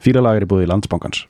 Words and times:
Fýralagar 0.00 0.46
í 0.46 0.48
búði 0.48 0.68
landsbankans. 0.70 1.26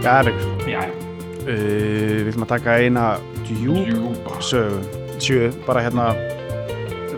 Já, 0.00 0.20
Erlegur 0.20 0.68
Já, 0.70 0.80
uh, 0.86 1.46
Við 1.46 2.24
viljum 2.30 2.46
að 2.46 2.52
taka 2.54 2.76
eina 2.80 3.04
djúb 3.46 3.84
djúpa. 3.88 4.38
sögu. 4.40 4.80
Sjö, 5.20 5.50
bara 5.66 5.82
hérna 5.84 6.14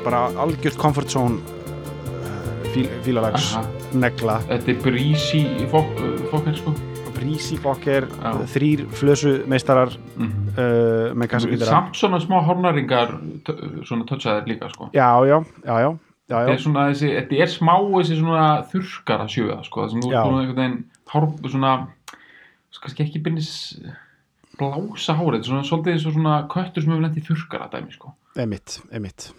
bara 0.02 0.24
algjört 0.42 0.76
comfort 0.80 1.10
zone 1.10 1.38
uh, 1.38 2.72
fíl, 2.74 2.88
fílalags 3.06 3.52
negla, 3.94 4.40
Þetta 4.48 4.72
er 4.72 4.80
brísi 4.82 5.42
fokkar 6.32 6.56
sko. 6.58 6.74
Brísi 7.12 7.58
fokker 7.60 8.08
þrýr 8.50 8.86
flösu 8.98 9.34
meistarar 9.50 9.92
mm 10.16 10.42
uh, 10.52 11.10
með 11.16 11.30
kassakýtara 11.32 11.70
Samt 11.70 11.98
svona 11.98 12.20
smá 12.22 12.38
hornaringar 12.46 13.16
svona 13.88 14.06
touchaðir 14.08 14.48
líka 14.50 14.70
sko. 14.72 14.88
Já, 14.94 15.08
já, 15.28 15.38
já, 15.64 15.74
já, 15.84 15.90
já, 15.92 15.98
Þetta 16.32 16.54
er 16.54 16.62
svona 16.62 16.86
þessi, 16.92 17.10
þetta 17.18 17.42
er 17.44 17.52
smá 17.52 17.74
þessi 17.82 18.20
svona 18.20 18.46
þurrkara 18.72 19.28
sjöða 19.32 19.58
sko 19.66 19.84
það 19.84 19.92
sem 19.92 20.04
þú 20.04 20.12
er 20.12 20.18
að 20.20 20.38
einhvern 20.38 20.62
veginn 20.62 20.78
hár, 21.12 21.28
svona, 21.52 21.74
kannski 22.80 23.04
ekki 23.06 23.22
byrnis 23.26 23.52
blása 24.56 25.16
hárið, 25.18 25.46
svona 25.48 25.66
svolítið 25.68 25.96
eins 25.96 26.08
og 26.08 26.16
svona 26.16 26.40
köttur 26.52 26.84
sem 26.84 26.92
hefur 26.92 27.06
lent 27.06 27.20
í 27.20 27.26
þurrkara 27.28 27.70
dæmi 27.72 27.94
sko. 27.94 28.14
Emitt, 28.40 28.80
emitt, 28.94 29.30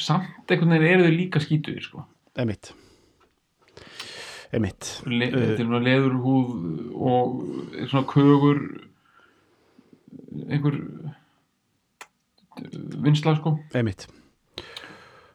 samt 0.00 0.52
einhvern 0.52 0.76
veginn 0.76 0.92
eru 0.92 1.08
þau 1.08 1.16
líka 1.16 1.42
skítuðir 1.42 1.88
sko. 1.88 2.06
Emitt 2.40 2.74
emitt 4.52 5.02
Le, 5.06 5.26
Uh. 5.26 5.38
þetta 5.40 5.60
er 5.60 5.64
svona 5.66 5.80
leðurhúð 5.86 6.48
og 6.94 7.42
svona 7.88 8.06
kögur 8.06 8.58
einhver 10.48 10.76
vinsla 13.02 13.36
sko 13.38 13.56
Einmitt. 13.74 14.06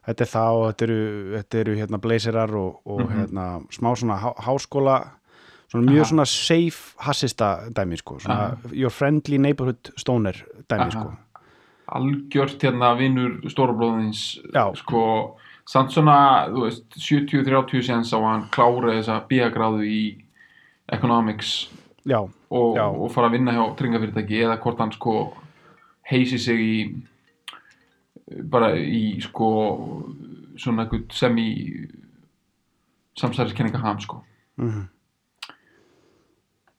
Þetta 0.08 0.24
er 0.24 0.30
og 0.56 0.66
þetta 0.72 0.86
eru, 0.88 1.00
þetta 1.36 1.60
eru 1.60 1.74
hérna 1.76 1.98
blazerar 2.00 2.54
og, 2.56 2.82
og 2.88 3.02
Mhm. 3.02 3.18
hérna 3.20 3.46
smá 3.70 3.90
svona 3.98 4.18
há, 4.22 4.34
háskóla 4.46 5.10
svona 5.70 5.84
mjög 5.92 6.00
Aha. 6.02 6.10
svona 6.10 6.26
safe 6.26 6.96
hassista 7.00 7.70
dæmi 7.70 7.98
sko, 7.98 8.20
svona 8.20 8.34
Aha. 8.40 8.58
your 8.72 8.90
friendly 8.90 9.38
neighborhood 9.38 9.92
stoner 9.98 10.34
dæmi 10.70 10.82
Aha. 10.82 10.90
sko. 10.92 11.14
algjört 11.90 12.62
hérna 12.62 12.96
vinnur 12.98 13.42
stórabróðins 13.50 14.40
Já. 14.54 14.74
sko, 14.76 15.38
samt 15.68 15.92
svona 15.92 16.48
þú 16.52 16.64
veist, 16.64 16.86
70-30 16.96 17.84
sens 17.84 18.14
á 18.16 18.18
að 18.18 18.28
hann 18.30 18.48
klára 18.54 18.96
þessa 18.96 19.20
bíagráðu 19.28 19.84
í 19.88 20.02
economics 20.96 21.68
Já, 22.08 22.22
og, 22.24 22.78
Já. 22.78 22.86
og 22.88 23.12
fara 23.12 23.28
að 23.28 23.36
vinna 23.36 23.56
hjá 23.56 23.64
tryggafyrirtæki 23.80 24.44
eða 24.46 24.60
hvort 24.64 24.80
hann 24.80 24.94
sko 24.96 25.16
heisi 26.08 26.40
sig 26.40 26.62
í 26.64 26.78
bara 28.48 28.74
í 28.80 29.20
sko 29.24 29.50
svona 30.58 30.86
eitthvað 30.86 31.16
sem 31.16 31.36
í 31.40 31.50
samsæðiskenninga 33.18 33.82
ham 33.82 34.00
sko. 34.04 34.22
Mhm, 34.62 34.88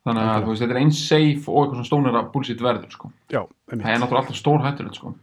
þannig 0.07 0.29
að 0.33 0.49
veist, 0.49 0.63
þetta 0.63 0.75
er 0.77 0.81
eins 0.81 1.01
safe 1.05 1.51
og 1.51 1.61
eitthvað 1.67 1.79
svona 1.79 1.89
stónera 1.91 2.25
bullshit 2.33 2.63
verður 2.65 2.93
sko. 2.95 3.13
Já, 3.33 3.43
það 3.69 3.85
er 3.93 4.01
náttúrulega 4.01 4.23
alltaf 4.25 4.39
stór 4.41 4.65
hættulegt 4.65 5.01
sko 5.01 5.15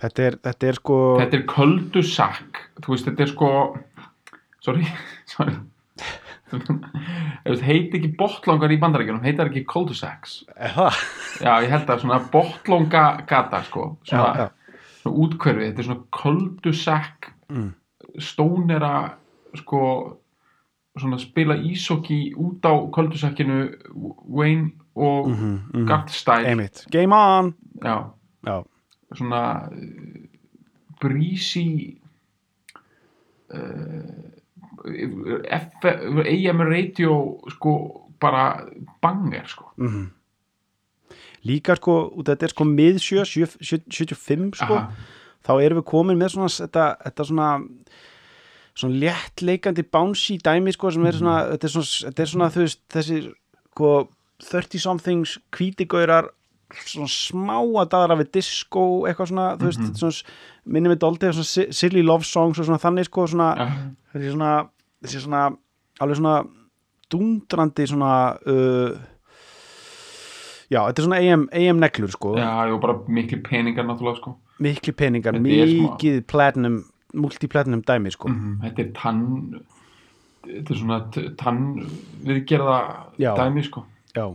Þetta 0.00 0.26
er, 0.26 0.36
þetta 0.46 0.68
er 0.70 0.78
sko 0.78 0.98
þetta 1.20 1.38
er 1.38 1.46
köldu 1.50 2.02
sakk. 2.06 2.62
Þú 2.80 2.94
veist, 2.94 3.08
þetta 3.08 3.26
er 3.26 3.32
sko 3.34 3.50
sorry, 4.64 4.86
sorry. 5.32 5.58
Heiti 6.50 8.00
ekki 8.00 8.14
botlangar 8.18 8.72
í 8.74 8.78
bandarækjunum 8.82 9.22
heitar 9.22 9.50
ekki 9.50 9.66
köldu 9.70 9.94
sacks? 9.94 10.40
Er 10.56 10.72
það? 10.74 11.02
já, 11.44 11.52
ég 11.62 11.70
held 11.70 11.92
að 11.92 12.02
svona 12.02 12.18
botlanga 12.32 13.04
gata 13.30 13.60
sko, 13.68 13.84
Já, 14.08 14.16
svona, 14.16 14.32
já, 14.48 14.80
svona 15.02 15.26
útkverfi 15.26 15.68
þetta 15.68 15.84
er 15.84 15.90
svona 15.90 16.08
köldu 16.16 16.74
sakk. 16.74 17.30
Mm. 17.50 17.70
stónera 18.22 18.94
sko 19.58 19.80
svona 20.98 21.18
spila 21.18 21.56
ísokki 21.56 22.32
út 22.38 22.66
á 22.66 22.74
köldu 22.94 23.18
sakkinu 23.18 23.70
Wayne 24.26 24.72
og 24.94 25.28
mm 25.28 25.34
mhm, 25.34 25.54
mhm. 25.74 25.86
Garth 25.86 26.12
Style 26.12 26.46
Einmitt. 26.46 26.86
Game 26.90 27.14
on! 27.14 27.54
Já, 27.84 28.10
Já, 28.46 28.62
svona 29.16 29.70
brísi 31.00 31.96
uh, 33.54 34.30
AM 36.24 36.62
radio 36.68 37.14
sko 37.56 37.74
bara 38.20 38.66
banger 39.02 39.46
sko. 39.48 39.72
Mhm. 39.76 40.10
Líka 41.44 41.74
sko, 41.76 42.12
út 42.12 42.28
af 42.28 42.36
þetta 42.36 42.44
er 42.44 42.52
sko 42.52 42.64
mið 42.68 42.98
75 43.00 44.56
sko 44.60 44.74
Aha. 44.76 44.92
þá 45.40 45.52
erum 45.64 45.80
við 45.80 45.86
komin 45.88 46.18
með 46.20 46.34
svona 46.34 46.52
þetta, 46.52 46.86
þetta 47.06 47.24
svona 47.24 47.50
svona 48.76 49.00
léttleikandi 49.00 49.84
bouncy 49.92 50.38
dæmi 50.38 50.72
sko 50.72 50.90
sem 50.94 51.06
er 51.06 51.16
svona, 51.16 51.36
þetta 51.52 51.66
er 51.68 51.72
svona, 51.74 51.92
þetta 52.08 52.22
er 52.22 52.30
svona 52.32 52.50
þú 52.54 52.64
veist, 52.64 52.82
þessi 52.92 53.20
sko 53.72 53.90
30 54.50 54.84
somethings 54.84 55.38
kvítigaurar 55.52 56.30
svona 56.74 57.08
smá 57.10 57.56
að 57.60 57.88
daðra 57.94 58.16
við 58.20 58.30
disco 58.38 58.84
eitthvað 59.08 59.30
svona, 59.32 59.46
þú 59.60 59.68
veist, 59.70 59.80
þetta 59.80 60.06
er 60.06 60.16
svona 60.18 60.72
minnum 60.76 60.92
við 60.94 61.00
doldið, 61.04 61.32
svona 61.38 61.50
si- 61.50 61.72
silly 61.72 62.02
love 62.06 62.24
songs 62.28 62.58
og 62.60 62.66
svona 62.68 62.78
þannig 62.82 63.08
sko, 63.08 63.26
svona, 63.32 63.48
Já. 63.56 63.68
þessi 64.14 64.32
svona 64.34 64.50
þessi 65.04 65.22
svona, 65.24 65.42
alveg 66.00 66.16
svona 66.20 66.34
dundrandi 67.10 67.86
svona 67.90 68.12
uh, 68.46 68.98
já, 70.70 70.80
þetta 70.86 71.00
er 71.02 71.06
svona 71.08 71.18
AM, 71.24 71.48
AM 71.52 71.80
neglur 71.82 72.12
sko, 72.14 72.34
já, 72.38 72.50
og 72.70 72.80
bara 72.84 72.98
miklu 73.08 73.40
peningar 73.46 73.86
náttúrulega 73.88 74.20
sko. 74.20 74.36
Mikli 74.60 74.92
peningar, 74.92 75.38
mikið 75.40 76.20
platinum, 76.30 76.82
multiplatinum 77.16 77.82
dæmi 77.88 78.12
sko. 78.14 78.28
Mhm, 78.28 78.58
þetta 78.66 78.84
er 78.84 78.90
tann 78.94 79.24
þetta 80.44 80.74
er 80.74 80.78
svona 80.82 81.00
tann 81.40 81.64
viðgerða 82.28 82.78
Já. 83.18 83.32
dæmi 83.40 83.64
sko. 83.66 83.82
Já, 84.14 84.28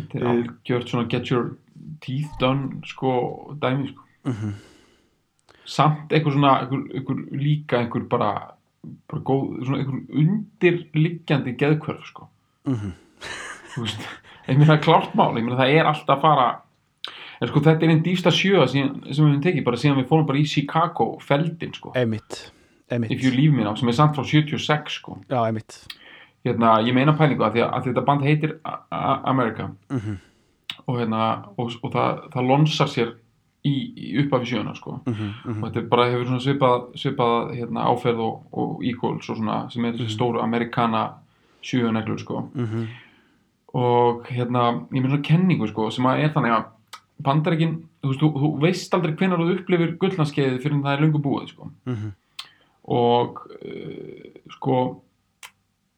þetta 0.00 0.18
er 0.18 0.24
Uh, 0.24 0.30
algjört 0.34 0.88
svona 0.90 1.08
get 1.08 1.30
your 1.30 1.52
teeth 2.00 2.32
done 2.40 2.80
sko 2.86 3.54
dæmi 3.60 3.88
sko. 3.92 4.02
Mhm. 4.24 4.54
samt 5.64 6.10
einhver 6.12 6.32
svona 6.34 6.54
einhver, 6.60 6.82
einhver 6.94 7.20
líka 7.32 7.78
einhver 7.78 8.08
bara, 8.08 8.54
bara 9.08 9.22
góð, 9.22 9.64
svona 9.64 9.78
einhver 9.78 10.00
undirliggjandi 10.22 11.54
geðkvörf 11.56 12.06
sko. 12.10 12.28
Mhm. 12.66 12.92
þú 13.74 13.84
veist, 13.84 14.08
ég 14.48 14.58
meina 14.58 14.78
klárt 14.82 15.14
mál 15.14 15.36
ég 15.38 15.44
meina 15.44 15.56
það 15.60 15.74
er 15.78 15.84
alltaf 15.86 16.16
að 16.18 16.20
fara 16.24 16.48
en 17.40 17.48
sko 17.48 17.60
þetta 17.60 17.86
er 17.86 17.92
einn 17.94 18.02
dýfsta 18.04 18.32
síðan, 18.34 18.68
sem 18.68 19.24
við 19.24 19.30
höfum 19.30 19.42
tekið 19.44 19.64
bara 19.64 19.76
síðan 19.80 20.00
við 20.02 20.08
fórum 20.10 20.26
bara 20.26 20.38
í 20.38 20.46
Chicago 20.48 21.18
feldin 21.24 21.72
sko, 21.72 21.92
emitt 21.94 22.50
emitt, 22.90 23.10
if 23.12 23.22
you 23.22 23.30
leave 23.30 23.54
me 23.54 23.62
now 23.64 23.74
sem 23.74 23.88
er 23.88 23.92
samt 23.96 24.16
frá 24.16 24.24
76 24.26 24.98
sko. 24.98 25.20
Já, 25.30 25.46
emitt 25.48 25.86
hérna, 26.44 26.80
ég 26.86 26.94
meina 26.94 27.12
pælingu 27.12 27.44
að 27.44 27.58
að, 27.66 27.84
þetta 27.84 28.04
band 28.06 28.22
heitir 28.22 28.58
America 29.24 29.70
Mhm. 29.90 30.16
og 30.86 30.98
hérna 30.98 31.44
og, 31.58 31.70
og 31.82 31.92
það, 31.92 32.30
það 32.32 32.46
lonsar 32.48 32.86
sér 32.88 33.12
í, 33.64 33.72
í 33.96 34.24
uppafi 34.24 34.46
sjöuna 34.54 34.74
sko 34.76 35.00
Mhm, 35.06 35.28
mhm. 35.44 35.64
og 35.64 35.72
þetta 35.72 35.88
bara 35.88 36.06
hefur 36.10 36.24
svona 36.26 36.40
svipað, 36.40 36.86
svipað 36.96 37.54
hérna, 37.58 37.84
áferð 37.92 38.18
og, 38.20 38.42
og 38.52 38.82
equals 38.84 39.28
og 39.30 39.36
svona 39.36 39.70
sem 39.70 39.84
er 39.84 39.92
þessi 39.92 40.16
stóru 40.16 40.40
amerikana 40.42 41.10
sjöuneglur 41.62 42.18
sko 42.18 42.48
Mhm. 42.54 42.86
og 43.74 44.24
hérna, 44.26 44.86
ég 44.90 45.02
með 45.02 45.10
svona 45.12 45.22
kenningu 45.28 45.68
sko 45.68 45.90
sem 45.90 46.04
að 46.04 46.24
er 46.24 46.32
þannig 46.34 46.56
að 46.56 46.64
bandaríkin, 47.22 47.74
þú 48.02 48.14
þú, 48.16 48.28
þú 48.40 48.60
veist 48.62 48.94
aldrei 48.94 49.12
hvenær 49.14 49.38
þú 49.38 49.58
upplifir 49.58 49.96
gullnarskeiði 50.00 50.62
fyrir 50.62 50.72
en 50.78 50.82
það 50.82 50.96
er 50.96 51.04
löngu 51.04 51.20
búið 51.22 51.48
sko 51.52 51.70
Mhm. 51.86 52.12
og 52.88 53.38
uh, 53.60 54.40
sko 54.56 55.02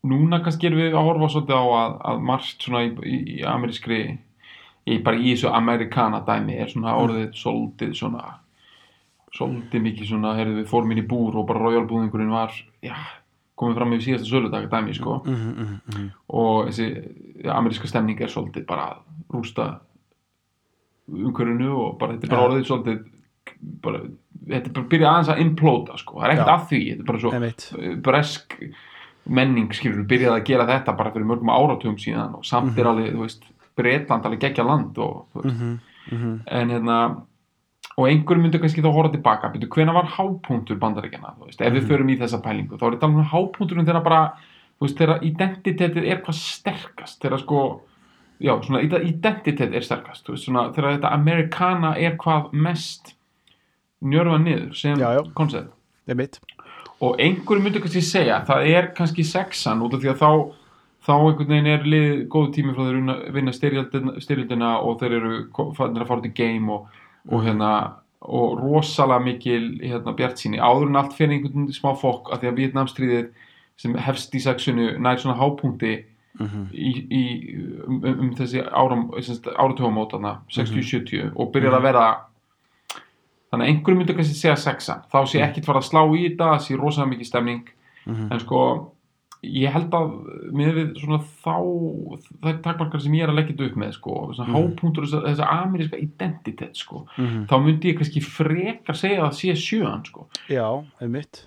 núna 0.02 0.40
kannski 0.42 0.66
erum 0.68 0.80
við 0.82 0.96
að 0.98 1.06
horfa 1.06 1.28
svolítið 1.32 1.56
á 1.58 1.64
að, 1.78 1.96
að 2.10 2.22
margt 2.32 2.64
svona 2.66 2.80
í, 2.86 2.92
í, 3.06 3.18
í 3.38 3.42
amerískri 3.46 3.98
í, 4.10 4.96
bara 5.04 5.16
í 5.16 5.32
þessu 5.34 5.52
amerikana 5.54 6.22
dæmi 6.26 6.56
er 6.58 6.70
svona 6.72 6.96
orðið 6.98 7.28
svolítið 7.38 7.92
svona 8.00 8.24
svolítið 9.32 9.84
mikið 9.86 10.10
svona 10.10 10.34
heyrðu 10.36 10.58
við 10.60 10.66
fórum 10.72 10.90
inn 10.92 11.02
í 11.04 11.08
búr 11.08 11.38
og 11.40 11.46
bara 11.48 11.62
royalbúðingurinn 11.64 12.34
var 12.34 12.52
já, 12.84 12.96
komið 13.56 13.78
fram 13.78 13.94
yfir 13.96 14.04
síðasta 14.08 14.28
söludag 14.32 14.66
dæmi 14.72 14.96
sko 14.98 15.20
Mhm, 15.24 15.54
mhm, 15.54 15.78
mhm. 15.94 16.10
og 16.28 16.66
þessi 16.68 16.88
ja, 17.44 17.54
ameríska 17.56 17.88
stemning 17.88 18.20
er 18.20 18.28
svolítið 18.32 18.66
bara 18.68 18.90
rústa 19.32 19.70
umhverfinu 21.12 21.72
og 21.76 21.98
bara 22.00 22.14
þetta 22.16 22.26
er 22.26 22.32
bara 22.34 22.42
Já. 22.42 22.48
orðið 22.50 22.66
svolítið 22.68 23.00
bara, 23.82 24.00
þetta 24.48 24.68
er 24.70 24.74
bara 24.76 24.90
byrjað 24.92 25.10
aðeins 25.12 25.30
að 25.32 25.42
implóta 25.46 25.98
sko, 26.00 26.18
það 26.20 26.26
er 26.26 26.34
ekkert 26.34 26.50
Já. 26.50 26.54
að 26.54 26.66
því 26.70 26.80
þetta 26.90 27.02
er 27.02 27.08
bara 27.10 27.22
svo 27.22 27.96
bresk 28.08 28.56
menning 29.26 29.72
skilur 29.72 30.04
byrjaði 30.08 30.40
að 30.40 30.46
gera 30.46 30.66
þetta 30.66 30.96
bara 30.98 31.12
fyrir 31.14 31.26
mörgum 31.28 31.50
áratugum 31.52 31.98
síðan 31.98 32.34
og 32.38 32.44
samt 32.44 32.78
er 32.78 32.84
alveg, 32.90 33.12
þú 33.14 33.20
veist, 33.26 33.44
Breitland 33.76 34.24
alveg 34.26 34.40
geggja 34.40 34.64
land 34.66 34.98
og, 34.98 35.26
þú 35.32 35.42
veist, 35.44 35.56
Mhm, 35.56 35.78
mhm. 36.12 36.40
en 36.46 36.70
hérna 36.70 36.96
og 37.98 38.06
einhver 38.08 38.38
myndi 38.40 38.58
kannski 38.58 38.80
þá 38.82 38.90
horfa 38.92 39.12
tilbaka. 39.12 39.48
Betur, 39.52 39.68
hvena 39.68 39.92
var 39.92 40.06
hápunktur 40.06 40.78
bandaríkjana 40.78 41.34
þú 41.38 41.46
veist, 41.46 41.60
ef 41.60 41.72
við 41.72 41.86
förum 41.88 42.08
í 42.10 42.18
þessa 42.18 42.40
pælingu 42.42 42.78
þá 42.78 42.82
er 42.86 42.96
þetta 42.96 43.08
alveg 43.10 43.30
hápunkturinn 43.32 43.86
þegar 43.86 44.02
bara 44.04 44.32
þú 44.80 44.86
veist, 44.86 44.98
þegar 44.98 45.22
identitetið 45.22 46.04
er 46.10 46.20
hvað 46.22 46.34
sterkast 46.34 47.20
þegar 47.22 47.38
sko, 47.38 47.80
já, 48.40 48.56
svona 48.62 48.80
ide- 48.82 49.04
identitet 49.06 49.74
er 49.74 49.80
sterkast, 49.80 50.24
þú 50.26 50.32
veist, 50.34 50.44
svona 50.48 50.72
þegar 50.72 50.96
þetta 50.98 51.12
Americana 51.12 51.94
er 51.98 52.16
hvað 52.16 52.52
mest 52.52 53.14
njörfa 54.02 54.38
niður 54.42 54.74
sem 54.74 54.96
koncept 55.34 55.70
og 57.02 57.16
einhverju 57.20 57.62
myndi 57.64 57.80
kannski 57.82 58.02
segja 58.06 58.40
það 58.46 58.66
er 58.72 58.90
kannski 58.96 59.24
sexan 59.26 59.82
út 59.82 59.94
af 59.96 60.00
því 60.04 60.12
að 60.12 60.20
þá 60.22 60.30
þá 61.02 61.12
einhvern 61.18 61.48
veginn 61.50 61.66
er 61.72 61.82
liðið 61.92 62.20
góðu 62.30 62.52
tími 62.54 62.74
frá 62.76 62.84
þeir 62.86 62.98
vinna- 63.00 63.32
vinna 63.34 63.52
styrjöldina, 64.22 64.68
og 64.86 65.00
þeir 65.00 65.16
eru 65.18 65.32
farnir 65.74 66.04
að 66.04 66.06
fara 66.12 66.20
út 66.22 66.28
í 66.30 66.34
game 66.36 66.70
og, 66.72 66.86
og 67.28 67.42
hérna 67.42 67.72
og 68.22 68.60
rosalega 68.62 69.18
mikil 69.24 69.64
hérna, 69.82 70.12
bjart 70.14 70.38
síni 70.38 70.60
áður 70.62 70.86
en 70.92 70.96
allt 71.00 71.16
fyrir 71.18 71.32
einhvern 71.40 71.72
smá 71.74 71.90
fokk 71.98 72.30
að 72.30 72.44
því 72.44 72.48
að 72.52 72.60
Vietnamstríðið 72.60 73.28
sem 73.82 73.94
hefst 73.98 74.34
í 74.38 74.42
sexunu 74.44 74.92
nær 75.02 75.18
svona 75.18 75.38
hápunkti 75.42 76.04
Mhm. 76.38 76.68
í, 76.72 76.90
í, 77.12 77.22
um, 77.86 77.98
um, 78.04 78.20
um 78.20 78.28
þessi 78.34 78.62
áram, 78.72 79.10
áratugumótana 79.58 80.38
60-70 80.48 81.24
Mhm. 81.24 81.32
og 81.36 81.52
byrjar 81.52 81.74
að 81.76 81.82
vera 81.82 82.04
þannig 83.52 83.66
að 83.66 83.70
einhverju 83.74 83.98
myndi 83.98 84.14
kannski 84.16 84.34
segja 84.40 84.56
sexan 84.56 85.02
þá 85.12 85.18
sé 85.28 85.42
ekkit 85.44 85.64
fara 85.68 85.78
að 85.82 85.90
slá 85.90 86.02
í 86.16 86.24
þetta 86.30 86.48
það 86.54 86.64
sé 86.66 86.76
rosalega 86.80 87.12
mikið 87.14 87.26
stemning 87.30 87.62
Mhm. 88.06 88.32
en 88.32 88.40
sko 88.40 88.92
ég 89.44 89.70
held 89.72 89.90
að 89.90 90.10
með 90.54 90.74
við 90.74 90.96
svona 91.02 91.18
þá 91.44 92.48
er 92.48 92.58
takmarkar 92.62 93.00
sem 93.02 93.12
ég 93.12 93.22
er 93.22 93.28
að 93.30 93.36
leggja 93.38 93.54
þetta 93.56 93.70
upp 93.70 93.76
með 93.76 93.92
sko, 93.94 94.34
svona 94.34 94.48
Mhm. 94.48 94.56
hápunktur 94.56 95.06
þess 95.06 95.38
að 95.38 95.64
ameríska 95.66 95.98
identitet 96.02 96.74
sko, 96.76 97.06
Mhm. 97.18 97.46
þá 97.46 97.54
myndi 97.64 97.92
ég 97.92 97.98
kannski 97.98 98.22
frekar 98.22 98.94
segja 98.94 99.22
að 99.22 99.34
sé 99.34 99.52
sjöan 99.54 100.04
sko 100.06 100.26
já, 100.48 100.84
það 100.98 101.02
er 101.02 101.08
mitt 101.08 101.44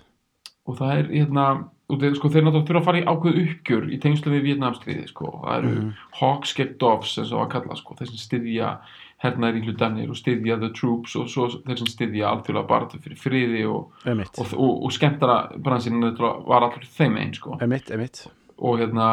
og 0.66 0.78
það 0.78 0.98
er 0.98 1.04
hérna 1.12 1.68
þeir, 1.88 2.16
sko, 2.16 2.28
þeir 2.28 2.42
náttúrulega 2.42 2.66
þurfa 2.66 2.80
að 2.80 2.84
fara 2.84 3.00
í 3.00 3.04
ákveð 3.04 3.36
uppgjör 3.46 3.84
í 3.94 4.00
tengslu 4.00 4.32
við 4.32 4.42
Vietnamstríði 4.58 5.08
sko. 5.08 5.40
það 5.44 5.58
eru 5.58 5.74
Mhm. 5.80 5.92
Hawks 6.20 6.52
get 6.54 6.78
Doves 6.78 7.16
eins 7.18 7.32
og 7.32 7.48
að 7.48 7.50
kalla 7.52 7.76
sko. 7.76 7.94
þeir 7.96 8.08
sem 8.08 8.40
styðja 8.40 8.78
hernaðir 9.22 9.62
í 9.62 9.70
hlutanir 9.70 10.12
og 10.12 10.18
styðja 10.18 10.58
the 10.60 10.70
troops 10.76 11.16
og 11.16 11.30
svo 11.32 11.48
þeir 11.54 11.80
sem 11.80 11.88
styðja 11.88 12.28
alþjóðlega 12.30 12.68
barðu 12.68 13.00
fyrir 13.04 13.20
friði 13.20 13.64
og, 13.70 13.96
og, 14.12 14.52
og, 14.52 14.84
og 14.86 14.92
skemmtara 14.92 15.38
bransinn 15.56 16.04
var 16.04 16.66
allur 16.66 16.84
þeim 16.98 17.16
einn 17.22 17.34
sko. 17.36 17.56
það 17.56 17.66
er 17.66 17.72
mitt, 17.72 17.88
það 17.88 17.96
er 17.96 18.04
mitt 18.04 18.22
og 18.56 18.78
hérna 18.80 19.08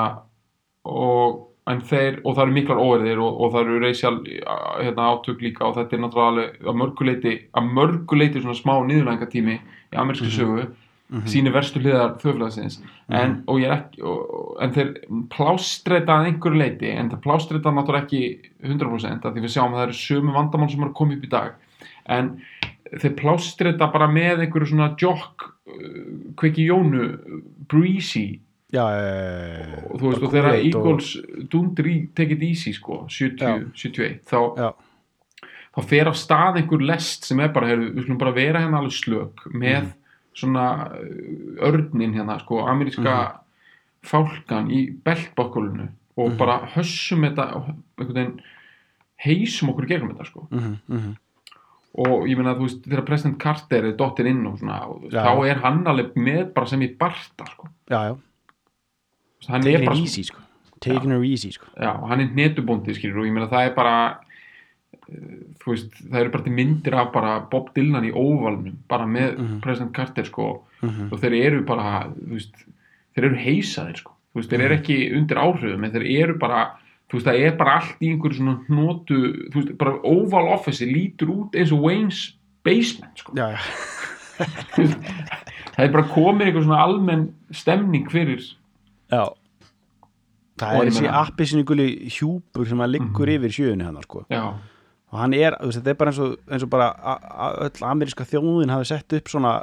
og, 0.84 1.40
þeir, 1.88 2.20
og 2.24 2.36
það 2.36 2.44
eru 2.46 2.56
miklar 2.58 2.84
óverðir 2.84 3.24
og, 3.24 3.40
og 3.40 3.54
það 3.54 3.66
eru 3.66 3.82
reysjál 3.84 4.16
hérna, 4.28 5.10
átök 5.14 5.44
líka 5.48 5.68
og 5.70 5.78
þetta 5.80 5.98
er 5.98 6.04
náttúrulega 6.04 6.72
að 6.72 6.80
mörguleiti 6.82 7.36
að 7.56 7.74
mörguleiti 7.80 8.44
svona 8.44 8.60
smá 8.60 8.76
niðurlæðingatími 8.90 9.60
í 9.60 10.02
amerísku 10.04 10.32
sögu 10.34 10.68
Mhm. 11.13 11.27
síni 11.30 11.51
verstu 11.54 11.80
hliðar 11.81 12.15
þjóðfélagsins. 12.21 12.80
En, 13.13 13.36
og 13.45 13.60
ég 13.62 13.69
er 13.69 13.75
ekki 13.75 14.01
og, 14.01 14.56
en 14.65 14.71
þeir 14.74 14.94
plástreita 15.30 16.15
að 16.15 16.30
einhverju 16.31 16.57
leiti 16.57 16.89
en 16.89 17.12
það 17.12 17.21
plástreita 17.27 17.74
náttúrulega 17.74 18.07
ekki 18.07 18.21
100% 18.65 19.27
af 19.27 19.36
því 19.36 19.44
við 19.44 19.54
sjáum 19.54 19.75
að 19.75 19.81
það 19.81 19.86
eru 19.88 20.00
sömu 20.00 20.33
vandamál 20.33 20.69
sem 20.71 20.81
eru 20.81 20.95
koma 20.98 21.18
upp 21.18 21.27
í 21.27 21.31
dag. 21.36 21.54
En 22.10 22.31
þeir 22.89 23.15
plástreita 23.21 23.92
bara 23.94 24.10
með 24.10 24.48
einhverju 24.48 24.71
svona 24.74 24.89
jock 24.98 25.45
uh, 25.69 26.01
kveiki 26.42 26.65
jónu 26.71 27.12
breezy. 27.69 28.42
Já, 28.74 28.88
já, 28.89 29.81
og 29.86 30.00
þú 30.01 30.07
veist 30.10 30.24
og 30.25 30.31
þegar 30.33 30.56
Eagles 30.57 31.10
dundir 31.54 31.89
í 31.92 31.98
take 32.18 32.33
it 32.33 32.42
easy 32.42 32.71
sko 32.74 33.04
70, 33.06 33.68
71 33.77 34.24
þá, 34.25 34.71
þá 35.77 35.81
fer 35.92 36.10
af 36.10 36.18
stað 36.18 36.57
einhver 36.57 36.81
lest 36.81 37.27
sem 37.30 37.38
er 37.45 37.51
bara, 37.54 37.69
heyrðu, 37.69 37.92
við 37.94 38.07
skulum 38.07 38.24
bara 38.24 38.33
vera 38.33 38.63
hérna 38.63 38.80
alveg 38.81 38.95
slök 38.98 39.45
með 39.54 39.92
svona 40.38 40.68
uh, 40.90 41.68
örnin 41.70 42.16
hérna 42.16 42.40
sko, 42.42 42.64
ameríska 42.70 43.18
fálkan 44.04 44.72
í 44.74 44.86
beltbakkulunu 45.06 45.88
og 46.20 46.36
bara 46.38 46.60
hössum 46.76 47.24
þetta 47.26 47.48
heysum 49.24 49.72
okkur 49.74 49.88
gegnum 49.90 50.14
þetta 50.14 50.28
sko. 50.30 50.48
Mhm, 50.52 50.74
mhm. 50.88 51.14
og 52.04 52.26
ég 52.26 52.38
meina 52.40 52.56
þú 52.58 52.68
veist 52.68 52.86
þegar 52.88 53.06
president 53.06 53.36
Carter 53.42 53.86
er 53.86 53.96
dottir 53.98 54.26
inn 54.26 54.42
og 54.50 54.58
svona 54.58 54.80
og, 54.90 55.04
Já. 55.14 55.22
þá 55.28 55.46
er 55.46 55.60
hann 55.62 55.84
alveg 55.86 56.16
með 56.18 56.48
bara 56.56 56.70
sem 56.72 56.82
í 56.82 56.90
barta 56.98 57.46
sko. 57.52 57.70
Já, 57.90 58.00
já, 58.10 58.16
hann 59.48 59.62
er 59.62 59.78
taking 59.78 59.86
bara 59.86 59.98
it 59.98 60.02
easy 60.02 60.24
sko. 60.24 60.42
Taking 60.82 61.14
it 61.14 61.28
easy 61.30 61.52
sko. 61.54 61.70
Og 61.78 62.08
hann 62.10 62.24
er 62.24 62.34
netubóndi 62.34 62.96
skilur 62.98 63.22
og 63.22 63.30
ég 63.30 63.36
meina 63.36 63.52
það 63.52 63.70
er 63.70 63.76
bara 63.78 63.96
eh, 64.10 64.33
veist, 65.65 65.92
það 66.10 66.19
eru 66.21 66.30
bara 66.33 66.51
myndir 66.57 66.94
af 67.00 67.12
bara 67.13 67.33
Bob 67.51 67.69
Dylan 67.75 68.06
í 68.07 68.12
óvalnum 68.12 68.75
bara 68.89 69.06
með 69.06 69.38
President 69.62 69.94
Carter 69.95 70.24
sko. 70.27 70.63
Mhm. 70.83 71.12
og 71.13 71.19
þeir 71.21 71.33
eru 71.45 71.62
bara, 71.63 72.10
veist 72.27 72.51
þeir 73.15 73.25
eru 73.30 73.36
heisaðir 73.39 73.98
sko, 74.01 74.12
veist, 74.36 74.50
þeir 74.51 74.65
eru 74.65 74.75
ekki 74.75 74.98
undir 75.15 75.38
áhrifum, 75.39 75.86
en 75.86 75.92
þeir 75.94 76.07
eru 76.24 76.33
bara 76.38 76.63
þú 77.10 77.13
veist, 77.19 77.27
það 77.30 77.39
er 77.45 77.56
bara 77.57 77.75
allt 77.80 78.01
í 78.04 78.10
einhverju 78.12 78.36
svona 78.39 78.57
veist, 79.54 79.77
bara 79.77 80.00
Oval 80.04 80.50
Office 80.54 80.81
lítur 80.86 81.30
út 81.31 81.56
eins 81.56 81.71
og 81.71 81.80
Wayne's 81.86 82.33
basement 82.65 83.15
sko, 83.24 83.31
já, 83.38 83.51
já, 83.54 83.62
það 85.74 85.86
er 85.86 85.94
bara 85.94 86.07
komið 86.12 86.48
einhver 86.50 86.65
svona 86.65 86.81
almenn 86.83 87.24
stemning 87.54 88.07
fyrir. 88.12 88.44
Já. 89.13 89.24
Það 90.60 90.75
er 90.77 90.89
þessi 90.89 91.01
meina- 91.01 91.21
appi 91.24 91.45
sinni 91.50 91.63
guli 91.65 91.88
hjúpur 92.13 92.68
sem 92.68 92.77
að 92.83 92.92
liggur 92.98 93.31
yfir 93.33 93.50
sjöunni 93.56 93.83
hann 93.88 94.01
sko. 94.04 94.25
Já, 94.30 94.54
og 95.13 95.19
hann 95.21 95.33
er, 95.38 95.54
þú 95.62 95.69
veist, 95.69 95.80
þetta 95.80 95.94
er 95.94 95.98
bara 96.01 96.12
eins 96.12 96.19
og, 96.25 96.36
eins 96.50 96.63
og 96.65 96.69
bara 96.74 96.88
öll 97.68 97.86
ameríska 97.94 98.25
þjóðin 98.25 98.74
hafi 98.74 98.89
sett 98.89 99.13
upp 99.19 99.30
svona 99.30 99.56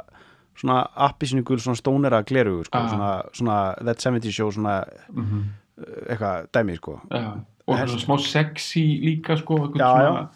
svona 0.61 0.81
appi 1.07 1.27
sinni 1.27 1.43
gul 1.47 1.59
svona 1.59 1.79
stónera 1.79 2.23
glerugur 2.27 2.65
sko, 2.67 2.77
Ah. 2.77 2.89
svona, 2.91 3.11
svona 3.33 3.57
That 3.83 3.99
70 4.03 4.31
Show 4.31 4.51
svona 4.51 4.83
mm 5.11 5.43
eitthvað 5.81 6.47
dæmi 6.53 6.75
sko. 6.77 6.99
Já. 7.09 7.39
Og 7.67 7.77
svona 7.77 8.01
smá 8.03 8.17
sexy 8.21 8.83
líka 9.01 9.37
sko, 9.39 9.55
Já, 9.75 9.87
svona, 9.95 10.27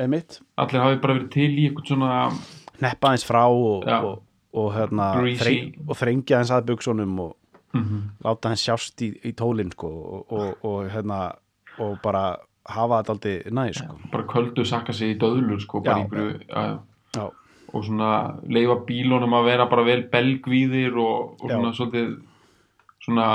einmitt, 0.00 0.40
allir 0.58 0.82
hafi 0.82 0.98
bara 1.00 1.14
verið 1.16 1.30
til 1.32 1.50
í 1.58 1.68
einhvern 1.68 1.86
svona 1.86 2.18
neppa 2.82 3.08
aðeins 3.08 3.24
frá 3.24 3.44
og, 3.48 3.86
Já. 3.88 4.00
og, 4.04 4.22
og 4.54 4.68
hérna 4.74 5.06
þreng, 5.40 5.78
og 5.88 5.96
þrengja 5.96 6.36
aðeins 6.40 6.52
að 6.58 6.66
buksunum 6.72 7.18
og 7.26 7.36
mm 7.72 8.02
láta 8.24 8.50
hans 8.50 8.64
sjást 8.66 9.00
í, 9.06 9.12
í 9.24 9.32
tólinn 9.32 9.70
sko 9.72 9.88
og, 9.88 10.32
og, 10.32 10.64
og 10.66 10.90
hérna 10.90 11.20
og 11.78 11.96
bara 12.02 12.36
hafa 12.76 13.02
þetta 13.02 13.14
aldrei 13.16 13.36
næ 13.58 13.64
sko 13.74 13.98
bara 14.12 14.24
köldu 14.30 14.64
sakka 14.66 14.92
sig 14.92 15.14
í 15.16 15.18
döðlur 15.20 15.60
sko, 15.60 15.80
bara 15.80 15.96
Já. 15.96 16.02
einhverju 16.04 16.40
já, 16.48 16.78
já, 17.16 17.30
og 17.74 17.84
svona 17.86 18.10
leifa 18.48 18.76
bílunum 18.86 19.34
að 19.38 19.44
vera 19.50 19.66
bara 19.70 19.84
vel 19.86 20.02
belgvíðir 20.12 20.96
og, 20.98 21.36
og 21.42 21.50
Já. 21.50 21.54
svona 21.56 21.72
svolítið 21.78 22.16
svona, 23.04 23.28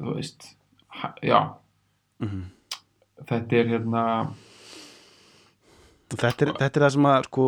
þú 0.00 0.14
veist 0.16 0.48
já 1.22 1.40
Mhm. 2.20 2.42
þetta 3.28 3.52
er 3.56 3.66
hérna 3.74 4.02
þetta 6.10 6.26
er, 6.46 6.52
þetta 6.58 6.76
er 6.80 6.84
það 6.86 6.92
sem 6.96 7.06
að 7.10 7.28
sko 7.28 7.44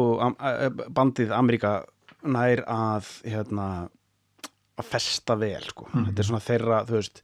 bandið 0.94 1.32
Ameríka 1.36 1.72
nær 2.22 2.62
að 2.70 3.08
hérna 3.26 3.66
að 4.78 4.84
festa 4.88 5.34
vel 5.36 5.62
sko 5.66 5.88
Mhm. 5.92 6.04
þetta 6.06 6.18
er 6.22 6.28
svona 6.30 6.46
þeirra, 6.46 6.78
þú 6.86 6.92
veist 7.00 7.22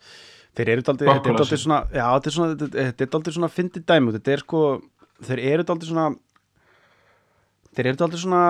þeir 0.57 0.73
eru 0.75 0.87
daldið, 0.87 1.11
þetta 1.11 1.33
er 1.33 1.40
daldið 1.43 1.62
svona 1.64 1.81
já, 1.93 2.05
þetta 2.07 2.31
er 2.31 2.37
svona, 2.38 2.57
þetta, 2.62 3.05
er 3.05 3.12
daldið 3.14 3.37
svona 3.37 3.52
fyndið 3.52 3.87
dæmi 3.93 4.17
þetta 4.17 4.35
er 4.35 4.45
sko, 4.45 4.64
þeir 5.28 5.45
eru 5.52 5.69
daldið 5.69 5.93
svona 5.93 6.09
þeir 7.78 7.90
eru 7.90 8.00
daldið 8.00 8.23
svona 8.25 8.43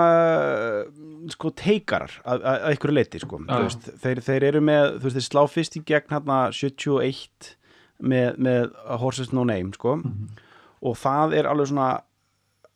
sko 1.35 1.53
teikarar 1.59 2.19
að, 2.25 2.43
að, 2.43 2.59
að 2.65 2.77
ykkur 2.79 2.95
leiti 2.95 3.21
sko. 3.21 3.41
Veist, 3.45 3.89
þeir, 4.01 4.23
þeir 4.25 4.47
eru 4.53 4.63
með, 4.65 4.85
þú 4.97 5.09
veist, 5.09 5.19
þeir 5.19 5.27
slá 5.27 5.43
fyrst 5.53 5.77
í 5.77 5.83
gegn 5.91 6.15
hérna 6.15 6.39
71 6.57 7.51
með, 7.99 8.39
með 8.41 8.71
Horses 9.03 9.35
No 9.37 9.45
Name 9.49 9.75
sko. 9.77 9.99
Og 10.79 10.97
það 10.97 11.35
er 11.37 11.51
alveg 11.51 11.69
svona 11.73 11.91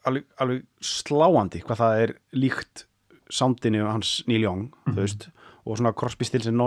alveg, 0.09 0.27
alveg 0.43 0.65
sláandi 0.83 1.63
hvað 1.63 1.83
það 1.83 2.01
er 2.05 2.15
líkt 2.37 2.87
soundinu 3.33 3.87
hans 3.87 4.19
Neil 4.29 4.45
Young 4.45 4.67
þú 4.91 4.99
veist, 4.99 5.29
og 5.65 5.79
svona 5.79 5.95
Crosby, 5.97 6.27
Stills 6.29 6.51
and 6.51 6.61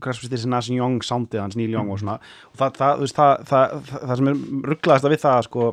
And 0.00 0.50
Nash 0.52 0.70
Young 0.70 1.02
soundið 1.04 1.40
hans 1.42 1.56
Neil 1.56 1.72
Young 1.74 1.90
og 1.92 2.00
svona 2.00 2.18
og 2.52 2.58
það, 2.58 2.76
það, 2.78 3.44
það, 3.50 3.76
það, 3.92 4.16
sem 4.20 4.30
er 4.32 4.40
rugglaðast 4.72 5.08
við 5.12 5.22
það 5.22 5.40
sko 5.48 5.66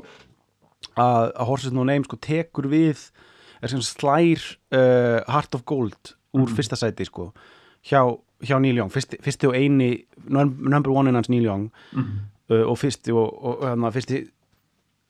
að, 0.96 1.32
að 1.34 1.46
Horses 1.50 1.76
No 1.76 1.86
Name 1.88 2.08
sko 2.08 2.20
tekur 2.22 2.70
við 2.72 3.06
er 3.62 3.74
slær 3.84 4.44
uh, 4.76 5.20
Heart 5.28 5.56
of 5.60 5.66
Gold 5.68 6.14
úr 6.38 6.52
fyrsta 6.56 6.78
sæti 6.80 7.08
sko 7.08 7.32
hjá, 7.84 8.04
hjá 8.46 8.60
Neil 8.62 8.78
Young, 8.78 8.92
fyrsti, 8.94 9.20
fyrsti 9.24 9.50
og 9.50 9.56
eini 9.58 10.06
num- 10.28 10.58
number 10.70 10.92
one 10.96 11.12
hans 11.12 11.30
Neil 11.32 11.48
Young 11.48 11.70
uh, 11.96 12.64
og 12.66 12.78
fyrsti 12.80 13.12
og, 13.12 13.28
og, 13.44 13.56
og 13.62 13.68
hérna, 13.72 13.92
fyrsti 13.96 14.24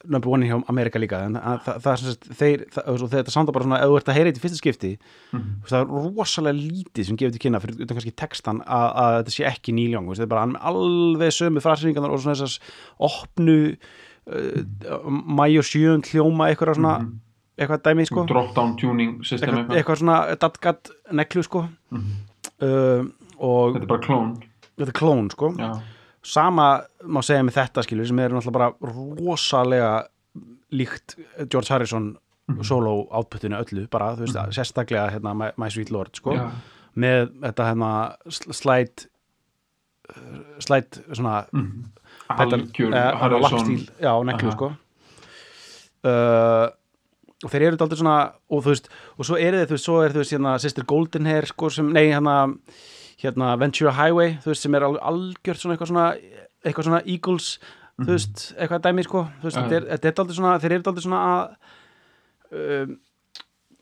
number 0.08 0.32
one 0.32 0.48
hjá 0.48 0.56
Amerika 0.72 1.00
líka 1.02 1.22
en 1.28 1.36
það, 1.36 1.62
það, 1.66 1.80
það, 1.84 1.92
er 1.92 2.02
sem 2.02 2.14
sagt, 2.14 2.28
þeir, 2.40 2.66
það, 2.74 3.06
þetta 3.14 3.34
sanda 3.34 3.56
bara 3.56 3.68
svona 3.68 3.80
ef 3.84 3.90
þú 3.92 3.98
ert 4.00 4.12
að 4.12 4.18
heyra 4.18 4.30
þetta 4.30 4.40
í 4.40 4.44
fyrsta 4.46 4.60
skipti 4.62 4.92
mm. 5.36 5.48
það 5.68 5.80
er 5.80 5.90
rosalega 5.96 6.60
lítið 6.60 7.10
sem 7.10 7.20
gefur 7.20 7.36
til 7.36 7.44
kynna 7.44 7.62
fyrir 7.64 7.82
utan 7.84 8.00
kannski 8.00 8.16
textan 8.24 8.62
að, 8.64 8.86
að 9.04 9.16
þetta 9.18 9.36
sé 9.36 9.48
ekki 9.50 9.76
veist, 9.76 10.22
þetta 10.22 10.28
er 10.28 10.34
bara 10.36 10.46
alveg 10.72 11.36
sömu 11.36 11.64
frasringarnar 11.66 12.16
og 12.16 12.24
svona 12.24 12.38
þessas 12.40 12.60
opnu 13.10 13.58
uh, 13.76 15.10
mæ 15.10 15.46
og 15.60 15.68
sjöund 15.68 16.08
hljóma 16.14 16.48
eitthvað 16.50 16.80
svona 16.80 16.96
eitthvað 17.60 17.84
dæmi 17.90 18.08
sko. 18.08 18.26
Drop 18.30 18.54
down 18.56 18.76
tuning 18.80 19.20
system 19.28 19.52
eitthvað, 19.52 19.78
eitthvað, 19.82 20.02
svona 20.04 20.20
datgat 20.40 20.92
neklu 21.20 21.44
sko. 21.44 21.66
Mhm. 21.92 22.20
uh, 22.64 23.08
og 23.40 23.76
þetta 23.76 23.86
er 23.86 23.92
bara 23.92 24.04
klón 24.04 24.32
þetta 24.80 24.92
er 24.94 24.98
klón 25.00 25.32
sko. 25.34 25.52
Já, 25.60 25.72
sama 26.30 26.70
má 27.10 27.22
segja 27.26 27.44
með 27.46 27.58
þetta 27.60 27.84
skilur 27.86 28.10
sem 28.10 28.20
er 28.24 28.34
náttúrulega 28.36 28.58
bara 28.58 28.96
rosalega 29.20 29.94
líkt 30.76 31.18
George 31.50 31.74
Harrison 31.74 32.12
solo 32.66 33.06
outputinu 33.14 33.60
öllu 33.60 33.86
bara, 33.92 34.14
þú 34.18 34.26
veist, 34.26 34.40
sérstaklega 34.58 35.10
hérna, 35.14 35.36
My, 35.38 35.52
My 35.60 35.70
Sweet 35.74 35.92
Lord 35.94 36.18
sko, 36.18 36.34
já, 36.38 36.48
með 37.00 37.32
þetta 37.44 37.68
hérna 37.70 37.92
sl- 38.26 38.56
slide 38.58 39.08
uh, 40.10 40.42
slide 40.66 41.04
svona 41.12 41.44
mhm. 41.54 41.88
pedal- 42.32 42.60
algjör 42.64 42.98
eh, 42.98 43.10
Harrison. 43.22 43.72
já, 44.02 44.14
neklu 44.32 44.54
sko. 44.56 44.74
Uh, 46.00 46.70
og 47.44 47.52
þeir 47.52 47.70
eru 47.70 47.80
dálítið 47.80 48.02
svona 48.02 48.20
og 48.50 48.64
þú 48.64 48.74
veist, 48.74 48.90
og 49.16 49.28
svo 49.28 49.38
eru 49.40 49.60
þið, 49.60 49.68
þú 49.68 49.76
veist, 49.78 49.88
svo 49.88 50.00
er 50.04 50.16
þú 50.16 50.24
veist 50.24 50.36
hérna 50.36 50.56
Sister 50.60 50.88
Golden 50.88 51.30
Hair, 51.30 51.48
sko, 51.54 51.70
sem, 51.72 51.92
nei, 51.96 52.08
hérna 52.10 52.40
hérna 53.20 53.52
Ventura 53.60 53.94
Highway 53.96 54.38
þú 54.44 54.54
veist, 54.54 54.66
sem 54.66 54.78
er 54.78 54.88
algjört 54.88 55.62
svona 55.62 55.76
eitthvað 55.76 55.92
svona 55.92 56.08
eitthvað 56.66 56.88
svona 56.90 57.04
Eagles, 57.06 57.52
þú 58.00 58.10
veist 58.14 58.48
eitthvað 58.56 58.82
dæmi, 58.88 59.06
sko, 59.08 59.26
veist, 59.44 59.60
Já. 59.60 59.62
þetta 59.62 59.78
er, 59.78 59.86
þetta 59.94 60.10
er 60.10 60.18
dálítið 60.18 60.40
svona 60.40 60.56
þeir 60.64 60.76
eru 60.76 60.88
dálítið 60.88 61.08
svona 61.08 61.22
að 61.30 62.58
um, 62.60 62.98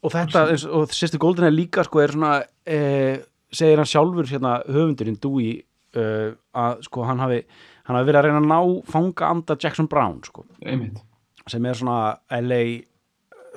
og 0.05 0.13
þetta, 0.13 0.43
eins, 0.53 0.67
og 0.69 0.93
Sister 0.93 1.21
Golden 1.21 1.47
Hair 1.47 1.55
líka, 1.55 1.83
sko, 1.87 2.01
er 2.03 2.13
svona 2.13 2.35
eh, 2.69 3.23
segir 3.53 3.81
hann 3.81 3.89
sjálfur, 3.89 4.27
hérna, 4.29 4.59
höfundurinn 4.69 5.17
Dewey, 5.23 5.57
uh, 5.97 6.29
að 6.57 6.85
sko, 6.85 7.05
hann 7.07 7.23
hafi 7.23 7.41
hann 7.87 7.95
hafi 7.97 8.09
verið 8.09 8.19
að 8.19 8.27
reyna 8.27 8.41
að 8.43 8.51
ná 8.51 8.85
fanga 8.91 9.31
anda 9.31 9.55
Jackson 9.57 9.87
Brown, 9.89 10.19
sko. 10.27 10.45
Einmitt, 10.61 10.99
sem 11.49 11.65
er 11.65 11.77
svona 11.79 11.99
LA 12.43 12.61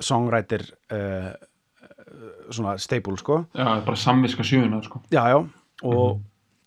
songwriter 0.01 0.63
uh, 0.95 1.31
svona 2.51 2.77
staple 2.81 3.17
sko. 3.19 3.43
Já, 3.55 3.67
bara 3.85 3.97
samviska 3.99 4.43
sjöuna 4.43 4.81
sko. 4.83 5.01
já 5.11 5.27
já 5.29 5.39
og 5.83 6.19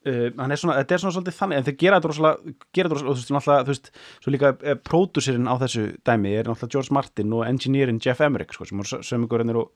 uh, 0.06 0.30
hann 0.36 0.52
er 0.52 0.56
svona, 0.60 0.74
þetta 0.82 0.94
er 0.94 1.00
svona 1.02 1.14
svolítið 1.16 1.36
þannig 1.38 1.56
en 1.60 1.64
þeir 1.68 1.76
gera 1.80 1.98
þetta 2.00 2.10
rosalega, 2.10 2.54
gera 2.76 2.88
þetta 2.90 2.98
rosalega 2.98 3.60
og 3.60 3.66
þú 3.68 3.72
veist, 3.72 3.90
svo 4.24 4.32
líka 4.34 4.50
uh, 4.54 4.74
pródúsirinn 4.90 5.48
á 5.48 5.54
þessu 5.62 5.84
dæmi 6.04 6.32
er 6.36 6.44
náttúrulega 6.50 6.74
George 6.74 6.92
Martin 6.98 7.32
og 7.32 7.44
engineerin 7.48 8.00
Jeff 8.04 8.20
Emmerich 8.20 8.52
sko, 8.56 8.64
sem 8.68 8.78
voru 8.82 9.00
sömugurinnir 9.06 9.56
og 9.56 9.70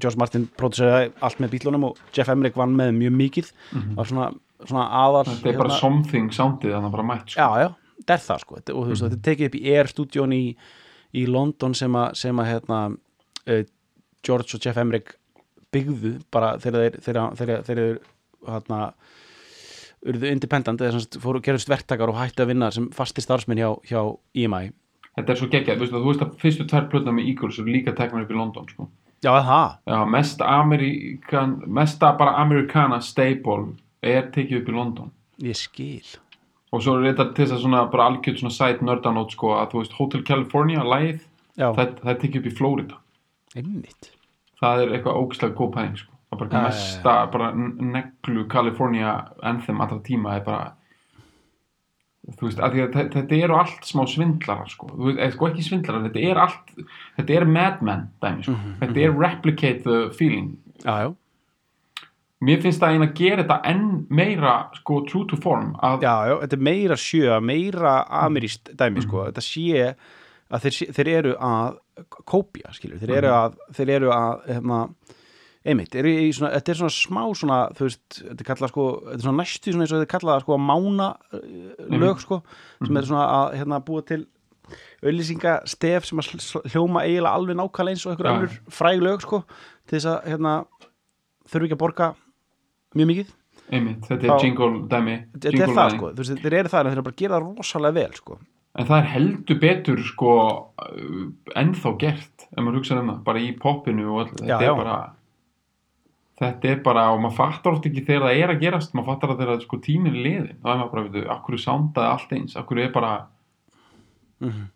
George 0.00 0.18
Martin 0.20 0.48
pródúsiraði 0.58 1.12
allt 1.24 1.40
með 1.40 1.54
bílunum 1.56 1.88
og 1.90 1.98
Jeff 2.16 2.28
Emmerich 2.34 2.56
vann 2.60 2.76
með 2.76 2.92
mjög 2.98 3.16
mikið 3.22 3.52
var 3.96 4.10
svona, 4.10 4.28
svona 4.66 4.88
aðal 5.04 5.24
þetta 5.30 5.52
er 5.54 5.58
bara 5.62 5.78
something 5.80 6.28
soundið 6.34 6.74
þannig 6.76 6.92
bara 6.98 7.06
mætt 7.12 7.32
sko. 7.32 7.40
já, 7.40 7.64
já, 7.64 7.68
þetta 8.02 8.14
er 8.18 8.22
það 8.26 8.44
sko 8.44 8.58
þetta, 8.60 8.74
og 8.76 8.84
þú 8.84 8.90
veist, 8.92 9.02
Mhm. 9.02 9.08
þetta 9.08 9.18
er 9.18 9.26
tekið 9.32 9.46
upp 9.48 9.54
í 9.58 9.64
Air 9.76 9.86
stúdjón 9.94 10.34
í, 10.36 10.44
í 11.14 11.26
London 11.26 11.74
sem 11.74 11.92
að, 11.96 12.14
sem 12.20 12.36
að 12.36 12.48
hérna, 12.52 12.78
uh, 13.48 13.62
George 14.26 14.54
og 14.58 14.60
Jeff 14.66 14.76
Emmerich 14.76 15.14
byggðu 15.72 16.18
bara 16.30 16.58
þegar 16.58 16.96
þeir 17.00 17.98
hérna 18.46 18.92
urðu 20.06 20.30
independent 20.30 20.80
eða 20.80 20.94
sem 20.94 21.06
sagt 21.06 21.18
fóru 21.22 21.40
gerðust 21.42 21.70
verktakar 21.70 22.12
og 22.12 22.20
hættu 22.20 22.44
að 22.44 22.52
vinna 22.52 22.70
sem 22.74 22.86
fastir 22.94 23.24
starfsmenn 23.24 23.58
hjá, 23.58 23.72
hjá 23.88 24.02
EMI 24.38 24.68
þetta 25.18 25.34
er 25.34 25.40
svo 25.40 25.50
geggjað, 25.52 25.78
þú 25.78 25.84
veist, 25.84 25.94
að, 25.94 26.00
þú 26.04 26.12
veist 26.12 26.24
að 26.24 26.38
fyrstu 26.42 26.66
tvær 26.70 26.88
plötna 26.92 27.14
með 27.16 27.28
Eagles 27.32 27.58
eru 27.58 27.74
líka 27.74 27.94
teknar 27.96 28.24
upp 28.24 28.32
í 28.32 28.38
London 28.38 28.68
sko. 28.70 28.88
Já, 29.24 29.32
það, 29.42 29.72
já, 29.90 29.98
mest 30.14 30.42
Amerikan 30.46 31.56
mesta 31.66 32.12
bara 32.18 32.36
Americana 32.38 33.00
staple 33.02 33.72
er 34.06 34.28
tekið 34.34 34.60
upp 34.60 34.70
í 34.70 34.76
London. 34.76 35.10
Ég 35.42 35.58
skil. 35.58 36.06
Og 36.70 36.84
svo 36.84 36.98
er 36.98 37.08
þetta 37.08 37.30
til 37.32 37.46
þess 37.46 37.56
að 37.56 37.64
svona 37.64 37.82
bara 37.90 38.10
algjörð 38.12 38.42
svona 38.42 38.54
side 38.54 38.86
nördanót 38.86 39.34
sko 39.34 39.56
að 39.56 39.72
þú 39.72 39.82
veist 39.82 39.98
Hotel 39.98 40.22
California, 40.28 40.84
Já, 41.58 41.72
það, 41.74 41.96
það 42.04 42.12
er 42.12 42.18
tekið 42.22 42.38
upp 42.38 42.46
í 42.46 42.54
Florida. 42.54 43.00
Einmitt. 43.58 44.12
Það 44.60 44.82
er 44.84 44.92
eitthvað 44.94 45.16
ógislega 45.18 45.56
góð 45.58 45.72
pæling 45.74 45.96
sko. 45.98 46.17
Það 46.28 46.40
er 46.42 46.48
bara 46.48 46.62
mesta 46.68 47.14
bara 47.32 47.50
n- 47.52 47.76
neglu 47.92 48.48
California 48.48 49.14
anthem 49.42 49.80
allra 49.80 49.98
tíma 50.04 50.36
er 50.36 50.44
bara 50.44 50.72
þú 52.28 52.44
veist, 52.44 52.58
að 52.60 52.74
að 52.82 52.90
þe- 52.92 53.10
þetta 53.14 53.36
eru 53.44 53.54
allt 53.56 53.86
smá 53.88 54.02
svindlarar 54.06 54.68
sko, 54.68 54.88
þú 54.92 55.06
veist, 55.08 55.18
eða 55.24 55.32
sko 55.32 55.46
ekki 55.48 55.64
svindlarar 55.64 56.02
þetta 56.08 56.24
er 56.30 56.40
allt, 56.42 56.74
þetta 57.16 57.36
er 57.38 57.46
madman 57.48 58.02
dæmi 58.20 58.44
sko, 58.44 58.52
Mhm, 58.58 58.74
þetta 58.82 59.04
er 59.06 59.16
replicate 59.18 59.82
the 59.84 60.10
feeling. 60.18 60.50
Já, 60.84 60.98
já, 61.06 61.14
mér 62.44 62.60
finnst 62.62 62.80
það 62.82 62.92
einn 62.92 63.06
að 63.08 63.14
gera 63.14 63.42
þetta 63.44 63.60
enn 63.64 64.06
meira 64.10 64.52
sko 64.76 65.00
true 65.08 65.24
to 65.26 65.36
form 65.36 65.72
að, 65.82 66.02
já, 66.02 66.14
já, 66.28 66.34
þetta 66.44 66.52
er 66.58 66.66
meira 66.68 66.94
sjö 67.00 67.40
meira 67.42 67.94
ameríst 68.10 68.76
dæmi 68.76 69.02
sko. 69.02 69.24
Þetta 69.30 69.42
sé 69.42 69.94
að 70.52 70.60
þeir, 70.68 70.92
þeir 70.92 71.08
eru 71.16 71.34
að 71.40 71.78
kópja, 72.28 72.70
skilur, 72.76 72.98
þeir 73.00 73.16
eru 73.22 73.28
að 73.32 73.56
þeir 73.72 73.90
eru 73.96 74.10
að, 74.12 74.44
hefna 74.52 74.82
einmitt, 75.68 75.94
eru 76.00 76.10
í 76.10 76.30
svona, 76.32 76.54
þetta 76.56 76.72
er 76.72 76.78
svona 76.80 76.94
smá 76.94 77.20
svona, 77.36 77.58
þú 77.76 77.86
veist, 77.86 78.18
þetta 78.22 78.44
er 78.44 78.48
kallað 78.48 78.72
sko 78.72 78.86
þetta 79.04 79.18
er 79.18 79.24
svona 79.26 79.42
næstu 79.42 79.74
svona 79.74 79.84
eins 79.84 79.92
og 79.92 79.98
þetta 79.98 80.08
er 80.08 80.14
kallað 80.14 80.42
sko 80.44 80.56
að 80.56 80.64
mána 80.68 81.08
uh, 81.38 81.94
lög 82.02 82.24
sko, 82.24 82.40
sem 82.86 83.00
er 83.00 83.08
svona 83.08 83.26
að 83.36 83.56
hérna 83.60 83.80
búa 83.84 84.04
til 84.08 84.22
auðlýsingastef 85.02 86.08
sem 86.08 86.20
að 86.20 86.30
hljóma 86.72 87.04
eiginlega 87.06 87.34
alveg 87.38 87.58
nákvæmlega 87.58 87.94
eins 87.94 88.06
og 88.06 88.12
einhver 88.14 88.28
Já. 88.28 88.32
önnur 88.34 88.56
fræg 88.78 89.02
lög 89.04 89.24
sko, 89.24 89.42
til 89.88 89.98
þess 89.98 90.10
að 90.12 90.30
hérna 90.32 90.54
þurfi 91.48 91.68
ekki 91.68 91.76
að 91.78 91.82
borga 91.84 92.08
mjög 92.98 93.10
mikið. 93.12 93.34
Einmitt, 93.68 94.06
þetta 94.08 94.28
er 94.32 94.44
jingle 94.44 94.70
dæmi 94.88 95.16
þetta 95.36 95.64
er 95.66 95.74
það 95.76 95.90
sko, 95.96 96.12
þú 96.12 96.24
veist, 96.24 96.42
þeir 96.44 96.56
eru 96.62 96.72
það 96.72 96.80
en 96.80 96.88
þeir 96.88 96.96
eru 96.98 97.06
bara 97.08 97.16
að 97.16 97.22
gera 97.22 97.42
rosalega 97.44 97.98
vel 97.98 98.16
sko. 98.16 98.38
En 98.78 98.86
það 98.86 98.98
er 99.00 99.08
heldur 99.14 99.58
betur 99.62 100.02
sko 100.06 100.34
uh, 100.38 101.22
ennþá 101.58 101.94
gert 102.00 102.46
ef 102.48 102.60
maður 102.62 102.80
hugsa 102.80 102.98
um 103.00 103.12
það, 103.12 103.22
bara 103.26 103.42
í 103.42 103.48
poppinu 103.60 104.10
og 104.12 104.20
öll, 104.22 104.32
þetta 104.36 104.48
Já, 104.48 104.58
er 104.58 104.68
já. 104.68 104.74
bara 104.78 104.98
þetta 106.38 106.68
er 106.70 106.80
bara, 106.84 107.06
og 107.12 107.20
maður 107.20 107.36
fattar 107.36 107.72
oft 107.74 107.86
ekki 107.88 108.04
þegar 108.06 108.28
það 108.28 108.42
er 108.44 108.52
að 108.54 108.60
gerast, 108.62 108.92
maður 108.94 109.06
fattar 109.12 109.30
það 109.32 109.40
þegar 109.42 109.62
sko 109.64 109.78
tíminn 109.82 110.14
er 110.14 110.22
liðin, 110.26 110.58
þá 110.62 110.68
er 110.70 110.76
maður 110.78 110.90
bara, 110.92 111.04
veitu, 111.08 111.22
akkur 111.34 111.58
soundaði 111.58 112.10
allt 112.12 112.32
eins, 112.38 112.56
akkur 112.56 112.78
er 112.84 112.92
bara 112.94 113.12
Mhm. 114.40 114.68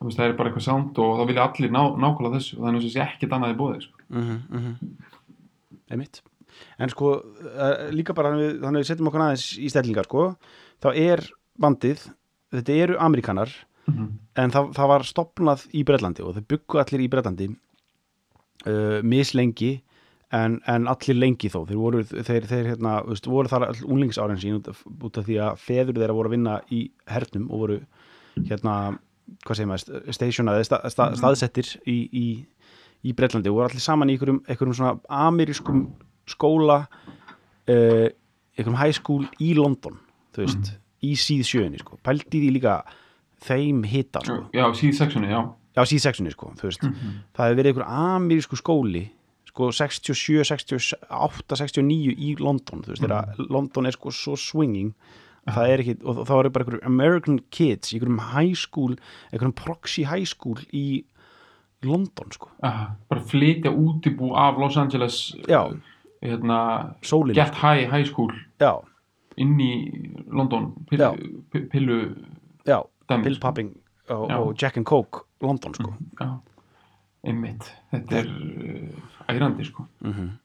þú 0.00 0.04
veist, 0.08 0.18
það 0.18 0.26
er 0.28 0.32
bara 0.36 0.50
eitthvað 0.50 0.66
sound 0.66 0.98
og 0.98 1.18
þá 1.20 1.26
vilja 1.28 1.44
allir 1.46 1.70
ná, 1.70 1.82
nákvæmlega 2.00 2.34
þessu 2.40 2.58
og 2.58 2.64
þannig 2.66 2.80
að 2.80 2.86
þessi 2.88 3.02
ekkert 3.04 3.32
annað 3.36 3.54
í 3.54 3.58
bóði 3.60 3.82
sko. 3.82 3.96
mm 4.10 4.38
-hmm, 4.50 4.74
einmitt 5.90 6.20
en 6.78 6.88
sko, 6.88 7.10
uh, 7.14 7.90
líka 7.94 8.14
bara 8.14 8.30
þannig 8.32 8.60
þannig 8.60 8.80
við 8.82 8.88
setjum 8.90 9.06
okkur 9.08 9.20
aðeins 9.20 9.58
í 9.58 9.68
stellingar 9.70 10.04
sko, 10.08 10.36
þá 10.82 10.88
er 10.96 11.20
bandið 11.60 12.08
þetta 12.52 12.72
eru 12.82 12.96
Amerikanar 12.98 13.50
Mhm. 13.86 14.08
en 14.36 14.50
það, 14.50 14.72
það 14.74 14.88
var 14.88 15.00
stopnað 15.02 15.66
í 15.72 15.84
Bretlandi 15.84 16.20
og 16.22 16.34
þau 16.34 16.42
byggu 16.48 16.78
allir 16.80 17.00
í 17.06 17.08
Bretlandi 17.08 17.48
uh, 18.66 19.00
mislengi 19.02 19.80
en, 20.36 20.58
en 20.70 20.88
allir 20.90 21.18
lengi 21.18 21.50
þó. 21.52 21.62
Þeir 21.68 21.80
voru, 21.80 22.02
þeir, 22.08 22.46
þeir 22.50 22.68
hérna, 22.72 22.96
veist, 23.08 23.28
voru 23.30 23.50
þar 23.50 23.68
all 23.70 23.84
unglingsárin 23.86 24.40
sín 24.42 24.58
út 24.60 24.70
af, 24.70 24.84
því 25.26 25.38
að 25.46 25.62
feður 25.64 26.00
þeirra 26.00 26.16
voru 26.16 26.30
að 26.30 26.36
vinna 26.36 26.58
í 26.70 26.82
hernum 27.10 27.48
og 27.50 27.64
voru 27.64 27.80
hérna, 28.36 28.76
hvað 29.44 29.58
segir 29.58 29.70
maður 29.70 30.14
stationaði, 30.16 30.68
sta, 30.68 30.80
sta, 30.92 31.10
staðsettir 31.18 31.72
í, 31.90 31.98
í, 32.10 32.26
í 33.06 33.16
Bretlandi. 33.16 33.50
Og 33.50 33.58
voru 33.58 33.70
allir 33.70 33.84
saman 33.84 34.12
í 34.12 34.16
einhverjum, 34.16 34.42
einhverjum 34.46 34.78
svona 34.78 35.20
amerískum 35.26 35.88
skóla 36.30 36.84
uh, 36.86 38.08
einhverjum 38.54 38.78
high 38.78 38.94
school 38.94 39.26
í 39.42 39.52
London 39.58 39.98
þú 40.34 40.44
veist, 40.44 40.74
í 41.02 41.14
síð 41.18 41.46
sjöunni 41.48 41.80
sko. 41.80 41.98
pældi 42.04 42.42
því 42.42 42.50
líka 42.58 42.80
þeim 43.46 43.82
hita 43.88 44.22
sko. 44.24 44.44
já, 44.54 44.66
síð 44.76 44.98
sexunni, 44.98 45.30
já. 45.32 45.40
Já, 45.76 45.84
síð 45.86 46.02
sexunni 46.04 46.32
sko, 46.34 46.50
þú 46.58 46.66
veist. 46.66 46.84
Það 47.36 47.46
hefur 47.46 47.58
verið 47.60 47.70
einhver 47.70 47.86
amerísku 47.88 48.58
skóli 48.58 49.04
sko 49.50 49.70
67, 49.74 50.44
68, 50.48 51.56
69 51.60 52.14
í 52.16 52.34
London, 52.40 52.82
þú 52.86 52.94
veist, 52.94 53.02
þegar 53.04 53.34
London 53.50 53.86
er 53.90 53.96
sko 53.98 54.12
svo 54.14 54.36
swinging 54.38 54.94
að 55.48 55.54
það 55.56 55.70
er 55.74 55.82
ekki, 55.84 55.94
og 56.04 56.18
þá 56.28 56.32
eru 56.38 56.50
bara 56.54 56.64
einhverjum 56.66 56.86
American 56.90 57.38
kids 57.50 57.92
einhverjum 57.96 58.18
high 58.32 58.54
school, 58.54 58.96
einhverjum 59.32 59.54
proxy 59.58 60.04
high 60.06 60.26
school 60.28 60.58
í 60.76 61.02
London 61.82 62.28
sko, 62.34 62.50
Aha, 62.62 62.90
bara 63.08 63.22
flytja 63.24 63.70
útibú 63.72 64.34
af 64.36 64.58
Los 64.60 64.76
Angeles 64.76 65.32
Já. 65.48 65.62
hérna, 66.20 66.94
sólin. 67.02 67.32
Get 67.34 67.54
High 67.62 67.86
High 67.88 68.04
School 68.10 68.34
já, 68.60 68.74
inn 69.40 69.54
í 69.56 69.72
London 70.28 70.74
pillu, 70.90 71.14
pi- 71.50 71.64
pillu 71.72 71.96
já, 72.68 72.82
Bill 73.08 73.34
sko. 73.38 73.40
Popping 73.46 73.70
og, 74.12 74.26
og 74.30 74.52
Jack 74.60 74.76
and 74.76 74.84
Coke 74.86 75.24
London 75.40 75.72
sko. 75.74 75.94
Já, 76.20 76.28
einmitt. 77.24 77.66
Þetta 77.92 78.20
er 78.22 78.30
uh, 78.30 79.34
ærandi 79.34 79.64
sko. 79.70 79.86
Mm 80.04 80.36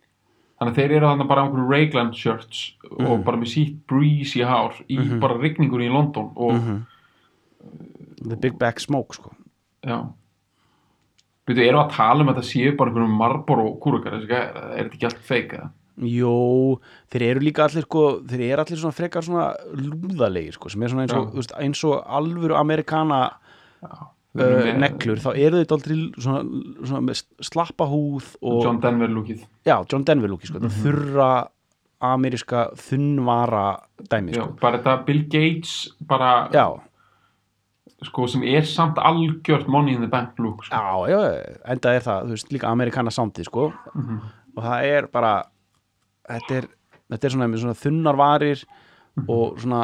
þannig 0.56 0.72
að 0.72 0.78
þeir 0.80 0.92
eru 0.96 1.08
þannig 1.10 1.28
bara 1.28 1.42
á 1.44 1.46
einhverju 1.46 1.66
Raglan 1.70 2.12
shirts 2.16 2.60
Mhm. 2.90 3.08
og 3.12 3.24
bara 3.26 3.38
með 3.38 3.50
sítt 3.52 3.74
breeze 3.92 4.38
í 4.40 4.44
hár 4.48 4.72
í 4.88 4.96
bara 5.20 5.36
rigningur 5.38 5.82
í 5.84 5.90
London 5.92 6.30
og 6.36 6.54
Mhm. 6.54 6.78
The 8.30 8.38
Big 8.38 8.58
Back 8.58 8.80
Smoke 8.80 9.14
sko. 9.18 9.34
Já. 9.84 9.98
Veitu, 11.46 11.60
eru 11.62 11.78
að 11.84 11.92
tala 11.92 12.22
um 12.24 12.30
að 12.32 12.38
þetta 12.40 12.48
séu 12.48 12.78
bara 12.78 12.90
einhverjum 12.90 13.18
marbor 13.20 13.60
og 13.66 13.76
kúrukar 13.84 14.14
er 14.16 14.26
þetta 14.26 14.96
ekki 14.96 15.04
allt 15.10 15.20
feik 15.28 15.52
eða? 15.60 15.70
Jó, 16.00 16.80
þeir 17.12 17.22
eru 17.36 17.40
líka 17.44 17.68
allir 17.68 17.84
sko, 17.84 18.22
þeir 18.26 18.42
eru 18.54 18.64
allir 18.64 18.80
svona 18.80 18.96
frekar 18.96 19.24
svona 19.28 19.54
lúðalegir 19.76 20.54
sko, 20.54 20.70
sem 20.70 20.82
er 20.84 20.88
svona 20.90 21.04
eins 21.06 21.14
og, 21.20 21.34
veist, 21.36 21.52
eins 21.60 21.84
og 21.84 22.02
alvöru 22.08 22.56
amerikana 22.58 23.34
Já, 23.84 24.08
uh, 24.36 24.64
með 24.66 24.80
neglur, 24.84 25.22
þá 25.24 25.30
eru 25.36 25.62
þeir 25.62 25.74
aldrei 25.78 25.98
svona, 26.20 26.42
svona 26.86 27.16
slappa 27.50 27.88
húð 27.92 28.32
og 28.42 28.64
John 28.66 28.80
Denver 28.84 29.10
lúkið 29.12 29.46
já, 29.66 29.78
John 29.92 30.04
Denver 30.08 30.30
lúki 30.32 30.50
sko, 30.52 30.60
mm 30.60 30.74
þurra 30.84 31.30
ameríska 32.06 32.66
þunnvara 32.78 33.66
dæmi 34.12 34.36
já, 34.36 34.44
sko. 34.44 34.58
bara 34.62 34.78
þetta 34.82 35.06
Bill 35.08 35.24
Gates 35.32 35.76
bara, 36.06 36.32
já, 36.54 36.66
sko, 38.06 38.28
sem 38.30 38.44
er 38.52 38.66
samt 38.68 39.00
algjört 39.02 39.68
money 39.72 39.96
in 39.96 40.02
the 40.04 40.10
bank 40.12 40.38
look 40.40 40.66
sko. 40.68 40.76
já, 40.76 41.16
já, 41.16 41.60
enda 41.74 41.94
er 41.96 42.04
það 42.06 42.26
þú 42.28 42.36
veist, 42.36 42.52
líka 42.54 42.70
amerikana 42.72 43.14
sándið 43.16 43.48
sko. 43.50 43.70
Mhm. 43.96 44.20
og 44.58 44.64
það 44.64 44.86
er 44.98 45.08
bara 45.12 45.34
þetta 46.30 46.58
er, 46.62 46.68
þetta 47.12 47.26
er 47.28 47.34
svona, 47.38 47.48
svona 47.64 47.80
þunnar 47.86 48.16
varir 48.20 48.66
Mhm. 49.16 49.30
og 49.32 49.58
svona, 49.64 49.82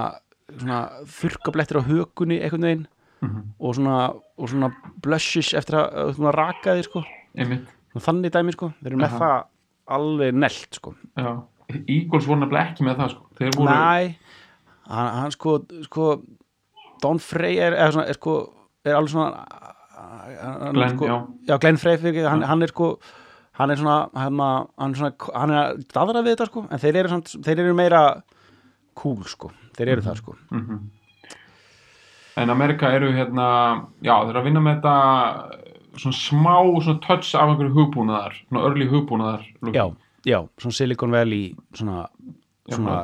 svona 0.59 0.79
þurkablettir 1.07 1.77
á 1.79 1.87
hökunni 1.87 2.41
einhvern 2.43 2.65
veginn 2.67 2.87
Mhm. 3.21 3.41
og 3.59 3.75
svona, 3.75 3.97
svona 4.49 4.71
blushes 5.03 5.53
eftir 5.53 5.75
að 5.77 6.15
svona 6.17 6.31
raka 6.33 6.73
því 6.75 6.83
sko. 6.87 7.03
þannig 7.99 8.31
dæmi 8.33 8.51
sko. 8.55 8.71
þeir 8.83 8.91
eru 8.91 8.97
með 8.97 9.05
Aha. 9.13 9.19
það 9.19 9.45
alveg 9.95 10.33
nelt 10.33 10.75
sko. 10.75 10.93
Eagles 11.87 12.25
voru 12.27 12.39
nefnilega 12.41 12.71
ekki 12.71 12.83
með 12.83 12.97
það 12.97 13.09
sko. 13.11 13.25
þeir 13.39 13.55
voru, 13.57 13.69
Næ, 13.69 14.15
hann, 14.87 15.11
hann 15.21 15.31
sko, 15.31 15.59
sko 15.83 16.21
Don 17.01 17.19
Frey 17.19 17.57
er, 17.57 17.73
er, 17.73 17.91
svona, 17.91 18.07
er 18.09 18.13
sko 18.13 18.53
er 18.85 18.95
alveg 18.95 19.09
svona 19.09 19.45
hann, 20.41 20.73
Glenn, 20.73 20.97
sko, 20.97 21.05
já. 21.05 21.17
já, 21.47 21.57
Glenn 21.59 21.77
Frey 21.77 21.97
fyrir, 21.97 22.27
hann, 22.29 22.41
hann 22.41 22.61
er 22.63 22.67
sko 22.73 22.99
hann 23.53 23.69
er 23.69 23.75
svona 23.75 24.09
hann, 24.15 24.39
hann, 24.77 24.95
er 24.95 25.05
er 25.05 25.57
að 25.61 25.85
daðra 25.93 26.23
við 26.25 26.35
þetta 26.35 26.45
sko 26.49 26.65
en 26.69 26.79
þeir 26.79 26.95
eru, 27.03 27.09
samt, 27.09 27.35
þeir 27.45 27.59
eru 27.59 27.73
meira 27.77 28.01
cool 28.95 29.23
sko, 29.23 29.51
þeir 29.77 29.87
eru 29.95 30.01
það 30.01 30.17
sko 30.17 30.35
Mhm. 30.51 30.79
En 32.37 32.49
Amerika 32.49 32.91
eru 32.95 33.11
hérna, 33.11 33.47
já 34.01 34.13
þeir 34.23 34.29
eru 34.29 34.39
að 34.39 34.45
vinna 34.49 34.61
með 34.63 34.77
þetta 34.81 35.99
svona 35.99 36.15
smá 36.15 36.55
svona 36.81 36.99
touch 37.07 37.33
af 37.35 37.49
einhverju 37.49 37.73
hugbúnaðar 37.75 38.37
svona 38.47 38.63
early 38.69 38.87
hugbúnaðar 38.87 39.43
já, 39.75 39.85
já, 40.25 40.39
svona 40.57 40.73
Silicon 40.77 41.11
Valley 41.11 41.55
svona, 41.73 42.07
Já, 42.69 42.75
svona, 42.77 42.95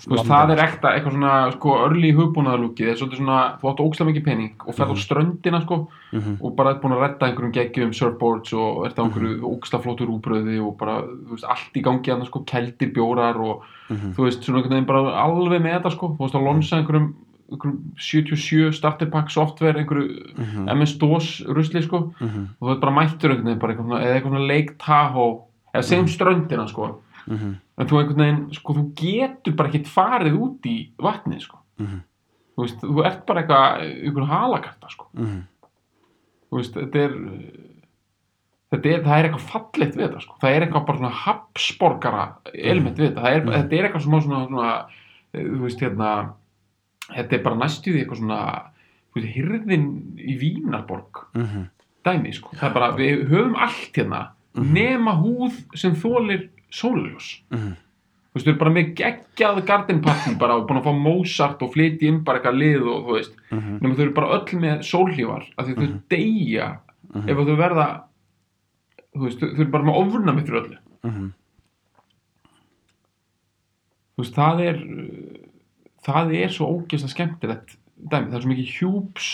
Þú 0.00 0.12
veist, 0.14 0.26
það 0.28 0.50
er 0.54 0.60
ekta 0.62 0.90
eitthvað 0.96 1.14
svona 1.14 1.32
sko 1.54 1.74
early 1.84 2.10
hugbúnaðarlúkið, 2.16 2.86
það 2.86 2.92
er 2.92 2.98
svolítið 3.00 3.20
svona 3.20 3.38
þú 3.60 3.68
átt 3.70 3.82
ókslega 3.84 4.08
mikið 4.10 4.24
pening 4.26 4.64
og 4.66 4.76
ferð 4.78 4.92
á 4.94 4.96
ströndina 5.02 5.60
sko 5.62 5.78
Mhm. 6.16 6.36
og 6.40 6.54
bara 6.56 6.70
ert 6.70 6.80
búin 6.82 6.94
að 6.96 7.02
redda 7.02 7.26
einhverjum 7.26 7.52
geggjum 7.52 7.92
surfboards 7.94 8.52
og 8.54 8.86
ert 8.86 8.96
á 8.98 9.02
einhverju 9.04 9.42
ókslega 9.42 9.82
flótur 9.84 10.08
úbröði 10.14 10.58
og 10.64 10.76
bara, 10.78 11.02
þú 11.02 11.34
veist, 11.34 11.44
allt 11.44 11.74
í 11.76 11.82
gangi 11.82 12.12
annars 12.14 12.28
sko, 12.28 12.40
keldir 12.46 12.92
bjórar 12.94 13.36
og 13.36 13.62
Mhm. 13.90 14.14
þú 14.14 14.24
veist, 14.24 14.42
svona 14.42 14.58
einhvern 14.62 14.70
veginn 14.74 14.86
bara 14.86 15.22
alveg 15.22 15.60
með 15.62 15.74
þetta 15.82 15.92
sko, 15.92 16.08
þú 16.16 16.22
veist, 16.24 16.34
að 16.34 16.44
lonsa 16.46 16.76
einhverjum, 16.80 17.14
einhverjum 17.14 17.14
77 17.50 18.72
starter 18.74 19.06
pack 19.10 19.30
software, 19.30 19.78
einhverju 19.78 20.34
Mhm. 20.36 20.68
MS-DOS 20.68 21.44
rusli 21.46 21.82
sko. 21.82 22.12
Mhm, 22.20 22.48
og 22.60 22.68
þú 22.68 22.72
veit 22.72 22.80
bara 22.80 22.92
mættur 22.96 23.30
einhvern 23.30 23.44
veginn 23.44 23.58
bara 23.58 23.72
eitthvað, 23.74 23.86
svona- 23.86 24.02
eða 24.04 24.14
eitthvað 24.20 24.32
svona 24.32 24.48
Lake 24.48 24.74
Tahoe 24.78 25.40
eða 25.74 25.84
segjum 25.84 26.08
ströndina 26.08 26.68
sko. 26.68 27.00
Mhm, 27.28 27.56
en 27.78 27.86
þú 27.86 28.00
einhvern 28.00 28.16
veginn, 28.24 28.54
sko, 28.54 28.74
þú 28.74 28.94
getur 28.94 29.56
bara 29.56 29.68
ekkert 29.70 29.86
farið 29.86 30.38
út 30.38 30.60
í 30.66 30.88
vatnið, 30.98 31.40
sko. 31.42 31.58
Mhm, 31.80 32.00
þú 32.56 32.62
veist, 32.64 32.80
þú 32.80 33.04
ert 33.06 33.26
bara 33.26 33.42
eitthvað 33.42 34.04
einhver 34.04 34.26
halakarta, 34.26 34.90
sko. 34.90 35.06
Mhm, 35.16 35.42
þú 36.50 36.56
veist, 36.58 36.74
þetta 36.74 36.96
er 36.96 37.10
þetta 38.72 38.86
er, 38.92 39.02
það 39.04 39.18
er 39.18 39.28
eitthvað 39.28 39.46
fallegt 39.52 39.94
við 39.96 40.08
þetta, 40.08 40.20
sko. 40.22 40.34
Það 40.42 40.50
er 40.56 40.60
eitthvað 40.66 40.86
bara 40.86 40.98
svona 40.98 41.12
hapsborgara 41.12 42.32
element 42.54 42.96
við 42.98 43.14
þetta, 43.14 43.24
er, 43.30 43.40
Mhm. 43.40 43.52
þetta 43.52 43.72
er 43.78 43.88
eitthvað 43.88 44.02
svona, 44.02 44.22
svona, 44.22 44.48
svona 44.48 44.86
eh, 45.34 45.44
þú 45.44 45.60
veist, 45.60 45.80
hérna 45.80 46.32
þetta 47.14 47.36
er 47.38 47.42
bara 47.44 47.60
næstuði 47.62 48.02
eitthvað 48.02 48.20
svona 48.22 48.40
veist, 49.16 49.30
hirðin 49.36 49.86
í 50.18 50.36
Vínarborg 50.40 51.22
mhm, 51.36 51.66
dæmi, 52.06 52.32
sko, 52.36 52.54
það 52.56 52.68
er 52.70 52.74
bara, 52.78 52.92
við 52.98 53.24
höfum 53.30 53.56
allt 53.66 53.96
hérna 53.98 54.22
nema 54.56 55.16
húð 55.20 55.58
sem 55.76 55.94
þólir 55.98 56.48
sóluljós 56.72 57.42
mhm, 57.52 57.74
þú 57.76 58.38
veist, 58.38 58.46
við 58.46 58.52
erum 58.52 58.60
bara 58.64 58.74
með 58.76 58.90
geggjað 59.00 59.62
garden 59.68 60.02
party 60.04 60.34
bara 60.40 60.56
og 60.60 60.66
búin 60.68 60.80
að 60.82 60.88
fá 60.88 60.96
Mozart 61.06 61.62
og 61.64 61.72
flytja 61.74 62.08
inn 62.10 62.22
bara 62.24 62.40
eitthvað 62.40 62.58
lið 62.60 62.82
og 62.92 63.06
þú 63.06 63.16
veist, 63.18 63.38
mhm, 63.52 63.78
nema 63.82 63.94
þau 63.96 64.04
eru 64.06 64.16
bara 64.18 64.34
öll 64.40 64.60
með 64.66 64.82
sólhlífar 64.90 65.46
af 65.56 65.66
því 65.70 65.78
þau 65.80 65.94
deyja 66.12 66.72
Mhm. 67.06 67.28
ef 67.30 67.38
þau 67.38 67.56
verða 67.56 67.84
þú 69.14 69.22
veist, 69.24 69.40
þau 69.40 69.60
eru 69.62 69.70
bara 69.72 69.86
með 69.86 69.96
fyrir 70.44 70.58
öllu. 70.60 70.78
Mhm, 71.06 71.28
þú 74.16 74.22
veist, 74.24 74.34
það 74.36 74.60
er 74.66 74.80
það 76.06 76.32
er 76.38 76.54
svo 76.54 76.68
ógeðslega 76.76 77.12
skemmtilegt 77.14 77.76
dæmi, 77.96 78.30
það 78.30 78.38
er 78.38 78.44
svo 78.44 78.52
mikið 78.52 78.72
hjúps 78.76 79.30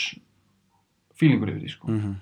fílingur 1.19 1.51
yfir 1.53 1.61
því, 1.63 1.71
sko. 1.75 1.89
Mhm, 1.91 2.13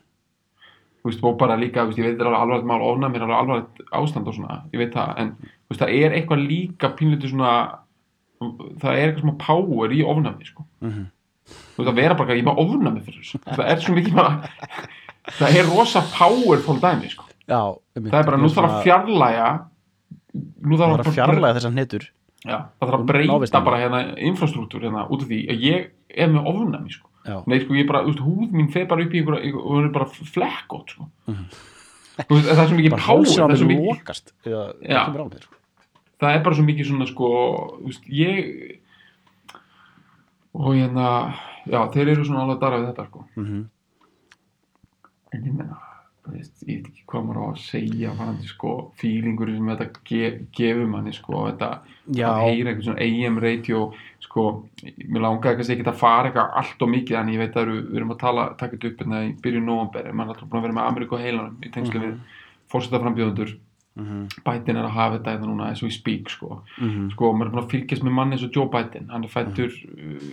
þú 1.01 1.09
veist, 1.09 1.23
og 1.25 1.37
bara 1.39 1.57
líka, 1.57 1.85
veist, 1.87 1.97
ég 2.01 2.05
veit 2.09 2.17
það 2.19 2.27
er 2.27 2.33
alveg 2.33 2.41
alvarlegt 2.41 2.69
mál 2.69 2.85
ofnami 2.89 3.17
er 3.17 3.25
alveg 3.25 3.39
alvarlegt 3.39 3.81
ástand 4.01 4.27
og 4.27 4.35
svona 4.37 4.59
ég 4.73 4.81
veit 4.83 4.93
það, 4.93 5.13
en 5.23 5.31
veist, 5.69 5.81
það 5.81 5.95
er 6.01 6.17
eitthvað 6.19 6.45
líka 6.47 6.91
pínlítið 6.99 7.33
svona 7.33 7.53
það 8.81 8.91
er 8.97 9.07
eitthvað 9.07 9.25
smá 9.25 9.35
power 9.45 9.93
í 9.95 10.03
ofnami, 10.05 10.45
sko. 10.49 10.65
Mhm, 10.81 11.05
þú 11.51 11.81
veist 11.81 11.91
að 11.91 12.01
vera 12.01 12.15
bara 12.15 12.35
er 12.35 12.43
bara 12.45 12.63
ofnami 12.65 13.01
fyrir 13.05 13.21
þessu. 13.23 13.39
Það 13.47 13.65
er 13.71 13.81
svo 13.81 13.95
mikið 13.95 14.13
bara 14.15 14.33
það 15.37 15.57
er 15.59 15.69
rosa 15.69 16.01
powerful 16.15 16.79
dæmi 16.81 17.09
sko. 17.11 17.25
já 17.47 17.59
það 17.97 18.19
er 18.21 18.25
bara 18.29 18.37
nú 18.39 18.49
þarf 18.49 18.71
að 18.71 18.83
fjarlæga 18.85 19.47
nú 20.63 20.77
það 20.79 20.93
þarf 20.95 21.07
að 21.09 21.17
fjarlæga 21.17 21.55
þessar 21.57 21.73
netur 21.75 22.05
já, 22.45 22.57
það 22.79 22.89
þarf 22.89 22.99
að 22.99 23.05
breyta 23.11 23.61
bara 23.65 23.79
hérna 23.83 23.99
infrastruktúr 24.17 24.85
hérna 24.87 25.07
út 25.13 25.21
af 25.25 25.29
því 25.29 25.39
að 25.53 25.65
ég 25.67 25.89
er 26.17 26.31
með 26.33 26.47
ofnami 26.51 26.89
sko. 26.95 27.07
nei 27.47 27.59
sko 27.61 27.75
ég 27.77 27.87
bara, 27.87 28.01
veist, 28.07 28.19
húð 28.25 28.51
mín 28.57 28.71
fer 28.73 28.87
bara 28.89 29.03
upp 29.05 29.13
í 29.13 29.19
einhverja 29.21 29.53
og 29.55 29.67
hún 29.75 29.85
er 29.85 29.91
bara 29.93 30.07
flekkótt 30.09 30.95
sko. 30.95 31.07
Þú 31.27 32.35
veist, 32.35 32.49
það 32.49 32.61
er 32.63 32.67
svo 32.71 32.77
mikið 32.79 32.95
á 32.95 32.99
það 33.01 33.51
er, 33.51 33.57
svo 33.61 33.67
mikið, 33.69 33.85
lokast 33.91 34.33
eða 34.45 34.63
Já. 34.81 34.97
það 34.97 35.05
kemur 35.05 35.21
á 35.21 35.27
mér 35.31 35.45
sko. 35.45 35.55
það 36.21 36.35
er 36.35 36.43
bara 36.47 36.55
svo 36.57 36.65
mikið 36.71 36.89
svona 36.89 37.07
sko, 37.11 37.29
þú 37.77 37.91
veist, 37.91 38.09
ég 38.09 38.79
og 40.53 40.73
hérna 40.75 41.07
já, 41.69 41.79
þeir 41.93 42.09
eru 42.15 42.25
svona 42.27 42.43
alveg 42.43 42.59
við 42.81 42.89
þetta 42.91 43.05
sko 43.07 43.25
Mhm, 43.37 43.61
en 45.31 45.45
ég 45.47 45.53
menna 45.55 45.77
veist, 46.29 46.61
ég 46.67 46.77
veit 46.83 46.87
ekki 46.91 47.03
hvað 47.09 47.23
maður 47.25 47.39
á 47.41 47.45
að 47.51 47.61
segja 47.65 48.11
varandi 48.19 48.47
sko, 48.51 48.71
fílingur 49.01 49.49
sem 49.55 49.71
þetta 49.71 49.87
ge 50.05 50.27
gefur 50.53 50.87
manni 50.91 51.13
sko, 51.17 51.39
þetta 51.49 51.69
já, 52.13 52.27
að 52.29 52.43
heyra 52.45 52.69
eitthvað 52.71 52.85
svona 52.85 53.07
AM 53.07 53.39
radio 53.41 53.79
sko, 54.21 54.43
mér 55.07 55.25
langaði 55.25 55.55
kannski 55.57 55.75
ekki 55.79 55.87
að 55.89 55.97
fara 56.03 56.29
eitthvað 56.29 56.53
allt 56.61 56.85
og 56.85 56.91
mikið, 56.93 57.17
en 57.21 57.33
ég 57.33 57.41
veit 57.41 57.57
að 57.57 57.71
við 57.73 57.97
erum 57.97 58.13
að 58.13 58.21
tala, 58.21 58.45
taka 58.59 58.77
þetta 58.77 58.91
upp 58.93 59.01
hérna 59.01 59.23
í 59.25 59.33
byrjun 59.41 59.65
nóvamberi 59.71 60.13
mann 60.13 60.29
er 60.29 60.35
alltaf 60.35 60.49
búin 60.51 60.61
að 60.61 60.67
vera 60.69 60.77
með 60.77 60.87
Ameríku 60.91 61.17
og 61.17 61.25
heilanum 61.25 61.57
í 61.65 61.73
tengslu 61.73 61.99
Mhm. 61.99 62.05
við 62.05 62.39
fórsetaframbjöðundur 62.71 63.55
mhm, 63.99 64.27
Biden 64.45 64.77
er 64.79 64.85
að 64.87 64.95
hafa 64.95 65.17
þetta 65.17 65.33
hérna 65.33 65.49
núna 65.49 65.71
as 65.73 65.81
we 65.83 65.89
speak 65.91 66.29
sko, 66.29 66.61
mhm, 66.79 67.09
sko, 67.11 67.33
maður 67.33 67.49
er 67.49 67.55
búin 67.57 67.63
að 67.65 67.71
fylgjast 67.73 68.03
með 68.07 68.15
manni 68.19 68.37
eins 68.37 68.45
og 68.47 68.53
Joe 68.55 68.69
Biden, 68.71 69.09
hann 69.11 69.25
er 69.25 69.33
fættur 69.33 69.73
uh, 69.73 70.29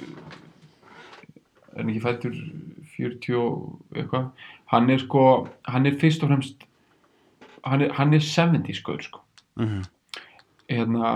er 1.73 1.83
hann 1.83 1.91
ekki 1.93 2.05
fættur 2.05 2.39
40 2.99 3.35
og 3.39 3.97
eitthvað 3.97 4.31
hann 4.73 4.91
er 4.91 5.03
sko, 5.03 5.49
hann 5.69 5.87
er 5.89 5.97
fyrst 6.01 6.25
og 6.25 6.33
fremst 6.33 6.69
hann 7.65 7.85
er, 7.85 7.95
hann 7.99 8.13
er 8.15 8.21
70 8.21 8.75
sko, 8.75 8.99
sko. 9.03 9.21
mhm. 9.57 9.83
hérna, 10.69 11.11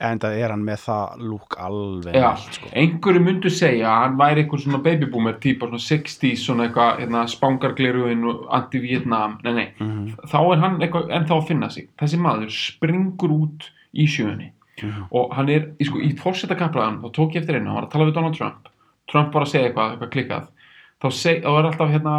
en 0.00 0.20
það 0.22 0.36
er 0.40 0.52
hann 0.54 0.64
með 0.64 0.84
það 0.86 1.24
lúk 1.28 1.56
alveg 1.60 2.16
ja, 2.16 2.30
allt, 2.32 2.58
sko. 2.58 2.70
einhverju 2.72 3.22
myndu 3.24 3.52
segja 3.52 3.90
að 3.90 4.04
hann 4.04 4.20
væri 4.20 4.44
einhver 4.44 4.62
svona 4.62 4.80
babyboomer 4.84 5.40
típa, 5.42 5.68
svona 5.68 5.82
60s 5.84 6.44
svona 6.44 6.68
eitthvað, 6.68 7.02
hérna, 7.02 7.24
spangargleruinn 7.28 8.28
og 8.30 8.46
anti-Vietnam, 8.60 9.38
nei, 9.44 9.52
nei. 9.58 9.66
Mhm, 9.76 10.06
þá 10.30 10.38
er 10.40 10.62
hann 10.64 10.78
eitthvað 10.80 11.12
ennþá 11.18 11.36
að 11.36 11.50
finna 11.50 11.70
sig. 11.74 11.90
Þessi 12.00 12.22
maður 12.24 12.54
springur 12.54 13.34
út 13.34 13.68
í 13.92 14.08
sjöunni. 14.08 14.52
Mhm, 14.78 15.08
og 15.10 15.34
hann 15.34 15.52
er, 15.52 15.70
í, 15.76 15.88
sko, 15.88 16.00
í 16.00 16.12
fórsetakaplaðan 16.16 17.00
þá 17.02 17.08
tók 17.12 17.34
ég 17.34 17.42
eftir 17.42 17.58
einu, 17.58 17.68
hann 17.68 17.80
var 17.80 17.88
að 17.88 17.94
tala 17.96 18.08
við 18.08 18.18
Donald 18.20 18.38
Trump. 18.38 18.72
Trump 19.10 19.34
var 19.34 19.44
að 19.44 19.52
segja 19.52 19.68
eitthvað, 19.68 19.96
eitthvað 19.96 20.14
klikkað. 20.14 20.52
Þá, 20.98 21.08
seg, 21.14 21.42
þá 21.42 21.52
er 21.52 21.68
alltaf 21.68 21.92
hérna 21.92 22.14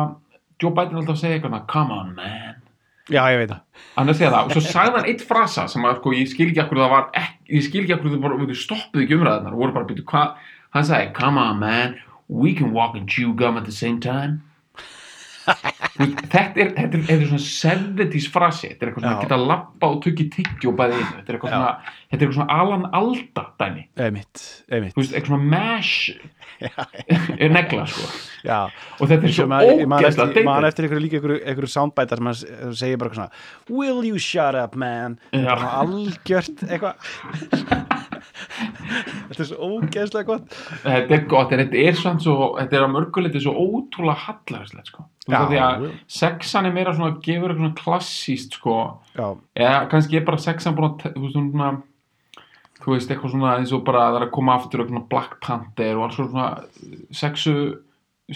Joe 0.60 0.74
Biden 0.76 0.98
er 0.98 1.02
alltaf 1.04 1.16
að 1.16 1.22
segja 1.24 1.40
eitthvað, 1.40 1.62
come 1.72 1.96
on 1.96 2.12
man. 2.18 2.58
Já, 3.10 3.24
ég 3.34 3.40
veit 3.42 3.54
það. 3.54 3.62
Það, 4.20 4.38
og 4.44 4.52
svo 4.54 4.62
sagði 4.66 4.98
hann 4.98 5.10
eitt 5.10 5.24
frasa 5.26 5.66
sem 5.72 5.88
að, 5.88 5.98
sko, 6.02 6.14
ég 6.14 6.30
skil 6.30 6.50
ekki 6.52 6.62
akkur 6.62 6.82
það 6.84 6.94
var 6.94 7.08
ekki, 7.18 7.40
ég 7.56 7.66
skil 7.66 7.82
ekki 7.86 7.96
akkur 7.96 8.14
þau 8.14 8.60
stoppuðu 8.66 9.06
ekki 9.08 10.06
hvað, 10.12 10.36
hann 10.76 10.86
sagði 10.86 11.10
come 11.18 11.42
on 11.42 11.64
man, 11.64 11.98
we 12.28 12.54
can 12.54 12.76
walk 12.76 12.96
and 13.00 13.10
chew 13.10 13.34
gum 13.34 13.58
at 13.58 13.66
the 13.66 13.74
same 13.74 14.00
time 14.00 14.44
þetta 15.50 16.62
er, 16.64 16.70
þetta 16.76 16.98
er, 16.98 17.04
þetta 17.08 17.16
er 17.16 17.24
svona 17.30 17.46
70s 17.46 18.28
frasi, 18.34 18.70
þetta 18.72 18.86
er 18.86 18.92
eitthvað 18.92 19.04
svona 19.06 19.16
Já. 19.18 19.24
geta 19.26 19.40
lappa 19.42 19.90
og 19.94 20.00
tukki 20.06 20.26
tyggjó 20.36 20.74
bæði 20.80 20.98
einu, 21.00 21.10
þetta 21.18 21.34
er 21.34 21.38
eitthvað 21.38 21.56
svona 21.56 21.72
þetta 21.84 22.18
er 22.18 22.24
eitthvað 22.24 22.38
svona 22.40 22.58
Alan 22.60 22.86
Alda 23.00 23.44
dæmi. 23.64 23.84
Einmitt, 24.06 24.44
einmitt. 24.72 24.96
Þú 24.96 25.04
veist, 25.04 25.16
eitthvað 25.18 25.34
svona 25.34 25.50
mash 25.54 26.12
er 27.44 27.54
negla, 27.56 27.86
sko. 27.88 28.08
Já, 28.44 28.58
og 29.00 29.06
þetta 29.08 29.20
er 29.30 29.36
svo 29.36 29.44
Sem 29.46 29.54
að- 29.60 29.70
ég 29.74 29.86
man 29.88 30.04
ógeðslega 30.04 30.70
eftir, 30.70 30.88
einhverju 30.88 31.04
líka 31.06 31.20
einhverju, 31.20 31.40
einhverju 31.46 31.72
soundbæta 31.76 32.20
sem 32.20 32.32
segir 32.76 33.00
bara 33.00 33.12
eitthvað 33.12 33.22
svona 33.22 33.80
will 33.80 34.04
you 34.08 34.20
shut 34.20 34.56
up 34.60 34.76
man? 34.80 35.20
Algjört 35.34 36.66
eitthvað 36.68 37.88
þetta 39.30 39.44
er 39.44 39.50
svo 39.50 39.70
ógeðslega 39.70 40.28
gott. 40.28 40.58
Þetta 40.84 41.18
er 41.18 41.26
gott, 41.32 41.54
en 41.54 41.64
þetta 41.64 41.84
er 41.90 42.00
samt 42.00 42.26
svo 42.26 42.38
þetta 42.58 42.80
er 42.80 42.86
að 42.86 42.94
mörguleiti 42.96 43.44
svo 43.44 43.54
ótrúlega 43.58 44.26
hallarslegt 44.28 44.94
sko. 44.94 45.06
Þú 45.26 45.36
veist, 45.36 45.52
því 45.52 45.60
að 45.66 45.86
sexan 46.20 46.70
er 46.70 46.74
meira 46.76 46.96
svona, 46.98 47.20
gefur 47.22 47.52
eitthvað 47.52 47.62
svona 47.64 47.80
klassíst 47.84 48.58
sko, 48.58 48.78
já, 49.14 49.28
eða 49.60 49.84
kannski 49.92 50.18
er 50.20 50.26
bara 50.26 50.42
sexan 50.42 50.78
búin 50.78 50.90
að, 50.90 51.14
þú 51.14 51.26
veist, 51.28 51.38
svona 51.38 51.70
þú 52.80 52.96
veist, 52.96 53.12
eitthvað 53.12 53.36
svona 53.36 53.54
eins 53.60 53.76
og 53.76 53.86
bara 53.88 54.08
það 54.08 54.18
er 54.20 54.26
að 54.26 54.34
koma 54.40 54.56
aftur 54.56 54.82
eitthvað 54.82 54.96
svona 54.96 55.12
Black 55.12 55.38
Panther 55.44 56.00
og 56.00 56.08
alls 56.08 56.18
svona 56.18 56.50
sexu 57.20 57.56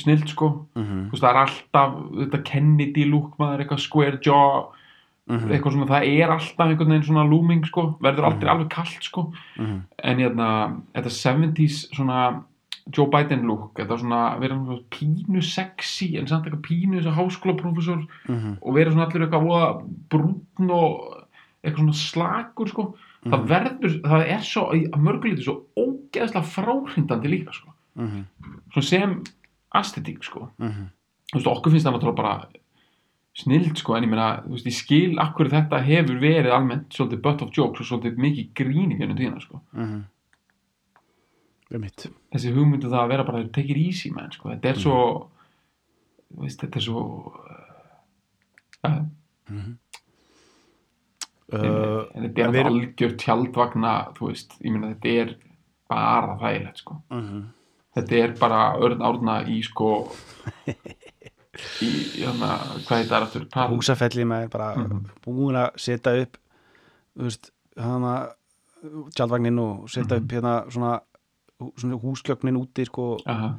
snild 0.04 0.30
sko, 0.30 0.50
mhm, 0.78 1.04
þú 1.10 1.16
veist, 1.16 1.24
það 1.24 1.32
er 1.32 1.42
alltaf 1.44 1.98
þetta 2.22 2.42
Kennedy 2.50 3.06
look 3.10 3.36
maður, 3.42 3.64
eitthvað 3.64 3.84
square 3.86 4.22
jaw 4.26 4.72
mhm, 5.30 5.52
eitthvað 5.52 5.76
svona, 5.76 5.90
það 5.92 6.08
er 6.14 6.34
alltaf 6.34 6.66
einhvern 6.68 6.96
veginn 6.96 7.06
svona 7.10 7.28
looming 7.30 7.68
sko, 7.68 7.86
verður 8.04 8.30
aldrei 8.30 8.52
alveg 8.54 8.72
kallt 8.74 9.06
sko. 9.06 9.28
Mhm, 9.60 9.78
en 10.04 10.24
hérna, 10.24 10.50
þetta 10.96 11.14
70s 11.20 11.86
svona 11.94 12.24
Joe 12.92 13.08
Biden 13.08 13.46
look 13.48 13.80
þetta 13.80 13.96
svona, 14.02 14.22
vera 14.42 14.58
svona 14.58 14.82
pínu 14.92 15.42
sexy 15.48 16.18
en 16.20 16.28
samt 16.28 16.50
eitthvað 16.50 16.66
pínu 16.66 16.98
þess 16.98 17.12
að 17.14 17.20
háskólaprófessor 17.22 18.02
mhm, 18.28 18.58
og 18.60 18.76
vera 18.76 18.92
svona 18.92 19.08
allir 19.08 19.28
eitthvað 19.28 19.86
brúnn 20.12 20.74
og 20.74 21.22
eitthvað 21.64 21.80
svona 21.80 22.00
slakur 22.02 22.72
sko, 22.74 22.88
það 23.24 23.46
verður 23.54 23.96
það 24.04 24.26
er 24.36 24.44
svo, 24.44 24.66
að 24.74 25.06
mörgulítið 25.06 25.46
svo 25.48 25.56
ógeðslega 25.80 26.44
fráhrindandi 26.58 27.32
líka 27.32 27.56
sko. 27.56 27.72
Mhm, 28.00 28.26
svona 28.74 28.90
sem 28.90 29.16
aesthetík 29.80 30.26
sko. 30.28 30.50
Mhm, 30.60 30.90
þú 31.32 31.40
veist, 31.40 31.52
okkur 31.54 31.74
finnst 31.74 31.88
það 31.88 31.96
náttúrulega 31.96 32.20
bara 32.20 32.63
snild 33.34 33.78
sko, 33.82 33.96
en 33.98 34.06
ég 34.06 34.12
meina, 34.12 34.28
þú 34.46 34.54
veist, 34.56 34.68
ég 34.70 34.76
skil 34.78 35.22
akkur 35.22 35.50
þetta 35.50 35.80
hefur 35.88 36.20
verið 36.22 36.54
almennt 36.54 36.94
svolítið 36.94 37.22
butt 37.26 37.42
of 37.46 37.54
jokes 37.56 37.82
og 37.82 37.90
svolítið 37.90 38.20
mikið 38.22 38.52
grín 38.60 38.94
í 38.94 38.98
gennum 39.00 39.18
tíðina 39.18 39.42
sko. 39.42 39.62
Mhm. 39.74 40.02
Um 41.74 41.82
mitt 41.82 42.04
þessi 42.30 42.52
hugmyndu 42.54 42.90
það 42.92 43.00
að 43.02 43.10
vera 43.10 43.24
bara 43.26 43.48
take 43.50 43.72
it 43.74 43.80
easy 43.82 44.12
man, 44.14 44.30
sko. 44.32 44.52
þetta 44.52 44.70
er 44.70 44.82
svo 44.84 44.98
þú 46.30 46.44
veist, 46.44 46.62
þetta 46.62 46.78
er 46.78 46.86
svo 46.86 47.02
uh, 48.84 49.00
uh, 51.54 52.04
en 52.14 52.28
þetta 52.28 52.46
er 52.46 52.54
við 52.54 52.70
algjör 52.70 53.18
tjaldvagna 53.24 53.96
þú 54.18 54.30
veist, 54.30 54.54
ég 54.62 54.76
meina 54.76 54.94
þetta 54.94 55.16
er 55.24 55.36
bara 55.90 56.38
þægilegt 56.42 56.84
sko. 56.84 57.00
Mhm, 57.10 57.42
þetta 57.98 58.22
er 58.22 58.38
bara 58.38 58.62
örn 58.78 59.02
árna 59.10 59.40
í 59.50 59.64
sko 59.66 59.90
í, 61.86 61.90
hérna, 62.24 62.50
hvað 62.88 62.98
heit 63.02 63.10
það 63.12 63.26
aftur 63.28 63.44
húsafelli 63.74 64.26
með 64.26 64.50
bara 64.50 64.72
Mhm. 64.76 65.04
búin 65.26 65.56
að 65.56 65.76
setja 65.78 66.16
upp 66.22 66.38
þú 67.18 67.24
veist, 67.28 67.52
hana 67.78 68.14
tjaldvagnin 69.16 69.60
og 69.60 69.90
setja 69.90 70.18
upp 70.18 70.32
hérna 70.34 70.56
svona, 70.72 71.00
svona 71.78 72.00
húsgjögnin 72.02 72.58
úti 72.58 72.86
sko 72.86 73.18
Aha. 73.28 73.54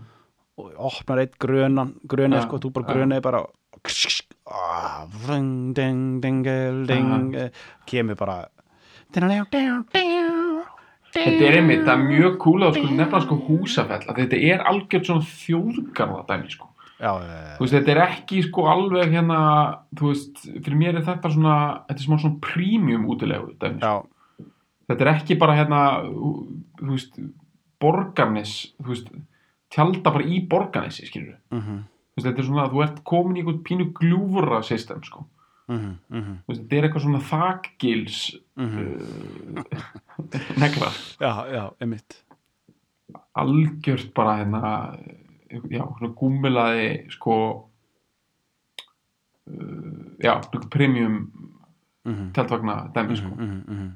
og 0.58 0.72
opnar 0.76 1.18
eitt 1.22 1.38
grönan 1.38 1.94
gröna 2.06 2.40
Já, 2.40 2.42
sko, 2.48 2.58
þú 2.58 2.72
bara 2.72 2.86
já. 2.86 2.94
grönaði 2.94 3.22
bara 3.22 3.44
ah, 4.50 5.06
vreng, 5.26 5.74
ding, 5.74 6.20
dingel, 6.20 6.86
ding 6.86 7.34
eh, 7.34 7.50
kemur 7.86 8.16
bara 8.16 8.48
Þetta 11.14 11.44
er 11.46 11.56
einmitt, 11.60 11.84
það 11.86 11.92
er 11.94 12.06
mjög 12.08 12.38
cool 12.42 12.64
að 12.66 12.74
sko, 12.80 12.88
nefna 12.98 13.20
sko 13.22 13.36
húsafell 13.46 14.02
að 14.10 14.16
þetta 14.18 14.38
er 14.50 14.64
algjört 14.66 15.06
svona 15.06 15.22
þjóðgarða 15.22 16.24
dæmi 16.26 16.50
sko. 16.50 16.66
Já, 17.04 17.12
eh, 17.20 17.52
Þú 17.58 17.64
veist, 17.64 17.74
þetta 17.76 17.92
er 17.92 18.00
ekki 18.06 18.40
sko 18.46 18.66
alveg 18.72 19.12
hérna, 19.12 19.40
þú 19.94 20.10
veist, 20.10 20.42
fyrir 20.48 20.78
mér 20.80 20.98
er 20.98 21.06
þetta 21.06 21.32
svona, 21.34 21.56
þetta 21.88 22.00
er 22.00 22.06
smá 22.06 22.16
svona 22.22 22.40
premium 22.44 23.06
útilegu 23.12 23.54
dæmi 23.60 23.82
sko. 23.82 24.08
Þetta 24.84 25.04
er 25.06 25.10
ekki 25.14 25.38
bara 25.40 25.56
hérna, 25.56 25.82
þú 26.80 26.90
veist, 26.90 27.20
borgarnes, 27.80 28.56
þú 28.80 28.90
veist, 28.92 29.12
tjálta 29.74 30.12
bara 30.14 30.26
í 30.28 30.40
borgarnesi, 30.48 31.08
skilur 31.08 31.38
mhm, 31.52 31.84
Þú 32.14 32.20
veist, 32.20 32.26
þetta 32.28 32.42
er 32.42 32.48
svona, 32.48 32.66
þú 32.70 32.82
ert 32.84 32.98
komin 33.08 33.38
í 33.38 33.42
einhvern 33.42 33.62
pínu 33.66 33.88
gljúfra 33.96 34.60
system, 34.64 35.00
sko. 35.06 35.24
mhm, 35.68 35.96
mhm, 36.08 36.36
Þú 36.44 36.52
veist, 36.52 36.66
þetta 36.66 36.76
er 36.78 36.88
eitthvað 36.88 37.06
svona 37.06 37.24
þakgils 37.30 38.20
mhm. 38.60 38.84
uh, 39.58 40.58
negla. 40.62 40.92
já, 41.20 41.32
já, 41.52 41.64
emitt 41.84 42.24
algjört 43.34 44.14
bara 44.14 44.38
hérna 44.40 44.70
já, 45.70 45.82
svona 45.98 46.14
gúmmilaði 46.18 46.88
sko 47.14 47.34
uh, 49.50 50.06
já, 50.22 50.32
svona 50.48 50.70
premium 50.72 51.20
mhm. 52.04 52.32
tjaldvagna 52.36 52.78
dæmi 52.94 53.16
sko. 53.16 53.28
mm 53.28 53.62
-hmm. 53.68 53.90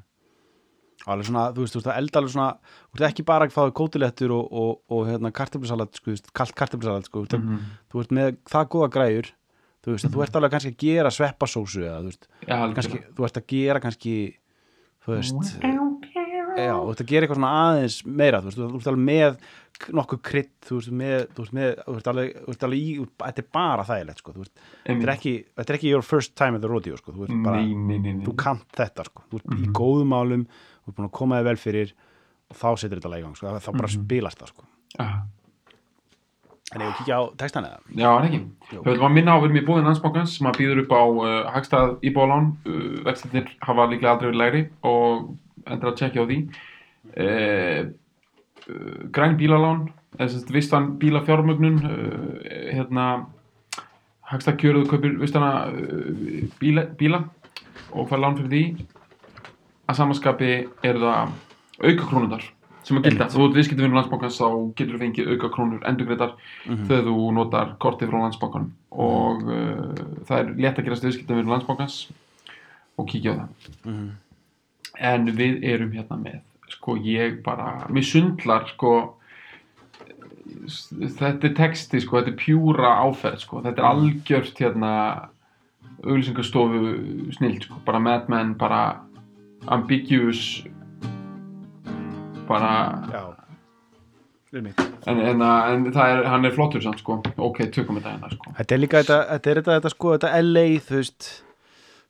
alveg 1.07 1.25
svona, 1.25 1.51
þú 1.51 1.59
veist, 1.63 1.73
þú 1.73 1.79
veist, 1.79 1.87
það 1.87 1.97
elda 1.97 2.19
alveg 2.19 2.31
svona 2.31 2.51
þú 2.91 2.99
veist 2.99 3.09
ekki 3.09 3.23
bara 3.25 3.45
að 3.45 3.55
fáið 3.55 3.73
kótilettur 3.73 4.31
og, 4.31 4.45
og, 4.51 4.81
og 4.89 5.07
hérna 5.07 5.31
kartöflusalat, 5.31 5.95
sko, 5.95 6.11
kallt 6.33 6.55
kartöflusalat 6.55 7.05
sko, 7.05 7.19
veist, 7.19 7.33
Mhm. 7.33 7.57
þú 7.91 7.95
veist 7.99 8.11
með 8.11 8.37
það 8.45 8.65
góða 8.67 8.89
græjur 8.89 9.27
þú 9.83 9.91
veist, 9.91 10.05
þú 10.05 10.23
ert 10.23 10.35
alveg 10.35 10.51
kannski 10.51 10.71
að 10.73 10.77
gera 10.77 11.09
sveppasósu 11.09 11.81
eða, 11.81 11.99
þú 11.99 12.09
veist, 12.11 12.27
já, 12.47 12.73
kannski, 12.75 12.97
þú 13.15 13.23
ert 13.25 13.37
að 13.37 13.47
gera 13.47 13.79
kannski 13.79 14.35
þú 15.03 15.15
veist 15.15 15.61
já, 16.59 16.75
þú 16.75 16.91
ert 16.91 17.01
að 17.01 17.09
gera 17.09 17.25
eitthvað 17.25 17.39
svona 17.39 17.53
aðeins 17.63 17.97
meira, 18.05 18.41
þú 18.41 18.49
veist, 18.49 18.59
þú 18.59 18.79
ert 18.79 18.89
alveg 18.91 19.05
með 19.09 19.37
nokkuð 19.95 20.19
krydd, 20.27 20.49
þú 20.67 20.75
veist, 20.79 20.91
með 20.91 21.21
þú 21.35 21.43
veist, 21.43 21.53
með, 21.55 21.69
þú 21.85 21.93
veist 21.95 22.07
alveg, 22.11 22.33
þú 22.43 22.51
veist 22.51 22.63
alveg 22.67 22.79
í 22.79 22.95
þetta 23.23 23.39
er 23.43 23.47
bara 23.55 23.85
þægilegt, 23.87 24.19
sko, 24.23 24.33
þú 24.35 24.43
veist, 24.43 24.53
þetta 24.85 25.07
er 25.07 25.13
ekki 25.15 25.33
þetta 25.55 25.69
er 25.73 25.77
ekki 25.79 25.89
your 25.93 26.01
first 26.03 26.35
time 26.35 26.55
at 26.55 26.61
the 26.61 26.67
rodeo, 26.71 26.97
sko, 26.99 27.11
þú 27.15 27.25
veist 27.25 27.43
bara 27.45 27.61
nei, 27.63 27.73
nei, 27.75 27.97
nei, 28.13 28.25
þú 28.27 28.35
kannt 28.35 28.67
þetta 28.75 29.05
sko. 29.07 29.23
þú 29.31 29.39
ert 29.39 29.45
í 29.55 29.63
Mhm. 29.63 29.73
góðum 29.79 30.07
málum 30.11 30.43
þú 30.45 30.87
ert 30.91 30.95
búin 30.99 31.09
að 31.09 31.17
koma 31.19 31.39
þig 31.39 31.43
vel 31.49 31.55
fyrir 31.57 31.93
og 32.49 32.57
þá 32.57 32.69
setur 32.79 32.99
þetta 32.99 33.09
lag 33.09 33.19
í 33.19 33.23
gang 33.23 33.35
sko. 33.35 33.47
þá 33.47 33.71
bara 33.77 33.87
Mhm. 33.87 34.05
spilast 34.05 34.39
það 34.39 34.47
sko. 34.53 34.63
Ah, 34.99 35.21
en 36.75 36.81
ef 36.81 36.87
við 36.89 36.97
kíkja 36.99 37.15
á 37.17 37.23
textan 37.37 37.65
eða 37.65 37.79
já, 37.95 38.09
en 38.19 38.27
ekki 38.27 38.39
Jú. 38.75 38.83
við 38.83 38.93
ætlum 38.93 39.07
að 39.09 39.13
minna 39.13 39.31
á 39.33 39.37
við 39.41 39.45
erum 39.49 39.57
í 39.57 39.65
búðin 39.65 39.87
landsbankans 39.89 40.37
sem 40.37 40.47
að 40.47 40.57
býður 40.59 40.81
upp 40.83 40.91
á 40.93 41.01
uh, 41.01 41.51
hagstað 41.55 41.99
íbúðalán 42.05 42.51
uh, 42.67 43.03
vextinir 43.07 43.47
hafa 43.61 43.87
líklega 43.89 44.11
aldrei 44.13 44.29
verið 44.29 44.41
lægri 44.43 44.69
og 44.83 45.37
endur 45.65 45.89
að 45.93 45.97
tjekkja 45.97 46.21
á 46.21 46.29
því 46.29 46.37
uh, 47.17 47.89
græn 49.15 49.37
bílalán 49.39 49.87
eða 50.19 50.43
vistan 50.53 50.91
bílafjármögnun 51.01 51.79
uh, 51.85 52.39
hérna 52.73 53.05
hagstað 54.29 54.57
kjöruðu 54.61 54.89
kaupir 54.91 55.17
vistana 55.21 55.51
uh, 55.69 56.45
bíla, 56.61 56.85
bíla 56.99 57.23
og 57.91 58.09
fær 58.09 58.21
lán 58.21 58.37
fyrir 58.37 58.49
því. 58.53 58.63
Að 59.89 59.97
samanskapi 59.97 60.49
eru 60.85 60.99
það 61.01 61.35
auka 61.81 62.05
krónundar 62.09 62.43
sem 62.85 62.97
að 62.97 63.05
gilda, 63.09 63.25
þú 63.29 63.43
ert 63.45 63.55
viðskiptavinur 63.57 63.97
landsbankans 63.99 64.37
þá 64.39 64.47
getur 64.77 64.95
þú 64.95 64.99
fengið 65.03 65.27
auka 65.33 65.49
krónur 65.53 65.83
endurgreitar 65.89 66.31
Mhm. 66.65 66.85
þegar 66.87 67.03
þú 67.09 67.31
notar 67.37 67.73
kortið 67.81 68.09
frá 68.09 68.19
landsbankanum. 68.23 68.71
Og 68.91 69.43
uh, 69.45 69.93
það 70.25 70.39
er 70.39 70.53
létt 70.63 70.79
að 70.79 70.85
gerast 70.87 71.05
viðskiptavinur 71.05 71.51
landsbankans 71.53 71.97
og 72.97 73.07
kíkja 73.07 73.33
á 73.33 73.39
það. 73.39 73.49
Mhm. 73.85 74.09
en 74.99 75.25
við 75.31 75.63
erum 75.63 75.91
hérna 75.95 76.17
með 76.19 76.39
sko 76.69 76.95
ég 76.97 77.41
bara, 77.45 77.85
mér 77.89 78.03
sundlar 78.05 78.67
sko 78.73 79.15
þetta 80.89 81.47
er 81.49 81.53
texti 81.57 82.01
sko, 82.03 82.19
þetta 82.19 82.33
er 82.33 82.39
pjúra 82.41 82.91
áferð 83.05 83.43
sko, 83.43 83.61
þetta 83.65 83.81
er 83.83 83.89
algjört 83.89 84.59
hérna 84.63 84.93
auglýsingastofu 86.03 86.79
snild 87.35 87.65
sko, 87.67 87.79
bara 87.85 87.99
Mad 87.99 88.29
Men, 88.31 88.53
bara 88.59 88.81
ambiguous 89.67 90.63
bara 92.47 92.71
já 93.11 93.23
Fyrir 94.49 94.63
mitt. 94.65 94.79
en, 95.07 95.19
en, 95.21 95.41
en 95.45 95.83
það 95.93 96.09
er, 96.15 96.23
hann 96.31 96.45
er 96.47 96.55
flottur 96.55 96.81
samt 96.81 97.03
sko, 97.03 97.19
ok, 97.37 97.59
tökum 97.75 97.99
þetta 97.99 98.15
hérna 98.15 98.31
sko 98.33 98.53
þetta 98.57 98.75
er 98.75 98.81
líka 98.81 99.03
þetta, 99.03 99.19
þetta 99.35 99.51
er 99.53 99.59
þetta, 99.61 99.75
þetta 99.77 99.91
sko 99.93 100.13
þetta 100.15 100.31
LA 100.41 100.63
þú 100.87 100.95
veist 100.97 101.27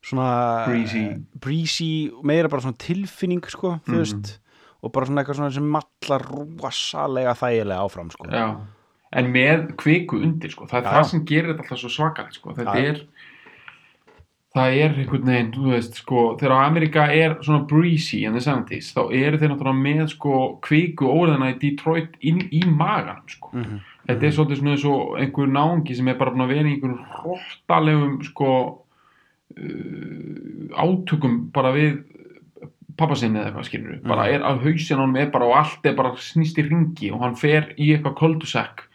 svona 0.09 0.29
Breezy. 0.69 1.01
breezy 1.43 1.89
meira 2.23 2.47
bara 2.47 2.63
svona 2.63 2.79
tilfinning 2.79 3.43
sko 3.51 3.73
þú 3.83 3.91
Mhm. 3.91 3.99
veist 4.05 4.39
og 4.81 4.93
bara 4.95 5.09
svona 5.09 5.23
eitthvað 5.23 5.39
svona 5.41 5.55
sem 5.55 5.71
mallar 5.75 6.27
rosalega 6.29 7.33
þægilega 7.39 7.87
áfram 7.87 8.11
sko. 8.13 8.29
Já, 8.31 8.45
en 9.19 9.31
með 9.33 9.65
kviku 9.81 10.21
undir 10.23 10.53
sko, 10.53 10.67
það 10.69 10.79
er 10.79 10.87
Já, 10.87 10.93
það 10.95 11.09
sem 11.11 11.25
gerir 11.25 11.51
þetta 11.51 11.65
alltaf 11.65 11.81
svo 11.83 11.91
svakalegt 11.95 12.39
sko, 12.39 12.55
þetta 12.57 12.77
Já. 12.77 12.93
er 12.93 13.03
það 14.55 14.79
er 14.81 14.95
einhvern 14.97 15.29
veginn, 15.29 15.51
þú 15.53 15.67
veist 15.75 15.99
sko, 16.01 16.23
þegar 16.39 16.55
Amerika 16.65 17.05
er 17.13 17.35
svona 17.45 17.67
breezy 17.69 18.23
in 18.25 18.33
the 18.33 18.41
70s, 18.41 18.89
þá 18.95 19.01
eru 19.13 19.37
þeir 19.37 19.51
náttúrulega 19.53 19.83
með 19.85 20.03
sko 20.15 20.35
kviku 20.65 21.11
óriðana 21.13 21.51
í 21.53 21.59
Detroit 21.61 22.17
inn 22.25 22.41
í 22.49 22.63
maganum 22.65 23.27
sko. 23.29 23.53
Mhm. 23.53 23.79
þetta 24.09 24.25
er 24.25 24.31
svolítið 24.33 24.57
svona 24.57 24.73
eins 24.73 24.85
og 24.89 25.17
einhver 25.21 25.51
náungi 25.53 25.95
sem 25.95 26.07
er 26.07 26.17
bara 26.17 26.31
að 26.33 26.47
vera 26.49 26.65
í 26.65 26.73
einhverjum 26.73 27.03
hróttalegum 27.19 28.15
sko 28.25 28.53
uh, 29.59 30.79
átökum 30.81 31.51
bara 31.53 31.73
við 31.75 31.99
pappa 32.99 33.15
sinni 33.19 33.39
eða 33.39 33.49
eitthvað 33.51 33.67
skilur 33.69 33.91
við, 33.95 34.03
bara 34.11 34.27
er 34.29 34.43
að 34.45 34.61
hausin 34.67 34.99
honum 34.99 35.15
er 35.21 35.31
bara 35.33 35.47
og 35.49 35.55
allt 35.61 35.85
er 35.89 35.95
bara 35.97 36.11
snýst 36.19 36.59
í 36.61 36.65
ringi 36.67 37.11
og 37.15 37.23
hann 37.23 37.35
fer 37.39 37.71
í 37.77 37.89
eitthvað 37.95 38.15
koldusekk 38.19 38.85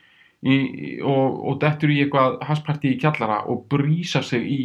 í, 0.44 0.56
og, 1.02 1.38
og 1.48 1.60
dettur 1.62 1.90
í 1.94 2.00
eitthvað 2.04 2.38
hasparti 2.44 2.92
í 2.94 2.98
kjallara 3.00 3.42
og 3.48 3.64
brýsa 3.72 4.22
sig 4.22 4.44
í 4.44 4.60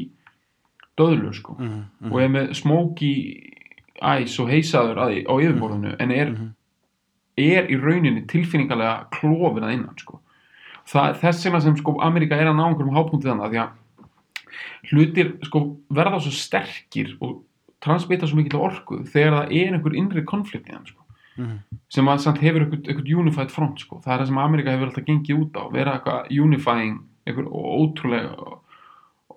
döðlu 0.99 1.33
sko 1.33 1.55
Mhm, 1.59 1.83
mhm. 2.01 2.11
og 2.13 2.21
er 2.21 2.27
með 2.35 2.49
smóki 2.59 3.11
æs 4.03 4.37
og 4.39 4.49
heisaður 4.51 4.97
að 5.03 5.09
því 5.13 5.21
á 5.27 5.33
yfirborðinu 5.43 5.95
en 5.99 6.11
er, 6.11 6.29
Mhm. 6.31 6.49
er 7.39 7.67
í 7.71 7.75
rauninni 7.79 8.25
tilfinningarlega 8.27 9.07
klofin 9.11 9.63
að 9.63 9.73
innan 9.73 9.95
sko. 9.97 10.19
það 10.89 11.19
þess 11.21 11.45
vegna 11.45 11.61
sem 11.61 11.75
sko 11.77 11.97
Ameríka 12.01 12.35
er 12.35 12.47
að 12.47 12.55
ná 12.57 12.65
einhverjum 12.67 12.95
hápunktið 12.95 13.31
þannig 13.31 13.59
að 13.59 13.69
hlutir 14.91 15.31
sko 15.45 15.61
verða 15.93 16.19
svo 16.23 16.31
sterkir 16.33 17.15
og 17.21 17.43
transmita 17.81 18.27
svo 18.27 18.35
mikil 18.37 18.59
orku 18.59 19.03
þegar 19.07 19.33
það 19.45 19.53
er 19.61 19.73
einhver 19.77 19.95
innri 19.95 20.23
konflikt 20.25 20.67
í 20.69 20.73
þeim 20.75 20.85
sko 20.87 21.03
Mhm. 21.39 21.59
sem 21.89 22.05
að 22.05 22.19
samt 22.19 22.37
hefur 22.43 22.65
eitthvað 22.67 23.13
unified 23.19 23.51
front 23.51 23.79
sko. 23.79 24.01
það 24.03 24.13
er 24.13 24.19
það 24.19 24.27
sem 24.27 24.37
Ameríka 24.37 24.71
hefur 24.73 24.89
alltaf 24.89 25.05
gengið 25.05 25.39
út 25.39 25.53
á 25.55 25.63
vera 25.71 25.93
eitthvað 25.99 26.31
unifying 26.43 26.97
eitthvað 27.25 27.47
ótrúlega 27.47 28.59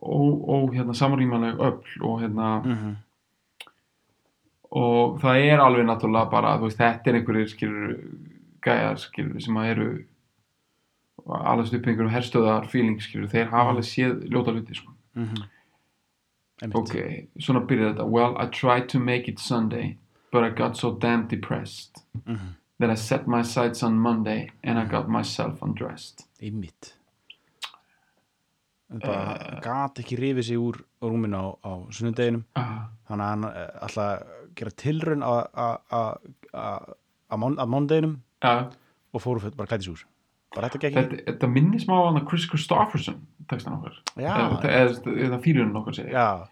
og, 0.02 0.48
og 0.48 0.72
hérna 0.74 0.94
samrýmanleg 0.98 1.60
öll 1.60 2.02
og 2.02 2.20
hérna 2.20 2.64
Mhm. 2.64 2.96
og 4.72 5.20
það 5.20 5.44
er 5.52 5.58
alveg 5.62 5.86
náttúrulega 5.86 6.30
bara 6.32 6.58
veist, 6.58 6.78
þetta 6.80 7.06
er 7.12 7.18
einhverjir 7.20 7.48
skilur 7.52 7.96
gæjar 8.64 8.98
skilur 8.98 9.40
sem 9.42 9.54
að 9.60 9.70
eru 9.70 9.88
alveg 11.28 11.74
upp 11.76 11.86
einhverjum 11.86 12.10
herstöðar 12.16 12.68
feeling 12.72 12.98
skilur, 13.00 13.28
þeir 13.30 13.50
hafa 13.52 13.70
alveg 13.74 13.86
séð 13.86 14.24
ljóta 14.32 14.50
hluti 14.56 14.74
sko. 14.74 14.90
Mhm. 15.14 15.36
Einmitt. 15.36 15.48
Ok, 16.74 16.94
svona 17.40 17.60
byrjar 17.66 17.94
þetta. 17.94 18.04
Well, 18.08 18.36
I 18.38 18.46
tried 18.46 18.88
to 18.90 18.98
make 18.98 19.28
it 19.28 19.38
Sunday 19.38 19.96
but 20.32 20.44
I 20.44 20.50
got 20.50 20.76
so 20.76 20.92
damn 20.98 21.26
depressed 21.28 22.02
Mhm. 22.26 22.38
that 22.78 22.90
I 22.90 22.94
set 22.94 23.26
my 23.26 23.42
sights 23.42 23.82
on 23.82 23.98
Monday 23.98 24.50
and 24.64 24.78
I 24.78 24.84
got 24.84 25.08
myself 25.08 25.60
undressed. 25.62 26.26
Einmitt. 26.40 26.94
Bara 28.92 29.60
gat 29.64 29.94
ekki 30.02 30.16
rifið 30.20 30.44
sig 30.44 30.56
úr 30.60 30.82
rúminu 31.00 31.38
á, 31.40 31.46
á 31.64 31.70
sunnudeginum. 31.90 32.44
Ah, 32.56 32.88
þannig 33.08 33.24
að 33.24 33.30
hann 33.30 33.44
eh, 33.44 33.68
ætla 33.86 34.06
að 34.12 34.24
gera 34.54 34.70
mán- 37.40 37.56
á 37.56 37.64
mándeginum 37.64 38.18
ja, 38.44 38.68
og 39.14 39.20
fóru 39.22 39.40
bara 39.56 39.66
klætis 39.70 39.88
úr 39.88 40.02
bara 40.54 40.68
þetta 40.68 40.80
gekk 40.82 40.94
þetta, 40.98 41.24
þetta 41.32 41.48
minnir 41.48 41.80
smá 41.80 41.94
að 42.10 42.28
Chris 42.28 42.44
Christopherson 42.50 43.26
textan 43.48 43.78
okkar. 43.78 43.96
Já. 44.16 44.34
eða, 44.36 44.60
eða, 44.68 45.16
eða 45.28 45.40
fyrirun 45.40 45.76
okkar 45.80 45.94
segir 45.96 46.12
já, 46.12 46.48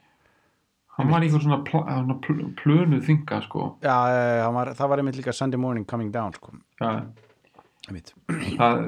hann 0.98 1.11
var 1.11 1.24
einhver 1.24 1.42
svona, 1.44 1.61
pl 1.66 1.83
svona 1.87 2.18
pl 2.24 2.44
plönuð 2.61 3.03
þinga 3.07 3.40
sko. 3.46 3.66
Já 3.85 3.96
var, 4.55 4.72
það 4.79 4.92
var 4.92 5.03
einmitt 5.03 5.18
líka 5.20 5.35
Sunday 5.37 5.61
morning 5.61 5.87
coming 5.88 6.12
down 6.14 6.35
sko. 6.37 6.55
einmitt. 7.88 8.14
Það, 8.29 8.87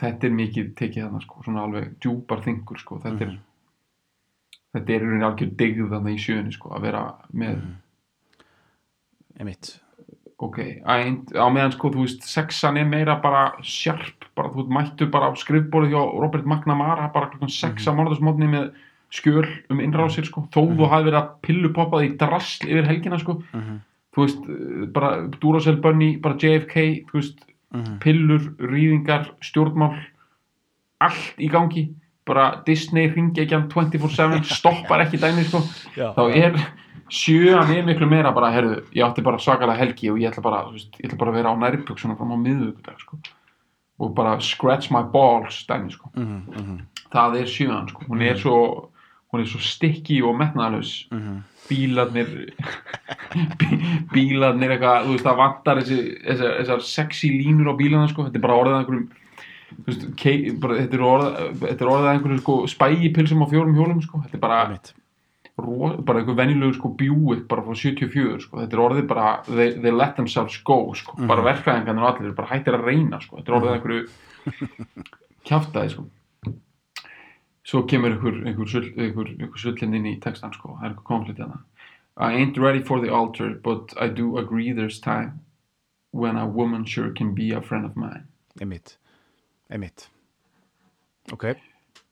þetta 0.00 0.28
er 0.28 0.34
mikið 0.38 0.72
tekið 0.78 1.06
þarna 1.06 1.22
sko, 1.24 1.44
svona 1.44 1.66
alveg 1.66 1.94
djúpar 2.00 2.44
þingur 2.46 2.80
sko, 2.80 3.00
þetta 3.04 3.26
er 3.26 3.38
þetta 4.74 4.94
er 4.94 5.04
í 5.04 5.06
rauninni 5.06 5.26
algjör 5.26 5.54
digð 5.58 5.86
þarna 5.90 6.14
í 6.14 6.18
sjöunni 6.22 6.54
sko, 6.54 6.74
að 6.76 6.84
vera 6.88 7.04
með 7.34 7.62
einmitt. 9.40 9.72
Ok, 10.40 10.58
ænd, 10.88 11.34
á 11.36 11.46
meðan 11.52 11.74
sko, 11.74 11.90
þú 11.92 12.06
veist 12.06 12.22
sexan 12.24 12.78
er 12.80 12.86
meira 12.88 13.18
bara 13.20 13.50
sjarp 13.66 14.24
bara 14.38 14.52
þú 14.54 14.64
mættu 14.72 15.08
bara 15.12 15.28
á 15.28 15.32
skrifborðið 15.36 15.92
hjá 15.92 16.00
Robert 16.22 16.46
McNamara, 16.48 17.10
bara 17.12 17.28
klukkan 17.32 17.52
sex 17.52 17.84
á 17.84 17.92
morðarsmótni 17.92 18.48
með 18.48 18.70
skjöl 19.10 19.46
um 19.70 19.80
innrásir 19.80 20.24
sko, 20.24 20.46
þó 20.52 20.70
þú 20.76 20.88
hafi 20.88 21.08
verið 21.10 21.20
að 21.20 21.30
pillu 21.42 21.72
poppað 21.74 22.04
í 22.06 22.16
drasl 22.18 22.66
yfir 22.68 22.86
helgina 22.86 23.18
sko. 23.18 23.42
Mhm. 23.52 23.80
þú 24.10 24.24
veist, 24.24 24.40
eh, 24.50 24.86
bara 24.90 25.28
Duracell 25.40 25.76
Bunny, 25.80 26.16
bara 26.16 26.34
JFK, 26.34 27.04
þú 27.06 27.12
veist 27.14 27.38
Mhm. 27.72 27.98
pillur, 28.00 28.40
rýðingar, 28.58 29.28
stjórnmál 29.40 29.94
allt 31.00 31.34
í 31.38 31.48
gangi. 31.48 31.94
Bara 32.26 32.62
Disney 32.66 33.08
ringi 33.08 33.40
ekki 33.44 33.52
hann 33.54 33.68
24-7 33.68 34.44
stoppar 34.44 35.00
ekki 35.06 35.16
dæmi 35.18 35.44
sko. 35.44 35.60
Já, 35.96 36.12
þá 36.14 36.34
er 36.34 36.58
sjöan 37.08 37.70
er 37.74 37.82
miklu 37.86 38.08
meira 38.10 38.32
bara, 38.34 38.50
herðu, 38.52 38.82
ég 38.92 39.02
átti 39.06 39.22
bara 39.22 39.38
svakalega 39.38 39.78
helgi 39.78 40.10
og 40.10 40.18
ég 40.18 40.30
ætla 40.32 40.42
bara, 40.42 40.64
þú 40.66 40.72
veist, 40.72 40.90
ég 41.00 41.08
ætla 41.10 41.18
bara 41.18 41.30
að 41.30 41.34
vera 41.34 41.54
á 41.54 41.56
nærbjöksunum 41.62 42.16
fram 42.18 42.34
á 42.34 42.38
miðvikudag 42.42 42.98
sko. 42.98 43.18
Og 44.00 44.14
bara 44.14 44.38
scratch 44.40 44.90
my 44.90 45.02
balls 45.02 45.64
dæmi 45.68 45.90
sko. 45.92 46.10
Mhm, 46.16 46.42
mhm, 46.50 46.80
það 47.12 47.40
er 47.40 47.46
sjöan 47.46 47.88
sko, 47.88 48.04
hún 48.08 48.22
er 48.22 48.34
svo 48.34 48.89
hún 49.30 49.44
er 49.44 49.48
svo 49.50 49.62
stikki 49.62 50.20
og 50.26 50.36
metnaðalaus 50.38 51.06
mhm. 51.14 51.40
bílarnir 51.70 52.30
bí, 53.60 53.80
bílarnir 54.14 54.74
eitthvað, 54.74 55.06
þú 55.06 55.16
veist, 55.16 55.26
það 55.26 55.40
vantar 55.44 55.82
þessi, 55.82 55.98
þessar, 56.26 56.54
þessar 56.60 56.86
sexy 56.90 57.32
línur 57.36 57.72
á 57.72 57.74
bílarna 57.78 58.10
sko, 58.10 58.26
þetta 58.28 58.40
er 58.40 58.46
bara 58.46 58.60
orðið 58.62 58.76
að 58.76 58.80
einhverjum 58.82 59.10
veist, 59.86 60.08
kei, 60.20 60.38
bara, 60.62 60.80
þetta 60.80 60.98
er 60.98 61.04
orðið 61.10 61.60
þetta 61.66 61.84
er 61.86 61.92
orðið 61.92 62.08
að 62.08 62.14
einhverjum 62.14 62.42
sko 62.44 62.56
spægipilsum 62.74 63.44
á 63.46 63.50
fjórum 63.52 63.78
hjólum 63.78 64.02
sko, 64.04 64.24
þetta 64.24 64.40
er 64.40 64.44
bara 64.46 64.60
ro, 65.60 65.90
bara 66.02 66.22
einhver 66.22 66.38
venjulegu 66.38 66.78
sko 66.78 66.92
bjúi 66.98 67.40
bara 67.50 67.64
frá 67.66 67.78
74 67.78 68.44
sko, 68.46 68.62
þetta 68.64 68.78
er 68.78 68.84
orðið 68.86 69.10
bara 69.10 69.32
they, 69.46 69.74
they 69.78 69.94
let 69.94 70.16
themselves 70.18 70.58
go 70.66 70.82
sko, 70.98 71.14
bara 71.30 71.46
verkfræðingarnir 71.46 72.06
og 72.06 72.14
allir 72.14 72.38
bara 72.38 72.50
hættir 72.50 72.78
að 72.78 72.88
reyna 72.90 73.20
sko, 73.22 73.38
þetta 73.38 73.52
er 73.52 73.60
orðið 73.60 73.76
einhverju 73.76 75.06
kjaftaði 75.46 75.94
sko 75.94 76.10
svo 77.70 77.84
kemur 77.86 78.16
einhver 78.16 78.40
einhver, 78.46 78.86
einhver, 78.98 79.28
einhver 79.36 79.62
sullin 79.62 79.94
inn 79.94 80.08
í 80.10 80.16
textan 80.22 80.54
sko, 80.56 80.74
það 80.78 80.86
er 80.86 80.92
einhver 80.92 81.06
konflikt 81.10 81.42
hérna. 81.42 81.60
I 82.20 82.34
ain't 82.40 82.58
ready 82.58 82.82
for 82.82 83.00
the 83.00 83.12
altar 83.14 83.54
but 83.54 83.94
I 83.96 84.08
do 84.08 84.38
agree 84.38 84.72
there's 84.72 85.00
time 85.00 85.40
when 86.12 86.36
a 86.36 86.46
woman 86.46 86.84
sure 86.84 87.12
can 87.14 87.34
be 87.34 87.52
a 87.52 87.62
friend 87.62 87.86
of 87.86 87.94
mine. 87.96 88.26
Einmitt, 88.60 88.96
einmitt. 89.70 90.08
Ok, 91.32 91.44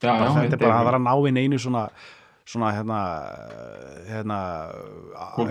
já, 0.03 0.15
já, 0.15 0.31
þetta 0.39 0.55
er 0.55 0.63
bara 0.63 0.79
að 0.79 0.89
vera 0.89 1.01
að 1.01 1.07
ná 1.09 1.29
inn 1.29 1.43
einu 1.43 1.59
svona 1.59 1.89
svona 2.49 2.71
hérna 2.73 2.99
hérna 4.09 4.39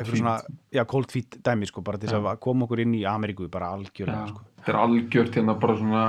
svona, 0.07 0.37
já, 0.73 0.83
cold 0.89 1.11
feet 1.11 1.37
dæmi 1.45 1.67
sko, 1.69 1.83
bara 1.85 1.99
til 2.01 2.09
þess 2.09 2.17
að 2.23 2.39
koma 2.41 2.65
okkur 2.65 2.81
inn 2.81 2.95
í 2.97 3.03
Ameríku 3.05 3.49
bara 3.53 3.73
algjörlega 3.75 4.23
Já, 4.23 4.31
sko. 4.31 4.45
þetta 4.61 4.73
er 4.73 4.79
algjört 4.81 5.37
hérna 5.37 5.57
bara 5.61 5.75
svona 5.77 6.05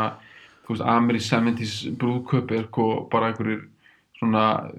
þú 0.64 0.74
veist, 0.74 0.86
Ameri 0.94 1.20
70s 1.24 1.74
brúðköp 2.00 2.54
er 2.56 2.64
sko 2.70 2.86
bara 3.12 3.32
einhverjir 3.32 3.66
svona 4.18 4.70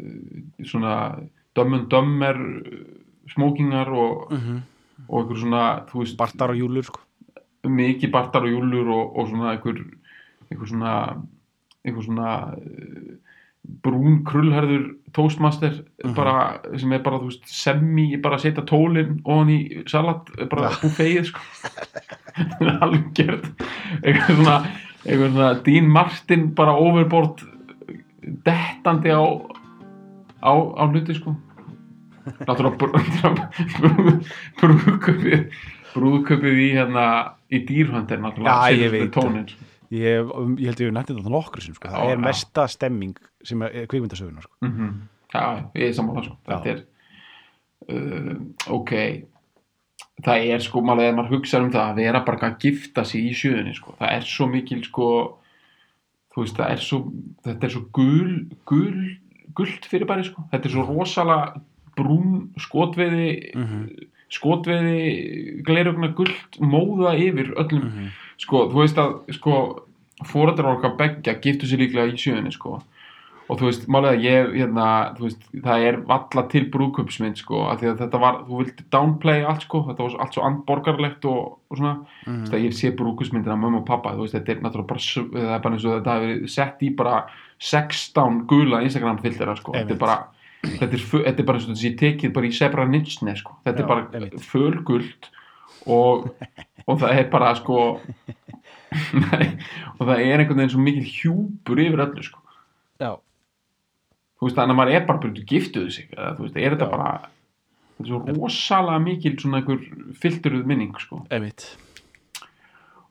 svona 0.64 0.96
dömmun 1.56 1.88
dömmer 1.90 2.38
smókingar 3.30 3.90
og, 3.90 4.32
mm 4.32 4.38
-hmm. 4.38 4.60
og 5.08 5.20
einhver 5.22 5.38
svona 5.38 5.86
veist, 5.94 6.18
Bartar 6.18 6.50
og 6.50 6.58
Júlur 6.58 6.84
sko. 6.84 7.00
mikið 7.64 8.12
bartar 8.12 8.42
og 8.42 8.50
júlur 8.50 8.88
og, 8.88 9.18
og 9.18 9.28
svona 9.28 9.52
einhver 9.52 9.84
einhver 10.52 10.68
svona 10.68 11.22
einhver 11.86 12.04
svona 12.04 12.54
uh, 12.58 13.16
brún 13.84 14.24
krullherður 14.24 14.96
toastmaster 15.14 15.84
bara, 16.16 16.62
sem 16.78 16.92
er 16.92 17.04
bara, 17.04 17.18
veist, 17.18 17.44
semi 17.46 18.18
bara 18.18 18.38
setja 18.38 18.64
tólinn 18.64 19.20
ofan 19.26 19.50
í 19.50 19.84
salat 19.88 20.30
bara 20.50 20.72
buffeið, 20.82 21.26
sko 21.26 21.40
algjörð 22.86 23.52
einhver 24.04 24.36
svona, 24.36 24.58
einhver 25.06 25.30
svona 25.30 25.54
Dean 25.66 25.90
Martin 25.92 26.56
bara 26.56 26.78
overboard 26.78 27.44
dettandi 28.46 29.14
á 29.14 29.22
á, 30.40 30.52
á 30.52 30.84
hluti, 30.90 31.16
sko 31.18 31.36
náttúrulega 32.46 32.78
brú- 32.78 34.20
brúðköpið 34.60 35.46
brúðköpið 35.96 36.60
í 36.62 36.68
hérna 36.76 37.06
í 37.50 37.64
dýrhönd 37.66 38.12
er 38.14 38.22
náttúrulega 38.22 39.10
tónin, 39.16 39.48
sko. 39.50 39.66
ég, 39.96 40.30
um, 40.30 40.54
ég 40.60 40.70
held 40.70 40.84
ég 40.84 40.92
hef 40.92 40.96
nættið 41.00 41.22
þetta 41.22 41.34
nokkru 41.34 41.66
sem, 41.66 41.78
sko. 41.78 41.90
það 41.90 42.14
er 42.14 42.22
mesta 42.22 42.68
stemming 42.70 43.18
sem 43.44 43.66
er 43.66 43.90
kvikmyndasögunar 43.90 44.46
sko. 44.46 44.56
mm 44.66 44.94
Já, 45.30 45.42
ég 45.78 45.92
er 45.92 45.92
sammála 45.94 46.24
sko. 46.26 46.36
Þetta 46.48 46.72
er 46.72 46.80
uh, 47.94 48.32
ok 48.74 48.94
það 50.26 50.48
er 50.56 50.64
sko 50.66 50.82
maður 50.84 51.30
hugsa 51.30 51.62
um 51.62 51.70
það 51.72 51.92
að 51.92 52.00
vera 52.02 52.24
bara 52.26 52.50
að 52.50 52.58
gifta 52.64 53.06
sig 53.06 53.30
í 53.30 53.36
sjöðunni 53.38 53.76
sko. 53.78 53.94
það 54.00 54.16
er 54.18 54.26
svo 54.28 54.48
mikil 54.52 54.82
sko 54.88 55.10
veist 56.44 56.60
er 56.60 56.78
svo 56.84 57.12
þetta 57.46 57.64
er 57.68 57.70
svo 57.76 57.82
gul, 57.94 58.46
gul 58.66 59.18
gult 59.56 59.86
fyrir 59.90 60.06
bæri 60.10 60.24
sko 60.28 60.44
þetta 60.52 60.66
er 60.66 60.72
svo 60.76 60.86
rosalega 60.88 61.62
brún 61.98 62.50
skotveiði 62.60 63.56
Mhm. 63.56 63.90
skotveiði 64.30 65.64
glerugna 65.66 66.12
gult 66.16 66.60
móða 66.62 67.16
yfir 67.18 67.54
öllum 67.58 67.84
Mhm. 67.90 68.10
sko, 68.38 68.70
þú 68.70 68.82
veist 68.84 68.96
að 68.98 69.34
sko, 69.36 69.84
fórættar 70.24 70.66
okkar 70.76 70.96
beggja 70.98 71.34
giftu 71.42 71.66
sér 71.66 71.80
líklega 71.80 72.12
í 72.14 72.18
sjöunni 72.18 72.52
sko. 72.54 72.82
Og 73.50 73.58
þú 73.58 73.66
veist, 73.66 73.86
málega 73.90 74.20
ég 74.22 74.52
hérna, 74.54 74.88
þú 75.18 75.24
veist, 75.26 75.46
það 75.66 75.86
er 75.88 75.96
valla 76.06 76.44
til 76.52 76.62
brúðköpsmynd 76.70 77.40
sko, 77.42 77.64
af 77.72 77.80
því 77.82 77.88
að 77.92 78.02
þetta 78.04 78.20
var 78.22 78.36
þú 78.46 78.60
vildi 78.62 78.84
downplay 78.94 79.44
allt 79.44 79.64
sko, 79.66 79.82
þetta 79.88 80.06
var 80.06 80.18
allt 80.22 80.34
svo 80.38 80.44
andborgarlegt 80.46 81.26
og, 81.26 81.58
og 81.70 81.78
svona, 81.80 81.94
þú 82.26 82.30
Mhm. 82.30 82.40
veist 82.44 82.54
að 82.54 82.66
ég 82.68 82.76
sé 82.78 82.92
brúðköpsmyndina 82.96 83.56
af 83.58 83.60
mömmu 83.64 83.82
og 83.82 83.86
pappa, 83.88 84.14
þú 84.14 84.22
veist, 84.28 84.36
þetta 84.38 84.52
er 84.54 84.62
náttúrulega 84.62 84.92
bara 84.94 85.00
það 85.00 85.56
er 85.56 85.64
bara 85.66 85.74
eins 85.76 85.86
og 85.86 85.96
þetta 85.98 86.14
hafi 86.14 86.28
verið 86.28 86.50
sett 86.50 86.80
í 86.86 86.96
bara 86.96 87.16
16 87.60 88.46
gula 88.48 88.82
Instagram 88.86 89.18
filtera 89.24 89.56
sko, 89.56 89.74
þetta 89.74 89.92
er 89.92 89.98
bara 90.06 90.18
þetta 90.64 90.94
er, 90.94 91.04
þetta 91.26 91.40
er 91.40 91.46
bara 91.50 91.58
eins 91.58 91.68
og 91.68 91.74
þetta 91.74 91.82
sé 91.82 91.92
tekið 91.98 92.34
bara 92.34 92.46
í 92.46 92.54
Sebra 92.54 92.86
Nitsne 92.88 93.36
sko, 93.36 93.58
þetta 93.66 93.80
Já, 93.80 93.84
er 93.84 93.88
bara 93.88 94.30
fölgult 94.46 95.30
og, 95.88 96.30
og 96.88 97.00
það 97.00 97.18
er 97.18 97.30
bara 97.32 97.56
sko 97.56 98.00
og 100.00 100.06
það 100.08 100.20
er 100.24 100.42
einhvern 100.42 100.58
veginn 100.60 100.72
svo 100.74 100.82
mikil 100.82 101.06
hjúpur 101.06 101.78
yfir 101.84 102.02
öllu 102.06 102.24
sko. 102.26 102.40
Já, 103.00 103.12
þú 104.40 104.48
veist 104.48 104.56
þannig 104.58 104.76
að 104.76 104.80
maður 104.80 104.96
er 104.96 105.06
bara 105.06 105.20
byrjuð 105.20 105.46
giftuðu 105.52 105.92
sig 105.92 106.08
eða, 106.16 106.32
þú 106.38 106.46
veist, 106.48 106.58
er 106.58 106.76
þetta 106.76 106.90
bara 106.90 107.12
þetta 107.98 108.04
er 108.04 108.08
svo 108.08 108.20
rosalega 108.40 109.00
mikil 109.04 109.36
svona 109.38 109.58
einhver 109.60 109.80
filteruð 110.22 110.66
minning 110.66 110.96
sko. 111.00 111.26
Einmitt. 111.30 111.78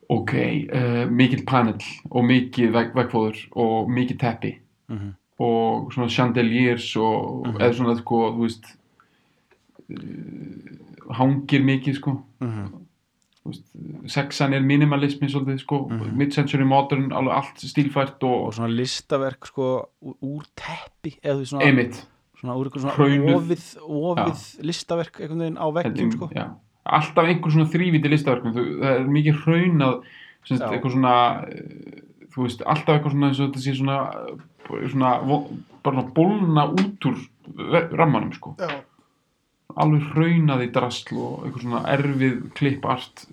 Ok, 0.08 0.32
uh, 0.72 1.04
mikil 1.12 1.44
panel 1.44 1.76
og 2.10 2.24
mikið 2.24 2.72
veg, 2.72 2.94
vegfóður 2.96 3.42
og 3.60 3.90
mikið 3.92 4.18
teppi. 4.18 4.58
Mm 4.88 5.14
og 5.38 5.92
svona 5.94 6.08
chandeliers 6.10 6.96
og 6.96 7.46
Mhm. 7.46 7.60
eða 7.60 7.74
svona 7.74 7.92
sko, 7.98 8.16
þú 8.34 8.40
veist 8.42 8.64
uh, 9.90 11.14
hangir 11.14 11.62
mikið 11.62 11.94
sko. 11.94 12.22
-hmm. 12.40 12.68
Sexan 14.06 14.52
er 14.54 14.60
minimalismi 14.60 15.28
svolítið 15.30 15.60
sko, 15.62 15.78
Mhm. 15.90 16.16
mid-century 16.16 16.64
modern 16.66 17.10
alveg 17.12 17.34
allt 17.34 17.56
stílfært 17.64 18.22
og, 18.22 18.46
og 18.48 18.54
svona 18.54 18.68
listaverk 18.76 19.46
sko 19.46 19.88
úr, 20.22 20.44
teppi 20.56 21.16
eða 21.22 21.44
svona, 21.46 21.64
einmitt 21.64 22.06
svona 22.40 22.54
úr 22.56 22.66
eitthvað 22.68 22.84
svona 22.86 22.96
Hraunuð. 22.96 23.34
ofið, 23.36 23.64
ofið 23.88 24.64
listaverk 24.64 25.20
einhvern 25.20 25.38
veginn 25.44 25.58
á 25.58 25.66
veggjum 25.74 26.12
sko 26.12 26.30
já. 26.34 26.46
alltaf 26.86 27.24
einhver 27.26 27.50
svona 27.52 27.70
þrýviti 27.72 28.08
listaverkum 28.08 28.54
Þú- 28.54 28.78
það 28.80 29.00
er 29.00 29.08
mikið 29.08 29.34
hraunað 29.44 30.02
eitthvað 30.48 30.92
svona 30.92 31.48
eh, 31.48 32.00
þú 32.32 32.42
veist, 32.46 32.62
alltaf 32.64 32.94
eitthvað 32.96 33.12
svona 33.12 33.28
eins 33.28 33.40
og 33.40 33.50
þetta 33.50 33.60
sé 33.64 33.74
svona, 33.76 33.98
svona 34.88 35.10
vo- 35.26 35.48
bara 35.82 35.96
svona 35.96 36.12
bólna 36.14 36.64
út 36.72 36.98
úr 37.04 37.18
rammanum 37.96 38.32
sko, 38.32 38.54
já, 38.58 38.68
alveg 39.76 40.02
hraunað 40.14 40.62
í 40.64 40.70
drasl 40.72 41.16
og 41.20 41.44
eitthvað 41.46 41.62
svona 41.66 41.82
erfið 41.92 42.38
klippart 42.56 43.24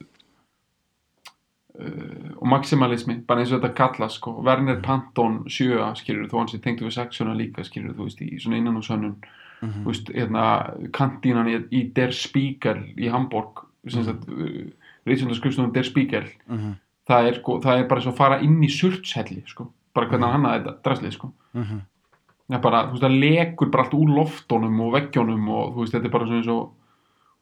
uh, 1.80 2.36
og 2.42 2.48
maximalismi 2.52 3.20
bara 3.28 3.44
eins 3.44 3.54
og 3.56 3.62
þetta 3.62 3.76
kallast 3.78 4.20
sko 4.20 4.34
Werner 4.46 4.82
Panton 4.84 5.44
7 5.48 5.80
skilur 6.02 6.28
þú 6.32 6.42
hans 6.42 6.56
ég 6.58 6.64
tengdu 6.66 6.88
við 6.88 6.98
sexuna 6.98 7.36
líka 7.38 7.64
skilur 7.68 7.96
þú 7.98 8.08
veist 8.10 8.22
í 8.26 8.34
svona 8.42 8.60
innan 8.62 8.78
og 8.82 8.88
sönnun 8.88 9.16
Mhm. 9.64 9.86
þú 9.86 9.88
veist, 9.88 10.10
hérna, 10.12 10.44
kantínan 10.92 11.48
í, 11.48 11.54
í 11.72 11.94
Der 11.96 12.12
Spiegel 12.12 12.82
í 13.00 13.08
Hamburg 13.10 13.64
sem 13.88 14.04
sagt, 14.04 14.28
uh, 14.28 14.68
reyðsöndarskrifstofun 15.08 15.72
Der 15.74 15.84
Spiegel 15.88 16.26
Mhm. 16.50 16.76
það 17.08 17.28
er, 17.30 17.34
sko, 17.40 17.60
það 17.64 17.80
er 17.80 17.88
bara 17.88 18.02
svo 18.02 18.12
að 18.12 18.18
fara 18.18 18.40
inn 18.42 18.60
í 18.62 18.68
surtshelli 18.70 19.44
sko, 19.48 19.72
bara 19.94 20.08
hvernig 20.08 20.28
hann 20.28 20.42
hannaði 20.44 20.64
þetta 20.66 20.82
draslið 20.84 21.12
sko, 21.14 21.32
Mhm. 21.56 21.80
Það 22.50 22.62
bara, 22.62 22.84
þú 22.88 22.96
veist, 22.96 23.06
það 23.06 23.20
lekur 23.24 23.72
bara 23.74 23.86
allt 23.86 23.98
úr 23.98 24.10
loftunum 24.20 24.82
og 24.86 24.94
veggjónum 24.96 25.48
og 25.50 25.64
þú 25.74 25.80
veist, 25.82 25.96
þetta 25.96 26.10
er 26.10 26.16
bara 26.16 26.28
svona 26.30 26.42
eins 26.42 26.52
og 26.54 26.64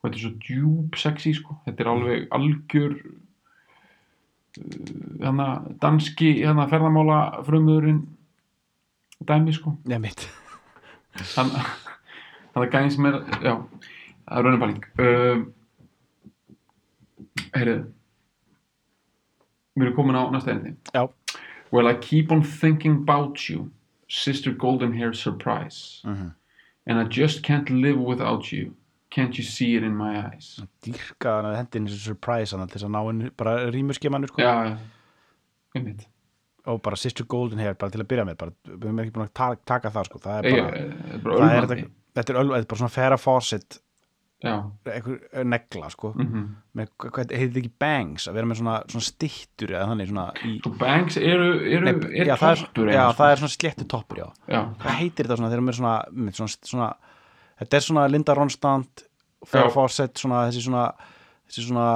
þetta 0.03 0.15
er 0.15 0.23
svo 0.23 0.33
djúb 0.45 0.99
sexy 0.99 1.33
sko, 1.37 1.57
þetta 1.67 1.83
er 1.83 1.91
alveg 1.93 2.19
algjör 2.37 2.93
uh, 2.99 3.09
hana, 5.23 5.49
danski 5.81 6.29
hana, 6.43 6.69
ferðamála 6.71 7.19
frumöðurinn 7.47 8.03
dæmi 9.23 9.53
sko. 9.55 9.77
Einmitt 9.87 10.27
hann 11.35 11.51
hann 11.53 12.63
er 12.63 12.71
gæðin 12.73 12.93
sem 12.93 13.05
er 13.09 13.19
já, 13.43 13.53
það 14.25 14.39
er 14.39 14.47
raunipæling 14.47 14.87
uh, 15.03 15.43
heyrðu 17.53 17.77
við 19.73 19.85
erum 19.87 19.95
komin 19.97 20.17
á 20.17 20.23
næsta 20.33 20.53
endi 20.55 20.73
já, 20.93 21.05
well 21.73 21.89
I 21.89 21.95
keep 22.01 22.33
on 22.33 22.43
thinking 22.43 23.03
about 23.03 23.49
you 23.49 23.69
sister 24.13 24.51
golden 24.53 24.93
hair 24.93 25.13
surprise. 25.13 26.01
Mhm. 26.05 26.33
and 26.85 26.99
I 26.99 27.05
just 27.05 27.43
can't 27.43 27.69
live 27.69 27.97
without 27.97 28.51
you. 28.51 28.73
Can't 29.09 29.37
you 29.37 29.43
see 29.43 29.75
it 29.77 29.83
in 29.83 29.95
my 29.95 30.17
eyes? 30.25 30.59
Dýrka 30.83 31.37
hann 31.37 31.45
að 31.45 31.55
hendin 31.61 31.85
þessu 31.87 32.09
surprise 32.09 32.51
hann 32.51 32.67
þess 32.67 32.83
að 32.83 32.91
ná 32.95 33.01
henni 33.07 33.29
bara 33.39 33.53
rýmuskemanu 33.71 34.27
sko. 34.27 34.41
Já, 34.43 34.77
einmitt. 35.77 36.03
Og 36.65 36.81
bara 36.83 36.95
Sister 36.99 37.23
Golden 37.23 37.59
Hair 37.59 37.75
bara 37.75 37.91
til 37.91 38.01
að 38.01 38.07
byrja 38.11 38.25
með 38.27 38.37
bara, 38.41 38.51
við 38.67 38.85
erum 38.89 38.99
ekki 39.03 39.13
búin 39.15 39.27
að 39.27 39.33
taka, 39.39 39.61
taka 39.65 39.91
það 39.95 40.09
sko. 40.09 40.19
Það 40.23 40.37
er 40.39 40.49
bara, 40.57 40.83
er 40.83 41.23
bara 41.23 41.37
það 41.37 41.55
er 41.55 41.67
þetta, 41.67 41.77
er, 41.77 41.87
þetta 42.19 42.35
er 42.59 42.67
bara 42.73 42.81
svona 42.81 43.17
Fawcett 43.23 43.79
já, 43.79 43.82
einhver 44.43 45.45
negla 45.47 45.89
sko 45.93 46.11
mhm 46.17 46.43
með, 46.73 46.89
hvað 46.97 47.31
heitir 47.37 47.59
ekki 47.61 47.71
bangs 47.79 48.25
að 48.27 48.37
vera 48.39 48.49
með 48.49 48.59
svona, 48.59 48.75
svona 48.89 49.05
stittur 49.05 49.71
eða 49.75 49.87
þannig 49.91 50.07
svona 50.09 50.23
í, 50.41 50.53
Svo 50.63 50.71
bangs 50.79 51.17
eru, 51.21 51.49
eru 51.69 51.85
Nei, 51.85 51.93
er 52.23 52.31
já, 52.31 52.35
það 52.41 52.53
er, 52.55 52.91
já, 52.95 53.03
það 53.19 53.33
er 53.33 53.41
svona 53.43 53.53
sléttu 53.53 53.85
toppur 53.93 54.21
já. 54.23 54.27
sko. 54.33 54.49
já, 54.55 54.59
hvað 54.81 54.97
heitir 54.99 55.27
þetta 55.27 55.37
svona 55.37 55.51
þegar 55.53 55.65
með 55.67 55.77
svona, 55.79 55.95
með 56.17 56.39
svona, 56.39 56.55
svona 56.71 56.87
þetta 57.61 57.77
er 57.79 57.85
svona 57.87 58.05
Linda 58.09 58.37
Ronstadt 58.39 59.05
Farrah 59.43 59.69
Já. 59.69 59.75
Fawcett 59.75 60.23
svona 60.23 60.41
þessi 60.47 60.65
svona 60.65 60.83
þessi 61.45 61.67
svona, 61.67 61.87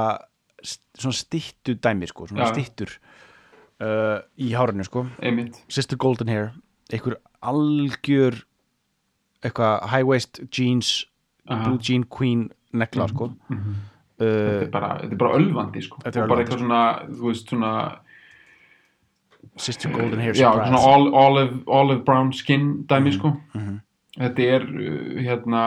svona 1.01 1.19
stittu 1.23 1.77
dæmi 1.81 2.11
sko, 2.11 2.27
svona 2.29 2.45
Já. 2.45 2.53
stittur 2.53 2.93
uh, 3.81 4.19
í 4.37 4.53
hárinu 4.53 4.85
sko 4.87 5.07
einmitt 5.17 5.57
Sister 5.71 5.97
Golden 5.97 6.29
Hair 6.31 6.51
einhver 6.93 7.17
algjör 7.41 8.43
eitthvað 9.45 9.87
high 9.91 10.05
waist 10.07 10.39
jeans. 10.53 11.05
Blue 11.47 11.77
jean 11.81 12.03
queen 12.03 12.49
negla 12.73 13.07
sko 13.07 13.31
Mhm. 13.49 13.75
þetta 14.19 14.57
uh, 14.57 14.61
er 14.63 14.69
bara, 14.71 14.89
þetta 15.01 15.11
er 15.13 15.17
bara 15.17 15.37
ölvandi 15.37 15.81
sko. 15.83 15.97
Þetta 16.03 16.17
er 16.19 16.23
og 16.23 16.29
bara 16.29 16.41
ölvandi, 16.41 16.43
eitthvað 16.43 16.59
svona, 16.59 16.99
þú 17.19 17.27
veist, 17.27 17.49
svona 17.49 17.99
Sister 19.57 19.91
Golden 19.91 20.19
Hair 20.19 20.33
já, 20.33 20.51
svona 20.53 20.79
ol- 20.95 21.13
olive, 21.13 21.63
olive 21.67 22.03
brown 22.05 22.33
skin 22.33 22.83
dæmi 22.89 23.13
sko. 23.13 23.33
mhm. 23.55 23.79
þetta 24.17 24.39
er 24.55 24.61
uh, 24.61 25.21
hérna 25.23 25.63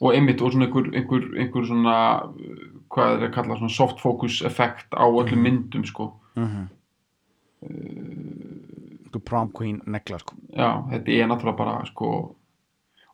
og 0.00 0.14
einmitt 0.14 0.40
og 0.42 0.52
svona 0.52 0.66
einhver, 0.66 0.90
einhver, 0.94 1.24
einhver 1.38 1.64
svona 1.66 1.96
uh, 2.24 2.66
hvað 2.90 3.16
er 3.22 3.28
að 3.28 3.34
kalla 3.34 3.56
svona 3.56 3.70
soft 3.74 4.00
focus 4.00 4.42
effekt 4.42 4.86
á 4.96 5.04
öllum 5.08 5.42
myndum 5.42 5.84
sko. 5.84 6.12
mhm. 6.36 6.68
Einhver 7.62 9.20
prom 9.24 9.50
queen 9.52 9.80
negla 9.86 10.18
sko 10.18 10.34
já, 10.56 10.70
þetta 10.90 11.10
er 11.16 11.26
náttúrulega 11.28 11.56
bara 11.58 11.84
sko 11.86 12.36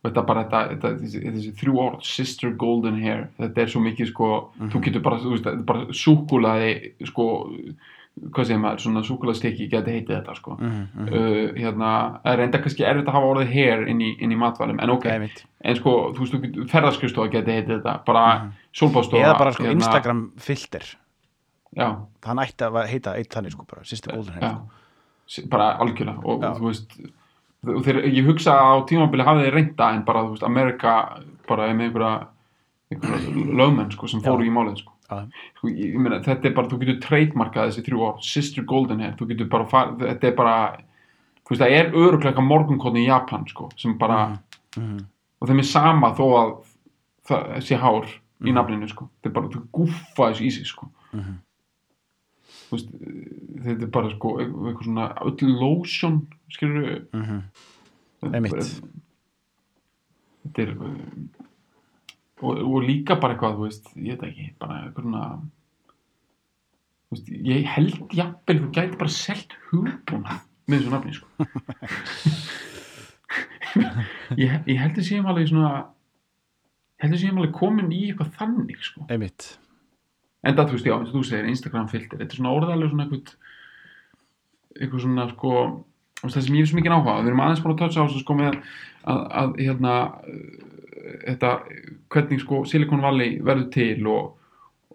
og 0.07 0.13
þetta 0.13 0.25
bara 0.29 0.47
þetta, 0.47 0.63
þetta, 0.71 0.95
þessi, 1.03 1.21
þessi 1.27 1.53
þrjú 1.61 1.77
orð 1.83 2.07
sister 2.07 2.55
golden 2.63 3.03
hair, 3.03 3.27
þetta 3.41 3.63
er 3.63 3.75
svo 3.75 3.83
mikið 3.85 4.11
sko, 4.13 4.31
þú 4.73 4.83
getur 4.87 5.05
bara, 5.05 5.21
þú 5.23 5.35
veist, 5.35 5.53
bara 5.69 5.87
súkulaði, 6.05 6.73
sko 7.11 7.29
hvað 8.17 8.47
segir 8.49 8.61
maður, 8.63 8.81
svona 8.81 9.03
súkulaðstykki 9.05 9.67
geti 9.69 9.93
heitið 9.93 10.15
þetta 10.15 10.35
sko 10.39 10.55
mhm, 10.57 10.85
mhm. 10.95 11.09
uh, 11.11 11.59
hérna, 11.59 11.91
enda 12.33 12.61
kannski 12.65 12.87
erfitt 12.89 13.11
að 13.11 13.19
hafa 13.19 13.33
orðið 13.35 13.51
hair 13.53 13.83
inn 13.93 14.01
í, 14.01 14.15
inn 14.25 14.33
í 14.33 14.39
matvælum, 14.41 14.81
en 14.81 14.93
ok 14.95 15.05
Einmitt. 15.13 15.43
en 15.61 15.77
sko, 15.77 15.97
þú 16.17 16.23
veist, 16.23 16.37
þú 16.37 16.41
getur 16.47 16.71
ferðarskristofa 16.71 17.35
geti 17.35 17.59
heitið 17.59 17.75
þetta, 17.77 17.99
bara 18.09 18.23
mm 18.47 18.55
Mhm. 18.77 19.21
eða 19.21 19.39
bara 19.39 19.53
sko 19.53 19.69
Instagram 19.73 20.33
filter 20.37 20.85
já, 21.77 21.87
það 22.23 22.43
ætti 22.45 22.65
að 22.65 22.89
heita 22.91 23.15
eitt 23.17 23.33
þannig 23.33 23.53
sko 23.53 23.65
bara 23.69 23.85
Sister 23.85 24.13
Golden 24.13 24.35
Hair 24.35 24.43
já, 24.43 24.51
sko. 25.27 25.49
Bara 25.51 25.77
algjörlega 25.83 26.25
og 26.25 26.43
Já. 26.43 26.51
þú 26.57 26.67
veist 26.71 26.99
þeir, 27.65 28.03
ég 28.15 28.27
hugsa 28.27 28.53
á 28.55 28.75
tímabili 28.89 29.25
hafið 29.27 29.47
þið 29.47 29.55
reynda 29.55 29.89
en 29.95 30.05
bara, 30.05 30.23
þú 30.27 30.35
veist, 30.35 30.43
Amerika 30.47 30.93
bara 31.49 31.67
er 31.71 31.75
með 31.75 31.89
einhverja, 31.91 32.27
einhverja 32.93 33.57
lögmenn 33.61 33.91
sko, 33.95 34.07
sem 34.09 34.21
fóru 34.21 34.45
í 34.47 34.51
málið 34.53 34.83
sko. 34.83 34.93
Sko, 35.07 35.69
ég, 35.71 35.95
ég 35.95 35.99
meina, 36.03 36.21
þetta 36.21 36.49
er 36.51 36.55
bara, 36.55 36.69
þú 36.69 36.79
getur 36.83 37.01
trademarkað 37.09 37.71
þessi 37.71 37.85
þrjú 37.87 38.01
orð, 38.09 38.23
Sister 38.27 38.65
Golden 38.67 39.01
Hair 39.01 39.15
þú 39.19 39.29
getur 39.33 39.49
bara, 39.49 39.67
far, 39.71 39.93
þetta 40.01 40.27
er 40.27 40.35
bara 40.35 40.57
þú 41.47 41.51
veist, 41.55 41.63
það 41.63 41.75
er 41.79 41.93
öruglega 41.95 42.43
morgunkotni 42.43 43.05
í 43.05 43.09
Japan 43.09 43.47
sko, 43.47 43.71
sem 43.79 43.97
bara, 43.99 44.39
Mhm. 44.77 44.99
og 45.41 45.49
þeim 45.49 45.59
er 45.59 45.63
sama 45.65 46.11
þó 46.15 46.25
að 46.35 46.55
það 47.29 47.57
sé 47.63 47.77
hár 47.79 48.05
í 48.07 48.51
Mhm. 48.51 48.55
nafninu 48.55 48.89
sko, 48.89 49.09
þetta 49.23 49.27
er 49.27 49.33
bara, 49.33 49.49
þú 49.49 49.69
gúffa 49.73 50.31
þessu 50.33 50.45
í 50.47 50.51
sig 50.53 50.67
sko 50.67 50.89
Mhm. 51.15 51.23
þú 51.23 51.46
veist, 52.73 52.89
þetta 53.67 53.87
er 53.87 53.91
bara 53.95 54.11
sko 54.15 54.29
eitthvað 54.43 54.83
svona, 54.85 55.07
öll 55.29 55.53
lotion 55.61 56.21
skilur 56.53 56.87
Mhm. 57.13 57.43
Einmitt. 58.27 58.81
þetta 60.47 60.63
er 60.65 60.71
uh, 60.75 60.97
og, 62.43 62.59
og 62.59 62.83
líka 62.87 63.15
bara 63.21 63.35
eitthvað, 63.37 63.57
þú 63.59 63.65
veist, 63.69 63.87
ég 63.97 64.17
veit 64.17 64.27
ekki 64.31 64.47
bara 64.61 64.81
eitthvað 64.89 65.45
veist, 67.13 67.29
ég 67.31 67.67
held 67.77 67.97
jafnvel 68.19 68.59
þú 68.65 68.71
gæti 68.81 68.99
bara 69.01 69.13
selt 69.15 69.55
hugbúna 69.71 70.41
með 70.67 70.81
þessu 70.81 70.91
nafni 70.91 71.13
sko 71.15 71.27
ég, 74.41 74.57
ég 74.67 74.81
held 74.81 74.97
að 74.99 75.07
séum 75.07 75.29
alveg 75.31 75.51
svona 75.51 75.71
held 77.03 77.13
að 77.17 77.21
séum 77.23 77.39
alveg 77.41 77.55
komin 77.59 77.93
í 77.95 78.03
eitthvað 78.09 78.33
þannig 78.41 78.81
sko 78.89 79.07
Einmitt. 79.13 79.53
En 80.45 80.57
það, 80.57 80.69
þú 80.69 80.77
veist, 80.77 80.89
já, 80.89 80.97
eins 80.97 81.11
og 81.11 81.17
þú 81.17 81.25
segir, 81.27 81.51
Instagram 81.51 81.91
filter 81.93 82.21
þetta 82.21 82.33
er 82.33 82.41
svona 82.41 82.55
orðalega 82.57 82.93
svona 82.93 83.07
eitthvað 83.07 83.37
eitthvað 84.77 85.05
svona, 85.07 85.29
sko 85.33 85.53
það 86.23 86.43
sem 86.47 86.57
ég 86.57 86.65
er 86.65 86.71
svo 86.71 86.79
mikið 86.81 86.97
áhuga, 86.97 87.19
við 87.21 87.31
erum 87.31 87.45
aðeins 87.45 87.63
búin 87.65 87.75
að 87.75 87.83
toucha 87.83 88.05
á 88.05 88.07
sko, 88.13 88.37
með 88.39 88.59
að, 89.07 89.21
að 89.43 89.61
hérna, 89.63 89.95
uh, 90.27 90.67
þetta 91.27 91.53
hvernig, 92.15 92.43
sko, 92.43 92.63
Silicon 92.69 93.05
Valley 93.05 93.39
verður 93.47 93.69
til 93.77 94.11
og, 94.13 94.31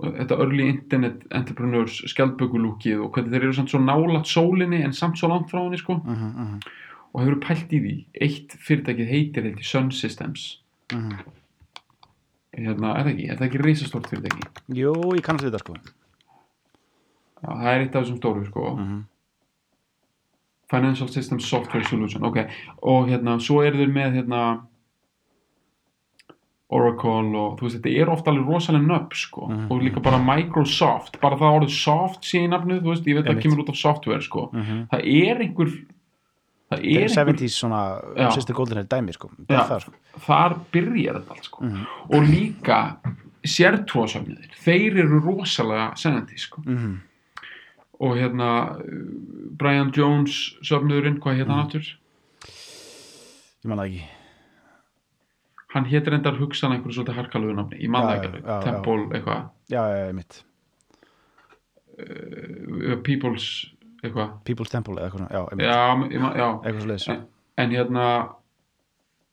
og 0.01 0.16
þetta 0.18 0.39
early 0.45 0.70
internet 0.70 1.26
entrepreneurs, 1.30 1.99
skjaldbökulúkið 2.11 3.03
og 3.05 3.11
hvernig 3.16 3.36
þeir 3.36 3.47
eru 3.47 3.57
samt 3.59 3.74
svo 3.74 3.84
nálat 3.84 4.30
sólinni 4.30 4.82
en 4.86 4.95
samt 4.97 5.20
svo 5.22 5.32
langt 5.32 5.51
frá 5.51 5.61
henni, 5.63 5.82
sko. 5.82 5.99
Mhm, 6.01 6.32
mhm, 6.45 6.89
og 7.11 7.26
hefur 7.26 7.41
pælt 7.43 7.74
í 7.76 7.84
því, 7.84 7.93
eitt 8.24 8.53
fyrirtækið 8.63 9.09
heitir 9.11 9.47
heitir 9.49 9.68
Sun 9.68 9.91
Systems. 9.91 10.61
Mhm. 10.95 11.41
Hérna, 12.58 12.95
er 12.99 13.04
það 13.06 13.12
ekki, 13.14 13.30
er 13.32 13.38
það 13.39 13.47
ekki 13.49 13.62
risastort 13.66 14.10
fyrirtæki? 14.12 14.47
Jú, 14.76 14.93
ég 15.16 15.24
kannast 15.24 15.45
þetta 15.47 15.60
sko. 15.64 15.76
Já, 17.41 17.49
það 17.49 17.70
er 17.74 17.80
eitt 17.86 17.95
af 17.95 18.04
þessum 18.04 18.18
stóru, 18.20 18.45
sko. 18.49 18.66
Mhm. 18.78 18.99
Financial 20.72 21.08
Systems 21.10 21.45
Software 21.49 21.84
Solution 21.84 22.24
ok, 22.24 22.38
og 22.84 23.08
hérna, 23.10 23.39
svo 23.43 23.62
eru 23.66 23.78
þeir 23.82 23.91
með 23.91 24.14
hérna 24.22 24.43
Oracle 26.72 27.36
og 27.36 27.58
þú 27.60 27.66
veist, 27.68 27.82
þetta 27.82 27.91
er 27.99 28.12
ofta 28.14 28.32
alveg 28.32 28.47
rosalega 28.47 28.88
nöpp 28.88 29.14
sko, 29.20 29.47
Mhm. 29.49 29.66
og 29.72 29.82
líka 29.82 30.02
bara 30.02 30.18
Microsoft. 30.24 31.20
Bara 31.20 31.36
það 31.36 31.58
orðið 31.60 31.74
soft 31.84 32.22
í 32.34 32.47
nafnið, 32.47 32.80
þú 32.82 32.93
veist, 32.93 33.04
ég 33.06 33.16
veit 33.16 33.26
að 33.26 33.36
það 33.36 33.41
kemur 33.43 33.60
út 33.66 33.70
af 33.70 33.76
software 33.76 34.22
sko, 34.22 34.49
Mhm. 34.54 34.88
það 34.89 35.02
er 35.04 35.36
einhver 35.43 35.86
það 36.72 36.80
er 36.80 37.01
er 37.03 37.09
einhver 37.11 37.36
70s 37.36 37.57
svona 37.59 37.82
Golden 38.57 38.78
Hair 38.82 38.88
dæmi 38.93 39.13
sko. 39.13 39.30
Er 39.49 39.65
það 39.69 39.82
sko. 39.86 39.93
Þar 40.28 40.55
byrjar 40.74 41.19
þetta 41.22 41.36
allt 41.36 41.49
sko. 41.49 41.63
Mhm. 41.63 41.86
og 42.09 42.24
líka 42.32 42.80
sértrúasöfniðir, 43.45 44.51
þeir 44.63 44.99
eru 45.03 45.19
rosalega 45.26 45.91
senandi 45.97 46.38
sko. 46.39 46.61
Mhm. 46.65 46.99
og 48.01 48.15
hérna 48.17 48.82
Brian 49.57 49.91
Jones 49.93 50.55
söfniðurinn, 50.65 51.19
hvað 51.19 51.36
Mhm. 51.45 51.51
hann 51.51 51.65
aftur? 51.67 51.82
Ég 53.61 53.65
man 53.69 53.78
það 53.78 53.86
ekki. 53.91 54.03
Hann 55.74 55.86
hétt 55.86 56.07
reyndar 56.07 56.36
hugsan 56.39 56.72
einhverju 56.74 56.95
svolítið 56.97 57.15
harkalögu 57.15 57.53
nafni, 57.55 57.78
ég 57.84 57.89
man 57.89 58.01
Já, 58.03 58.07
það 58.07 58.15
já, 58.15 58.22
ekki 58.22 58.41
já, 58.41 58.49
alveg, 58.49 58.63
Temple 58.63 59.19
eitthvað. 59.19 59.49
Já, 59.69 59.84
já, 60.07 60.13
mitt 60.13 60.43
uh, 61.99 62.95
People's 63.03 63.45
eitthvað? 64.04 64.30
People's 64.45 64.70
Temple 64.74 64.95
eða 64.97 65.10
eitthvað 65.10 65.20
svona 65.20 65.32
Já, 65.32 65.41
já, 66.12 66.38
já, 66.38 66.47
Eitthvað 66.66 66.82
svo 66.82 66.89
leiðis 66.91 67.08
en, 67.14 67.26
en 67.58 67.70
hérna 67.76 68.06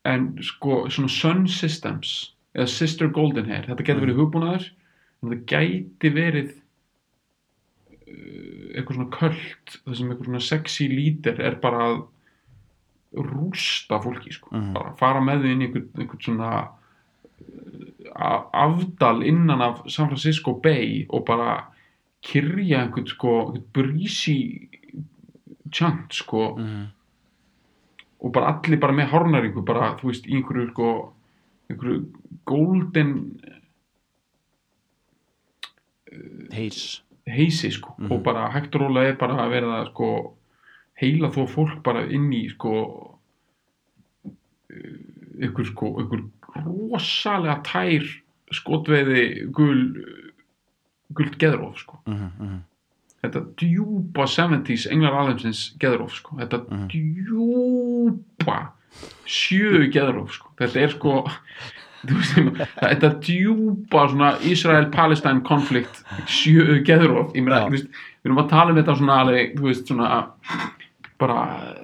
en 0.05 0.27
sko 0.45 0.83
svona 0.89 1.09
Sun 1.09 1.47
Systems 1.47 2.13
eða 2.55 2.67
Sister 2.71 3.07
Golden 3.13 3.45
Hair 3.49 3.65
þetta 3.69 3.83
getur 3.85 4.01
Mm. 4.01 4.05
verið 4.07 4.19
hugbúnaður 4.23 4.69
en 4.69 5.29
þetta 5.29 5.45
gæti 5.51 6.11
verið 6.15 6.53
uh, 8.07 8.77
eitthvað 8.77 8.95
svona 8.97 9.11
köld 9.17 9.75
það 9.85 9.97
sem 9.99 10.11
eitthvað 10.13 10.29
svona 10.29 10.43
sexy 10.47 10.87
lítir 10.91 11.41
er 11.43 11.57
bara 11.61 11.83
að 11.89 11.99
rústa 13.25 13.97
fólki 14.03 14.31
sko, 14.35 14.51
Mhm. 14.53 14.73
bara 14.75 14.95
fara 14.99 15.19
með 15.19 15.41
þau 15.43 15.51
inn 15.51 15.61
í 15.61 15.65
einhvern, 15.67 15.89
einhvern 15.97 16.21
svona 16.21 16.49
uh, 18.15 18.41
afdal 18.53 19.23
innan 19.25 19.61
af 19.65 19.81
San 19.89 20.07
Francisco 20.11 20.53
Bay 20.61 21.05
og 21.09 21.25
bara 21.25 21.63
kyrja 22.21 22.81
einhvern 22.83 23.07
sko, 23.07 23.33
brísi 23.73 24.69
chant 25.71 26.13
sko 26.13 26.55
Mhm. 26.57 26.87
og 28.21 28.31
bara 28.33 28.47
allir 28.59 28.79
bara 28.79 28.93
með 28.93 29.09
hárnaringu 29.13 29.61
bara, 29.65 29.95
þú 29.97 30.07
veist, 30.11 30.25
í 30.27 30.35
einhverju 30.35 30.69
sko, 30.71 31.13
einhverju 31.69 32.05
golden 32.45 33.39
Heis 36.51 37.01
heisi 37.29 37.69
sko 37.71 37.93
Mhm. 37.99 38.11
og 38.11 38.23
bara 38.23 38.49
hægt 38.51 38.75
og 38.75 38.81
rólega 38.81 39.09
er 39.13 39.15
bara 39.17 39.35
að 39.45 39.49
vera 39.51 39.83
að 39.83 39.91
sko 39.91 40.33
heila 40.99 41.29
þó 41.29 41.45
fólk 41.47 41.83
bara 41.83 42.01
inn 42.09 42.31
í 42.33 42.49
sko 42.49 42.71
uh, 44.25 44.31
einhver 45.41 45.65
sko 45.65 45.91
einhver 46.01 46.23
rosalega 46.65 47.61
tær 47.63 48.03
skotveiði 48.51 49.51
gul 49.53 49.83
guld 51.15 51.37
geðróf 51.41 51.77
sko. 51.81 51.99
Mhm, 52.07 52.31
mhm. 52.39 52.59
þetta 53.23 53.41
djúpa 53.59 54.27
70s 54.27 54.87
englar 54.91 55.17
alheimsins 55.19 55.73
geðróf 55.79 56.13
sko. 56.15 56.37
Þetta 56.39 56.63
Mhm. 56.69 56.87
djúpa 56.93 58.59
sjö 59.25 59.89
geðróf 59.91 60.31
sko. 60.31 60.53
Þetta 60.57 60.81
er 60.81 60.89
sko 60.89 61.25
þetta 62.79 63.09
djúpa 63.19 64.05
svona 64.09 64.29
Israel-Palestine 64.47 65.43
konflikt 65.43 66.03
sjö 66.27 66.79
geðróf 66.87 67.33
þú 67.35 67.73
veist, 67.73 67.89
við 68.23 68.29
erum 68.29 68.41
að 68.43 68.49
tala 68.53 68.71
um 68.71 68.79
þetta 68.79 68.95
svona 68.95 69.17
alveg, 69.23 69.59
veist, 69.59 69.87
svona 69.89 70.23
bara, 71.19 71.75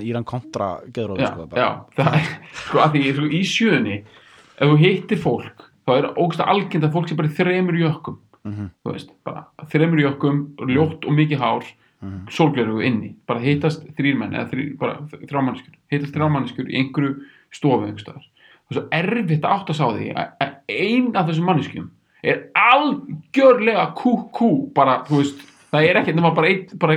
Íran 0.00 0.24
kontra 0.24 0.80
geðrófi 0.88 1.20
já, 1.26 1.30
sko 1.34 1.48
já, 1.52 1.68
það 1.98 2.16
er 2.16 2.30
sko 2.64 2.82
að 2.84 2.96
því 2.96 3.28
í 3.36 3.42
sjöunni 3.44 3.98
ef 4.00 4.70
þú 4.70 4.78
hittir 4.80 5.20
fólk 5.20 5.66
þá 5.86 5.92
er 5.96 6.08
ógst 6.20 6.42
algjönd 6.44 6.86
að 6.86 6.96
fólk 6.96 7.10
sé 7.10 7.18
bara 7.18 7.30
í 7.30 7.36
þremur 7.36 7.78
jökkum. 7.80 8.18
Mhm, 8.48 8.70
þú 8.80 8.94
veist, 8.94 9.12
bara 9.26 9.44
þremur 9.68 10.00
jökkum 10.00 10.40
ljótt 10.70 11.04
og 11.04 11.16
mikið 11.16 11.42
hár 11.42 11.66
mhm. 12.00 12.22
sólglerugu 12.32 12.84
inni, 12.88 13.14
bara 13.28 13.42
hittast 13.44 13.84
þrýr 13.98 14.16
menn 14.16 14.36
eða 14.36 14.48
þrý, 14.52 14.66
bara 14.80 15.00
þrjámanniskur 15.12 15.76
hittast 15.92 16.16
þrjámanniskur 16.16 16.70
í 16.70 16.78
einhverju 16.80 17.18
stofu 17.52 17.84
einhverstaðar 17.84 18.24
og 18.24 18.76
svo 18.76 18.84
erfitt 18.96 19.44
að 19.44 19.56
átt 19.56 19.72
að 19.74 19.76
sá 19.76 19.86
því 19.90 20.08
að 20.14 20.32
að 20.40 20.54
ein 20.70 21.10
af 21.12 21.28
þessum 21.28 21.50
manneskjum 21.50 21.90
er 22.22 22.42
algjörlega 22.56 23.86
kú-kú. 23.98 24.50
Bara, 24.76 25.00
þú 25.08 25.20
veist, 25.22 25.44
það 25.72 25.88
er 25.88 26.00
ekkert 26.00 26.22
bara 26.22 26.50
einn, 26.50 26.64
bara, 26.80 26.96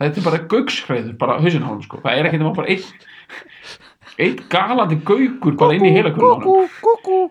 það 0.00 0.08
er 0.08 0.26
bara 0.26 0.42
gaukshræður 0.52 1.16
bara 1.20 1.38
hausinn 1.42 1.66
á 1.66 1.70
hann, 1.70 1.82
sko, 1.84 2.00
það 2.04 2.18
er 2.18 2.28
ekkert 2.28 2.44
nema 2.44 2.54
bara 2.56 2.72
einn 2.72 2.84
einn 4.18 4.36
galandi 4.52 4.96
gaukur 5.08 5.56
bara 5.56 5.74
inn 5.74 5.84
í 5.88 5.92
heila 5.94 6.12
þú, 6.12 6.54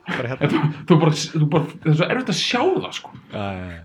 hérna 0.09 0.49
þú 0.88 0.97
bara, 1.01 1.11
það 1.13 1.89
er 1.91 1.95
svo 1.99 2.05
erfitt 2.09 2.32
að 2.34 2.39
sjá 2.41 2.61
það, 2.61 2.93
sko 2.97 3.09
Já, 3.32 3.45
já, 3.57 3.65
já. 3.71 3.82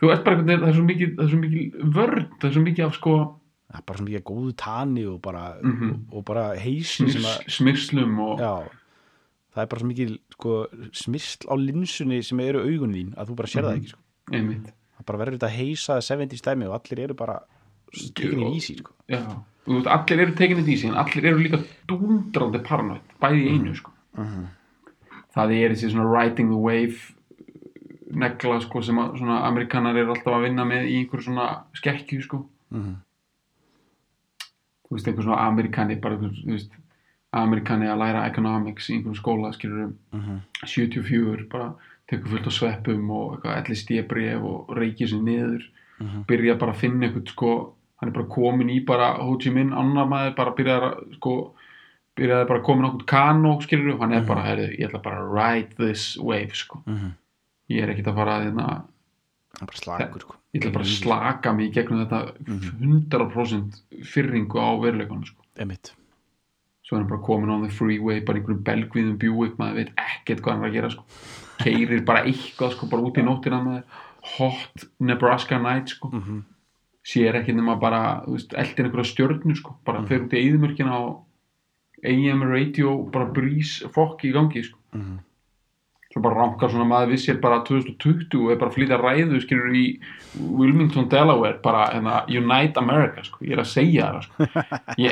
þú 0.00 0.12
ert 0.14 0.24
bara 0.24 0.36
einhvern 0.36 0.46
veginn, 0.48 0.62
það 0.64 0.68
er 0.68 0.76
svo 0.78 0.84
mikið, 0.88 1.10
það 1.16 1.24
er 1.24 1.32
svo 1.34 1.40
mikið 1.44 1.90
vörn, 1.98 2.28
það 2.40 2.48
er 2.50 2.54
svo 2.58 2.62
mikið 2.68 2.86
af, 2.88 2.94
sko 3.00 3.16
Það 3.74 3.80
er 3.80 3.84
bara 3.88 3.98
svo 3.98 4.06
mikið 4.06 4.22
góðu 4.28 4.52
tani 4.56 5.04
og 5.10 5.20
bara, 5.22 5.44
Mhm. 5.62 5.92
og 6.12 6.24
bara 6.24 6.44
smirs, 6.84 7.40
smyrslum 7.48 8.18
og 8.20 8.38
það 8.38 9.62
er 9.62 9.66
bara 9.66 9.80
svo 9.80 9.88
mikið 9.88 10.18
sko, 10.36 10.66
smyrsl 10.92 11.48
á 11.50 11.54
linsunni 11.58 12.22
sem 12.22 12.40
eru 12.40 12.60
augun 12.62 12.92
þín 12.94 13.14
að 13.16 13.28
þú 13.28 13.34
bara 13.36 13.48
sér 13.48 13.62
það 13.64 13.74
Mhm. 13.74 13.80
ekki 13.80 13.88
sko. 13.88 13.98
það 14.94 15.06
bara 15.06 15.18
verður 15.18 15.38
þetta 15.38 15.50
heisa 15.50 16.00
70 16.00 16.38
stæmi 16.38 16.66
og 16.68 16.80
allir 16.80 17.00
eru 17.04 17.14
bara 17.14 17.40
tekinni 18.14 18.44
í 18.46 18.54
vísi 18.54 18.78
sko. 18.78 18.92
já, 19.08 19.20
veist, 19.66 19.86
allir 19.86 20.20
eru 20.20 20.32
tekinni 20.34 20.62
í 20.74 20.76
sín 20.80 20.94
allir 20.94 21.24
eru 21.30 21.38
líka 21.38 21.58
dundrandi 21.88 22.60
paranoid 22.62 23.00
bæði 23.20 23.44
í 23.46 23.52
einu, 23.54 23.74
sko 23.74 23.90
Mhm. 24.16 24.46
það 25.34 25.52
er 25.58 25.70
þessi 25.74 25.90
svona 25.90 26.12
riding 26.22 26.48
the 26.50 26.56
wave 26.56 27.12
negla, 28.14 28.60
sko, 28.60 28.82
sem 28.82 28.96
að 28.96 29.18
svona 29.18 29.40
amerikanar 29.48 29.96
eru 29.96 30.12
alltaf 30.14 30.34
að 30.36 30.42
vinna 30.44 30.64
með 30.64 30.84
í 30.86 30.98
einhverju 31.00 31.24
svona 31.24 31.64
skekkju, 31.74 32.22
sko 32.22 32.46
Mhm. 32.70 32.94
þú 34.88 34.90
veist, 34.96 35.08
einhver 35.08 35.24
svona 35.24 35.46
amerikani 35.48 35.96
bara, 36.00 36.14
einhver, 36.16 36.30
þú 36.44 36.52
veist 36.54 36.70
amerikani 37.32 37.86
að 37.90 37.98
læra 37.98 38.26
economics 38.30 38.88
í 38.90 38.94
einhverjum 38.98 39.18
skóla, 39.18 39.52
skilur 39.54 39.92
Mhm. 40.12 40.40
74, 40.64 41.48
bara 41.48 41.74
tekur 42.08 42.28
fullt 42.28 42.46
á 42.46 42.52
sveppum 42.52 43.10
og 43.10 43.40
eitthvað 43.42 43.64
elli 43.64 43.74
stjebrif 43.74 44.42
og 44.44 44.68
reykir 44.76 45.08
sér 45.08 45.22
niður 45.22 45.62
Mhm. 46.00 46.24
byrja 46.26 46.58
bara 46.58 46.72
að 46.72 46.76
finna 46.76 47.08
eitthvað 47.08 47.28
sko, 47.28 47.72
hann 48.00 48.08
er 48.10 48.14
bara 48.14 48.26
komin 48.26 48.70
í 48.70 48.80
bara 48.86 49.12
Ho 49.22 49.36
Chi 49.38 49.50
Minh, 49.54 49.72
annar 49.72 50.06
maður 50.10 50.34
bara 50.36 50.54
byrjaði 50.58 50.88
að 50.90 51.14
sko, 51.18 51.34
byrjaði 52.18 52.48
bara 52.48 52.60
að 52.60 52.64
komin 52.66 52.88
okkur 52.90 53.06
kanó 53.06 53.52
skilur, 53.62 53.98
hann 54.00 54.12
er 54.12 54.20
Mhm. 54.20 54.26
bara, 54.28 54.42
herri, 54.42 54.76
ég 54.78 54.88
ætla 54.90 55.02
bara 55.02 55.20
að 55.20 55.34
ride 55.34 55.76
this 55.76 56.16
wave, 56.18 56.52
sko 56.54 56.82
Mhm. 56.86 57.12
ég 57.70 57.82
er 57.82 57.88
ekkert 57.94 58.06
að 58.12 58.14
fara 58.14 58.38
að 58.40 58.44
hérna, 58.52 58.84
það 59.58 59.74
slagur 59.82 60.20
sko. 60.20 60.34
ég 60.54 60.60
ætla 60.62 60.72
bara 60.72 60.84
að 60.84 61.02
slaka 61.02 61.52
mig 61.56 61.70
í 61.70 61.74
gegnum 61.74 62.06
þetta 62.06 62.34
Mhm. 62.46 63.08
100% 63.08 63.80
fyrringu 64.04 64.58
á 64.58 64.74
veruleikanum, 64.80 65.24
sko 65.24 65.42
Einmitt. 65.58 65.92
svo 66.84 66.96
er 66.96 67.00
hann 67.00 67.08
bara 67.08 67.20
komin 67.22 67.50
on 67.50 67.62
the 67.62 67.70
freeway 67.72 68.20
bara 68.20 68.38
einhverjum 68.40 68.62
belgviðum 68.64 69.18
Buick 69.18 69.56
maður 69.56 69.74
veit 69.76 69.92
ekkert 69.96 70.40
hvað 70.42 70.52
hann 70.52 70.64
er 70.64 70.68
að 70.68 70.72
gera 70.72 70.90
sko. 70.90 71.04
keirir 71.58 72.04
bara 72.04 72.24
eitthvað 72.24 72.72
sko, 72.72 72.86
bara 72.90 73.02
út 73.02 73.14
í 73.16 73.22
nóttina 73.24 73.62
með 73.64 73.82
hot 74.36 74.84
Nebraska 75.00 75.58
night 75.62 75.86
sko. 75.88 76.10
Mhm. 76.10 76.44
Sér 77.04 77.34
ekki 77.42 77.52
nema 77.54 77.76
bara 77.80 78.22
eldir 78.26 78.86
einhverja 78.86 79.04
stjörnur 79.12 79.56
sko. 79.56 79.76
bara 79.84 80.00
Mhm. 80.00 80.06
fer 80.08 80.20
út 80.24 80.32
í 80.32 80.40
eðimörkina 80.44 80.90
á 80.90 81.02
AM 82.04 82.42
radio 82.42 83.02
bara 83.12 83.26
brís 83.32 83.82
fokk 83.92 84.24
í 84.24 84.32
gangi 84.32 84.62
sko. 84.64 84.78
Mhm. 84.94 85.18
svo 86.14 86.22
bara 86.22 86.34
rankar 86.36 86.68
svona 86.70 86.84
maður 86.86 87.10
við 87.12 87.20
sér 87.26 87.40
bara 87.40 87.64
2020 87.64 88.44
og 88.44 88.50
er 88.52 88.56
bara 88.56 88.70
að 88.70 88.74
flytja 88.76 88.98
ræðu 89.02 89.40
skilur 89.42 89.74
í 89.74 89.98
Wilmington, 90.38 91.08
Delaware 91.08 91.58
bara 91.62 91.88
hérna, 91.90 92.24
Unite 92.28 92.76
America 92.78 93.22
sko. 93.24 93.38
ég 93.44 93.52
er 93.52 93.58
að 93.58 93.66
segja 93.66 94.12
það 94.12 94.22
sko. 94.22 94.34
ég, 94.98 95.10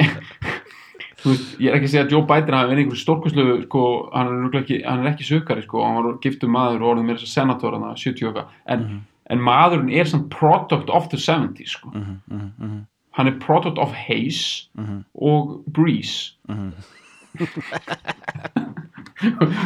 veist, 1.25 1.59
ég 1.59 1.71
er 1.73 1.75
ekki 1.81 1.89
að 1.89 1.93
segja 1.93 2.05
að 2.07 2.11
Joe 2.15 2.23
Biden 2.23 2.55
hafi 2.55 2.71
verið 2.71 2.85
einhverju 2.85 3.03
stórkoslu 3.03 3.47
sko, 3.67 3.83
hann, 4.15 4.31
er 4.47 4.61
ekki, 4.63 4.79
hann 4.87 5.05
er 5.05 5.11
ekki 5.13 5.27
sökari 5.27 5.63
sko, 5.67 5.83
hann 5.85 5.99
var 6.05 6.19
giftur 6.23 6.49
maður 6.55 6.83
og 6.87 6.93
orðið 6.95 7.05
meira 7.09 7.19
þess 7.19 7.31
að 7.31 7.35
senator 7.41 7.73
hann 7.79 7.97
70 7.97 8.29
okkar 8.31 8.47
en, 8.67 8.81
Mhm. 8.87 9.01
En 9.33 9.41
maðurinn 9.41 9.93
er 9.97 10.05
samt 10.11 10.29
product 10.35 10.91
of 10.93 11.09
the 11.13 11.17
70s 11.19 11.73
sko. 11.79 11.91
Mhm. 11.95 12.17
Mhm. 12.31 12.51
Mhm. 12.59 12.81
hann 13.13 13.29
er 13.29 13.35
product 13.41 13.79
of 13.79 13.93
Hayes 13.93 14.69
Mhm. 14.79 15.05
og 15.15 15.65
Breeze 15.73 16.33
Mhm. 16.49 16.73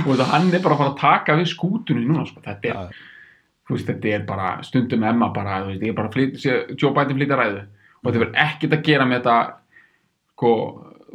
og 0.06 0.10
þetta 0.14 0.26
hann 0.30 0.50
er 0.54 0.62
bara 0.64 0.74
að 0.74 0.80
fara 0.80 0.90
að 0.92 0.98
taka 1.00 1.36
við 1.38 1.48
skútunni 1.54 2.04
núna 2.06 2.26
sko. 2.28 2.40
þetta, 2.44 2.64
er, 2.72 2.90
veist, 3.70 3.86
þetta 3.88 4.12
er 4.14 4.26
bara 4.28 4.50
stundum 4.66 5.04
emma 5.04 5.28
bara, 5.34 5.60
veist, 5.66 5.82
ég 5.82 5.88
er 5.88 5.94
bara 5.94 6.10
Joe 6.76 6.92
Biden 6.94 7.16
flytja 7.18 7.38
ræðu 7.40 7.62
og 8.04 8.12
þetta 8.12 8.22
verður 8.24 8.42
ekkert 8.46 8.76
að 8.78 8.84
gera 8.90 9.04
með 9.08 9.22
þetta 9.22 9.38
sko, 10.36 10.52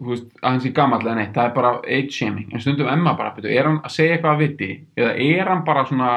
veist, 0.02 0.28
að 0.41 0.49
hans 0.49 0.66
í 0.66 0.74
gamall 0.74 1.02
eða 1.06 1.16
neitt, 1.22 1.34
það 1.36 1.45
er 1.49 1.56
bara 1.56 1.74
age 1.86 2.12
shaming 2.12 2.49
en 2.54 2.60
stundum 2.64 2.88
emma 2.91 3.14
bara, 3.18 3.34
betur, 3.36 3.52
er 3.52 3.64
hann 3.70 3.80
að 3.86 3.91
segja 3.95 4.18
eitthvað 4.18 4.36
að 4.36 4.43
viti 4.47 4.72
eða 4.97 5.14
er 5.20 5.47
hann 5.52 5.64
bara 5.68 5.86
svona 5.86 6.12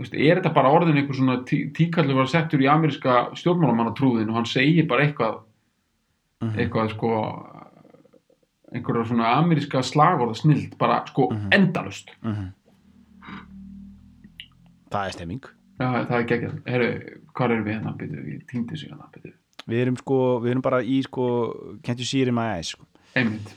er 0.00 0.36
þetta 0.40 0.52
bara 0.54 0.68
orðin 0.76 0.96
einhver 1.00 1.16
svona 1.16 1.38
tí, 1.48 1.72
tíkallur 1.72 2.14
var 2.20 2.26
settur 2.28 2.60
í 2.60 2.68
ameríska 2.68 3.30
stjórnmálamannatrúðin 3.34 4.28
og 4.28 4.34
hann 4.40 4.44
segir 4.50 4.86
bara 4.88 5.06
eitthvað 5.06 5.42
Mhm. 6.42 6.58
eitthvað 6.58 6.90
sko 6.92 7.10
einhverja 8.74 9.04
svona 9.08 9.30
ameríska 9.38 9.80
slagorða 9.82 10.34
snild 10.36 10.76
bara 10.78 10.98
sko 11.06 11.30
endalust 11.52 12.10
það 14.90 15.06
er 15.06 15.10
stemming 15.16 15.44
Já, 15.76 15.90
það 16.08 16.14
er 16.16 16.22
geggjað. 16.30 16.52
Herru, 16.72 16.86
hvað 17.36 17.50
erum 17.52 17.64
við 17.66 17.74
hérna? 17.74 17.90
Byrju, 18.00 18.20
ég 18.32 18.44
týndi 18.48 18.78
sig 18.80 18.88
hérna, 18.88 19.08
byrju. 19.12 19.32
við 19.68 19.80
erum 19.82 19.96
sko, 20.00 20.16
við 20.40 20.50
erum 20.54 20.62
bara 20.64 20.78
í 20.80 21.02
sko 21.04 21.26
can't 21.84 21.98
you 22.00 22.04
see 22.08 22.22
it 22.22 22.28
in 22.28 22.34
my 22.34 22.46
eyes 22.56 22.68
sko. 22.72 22.86
Einmitt. 23.14 23.50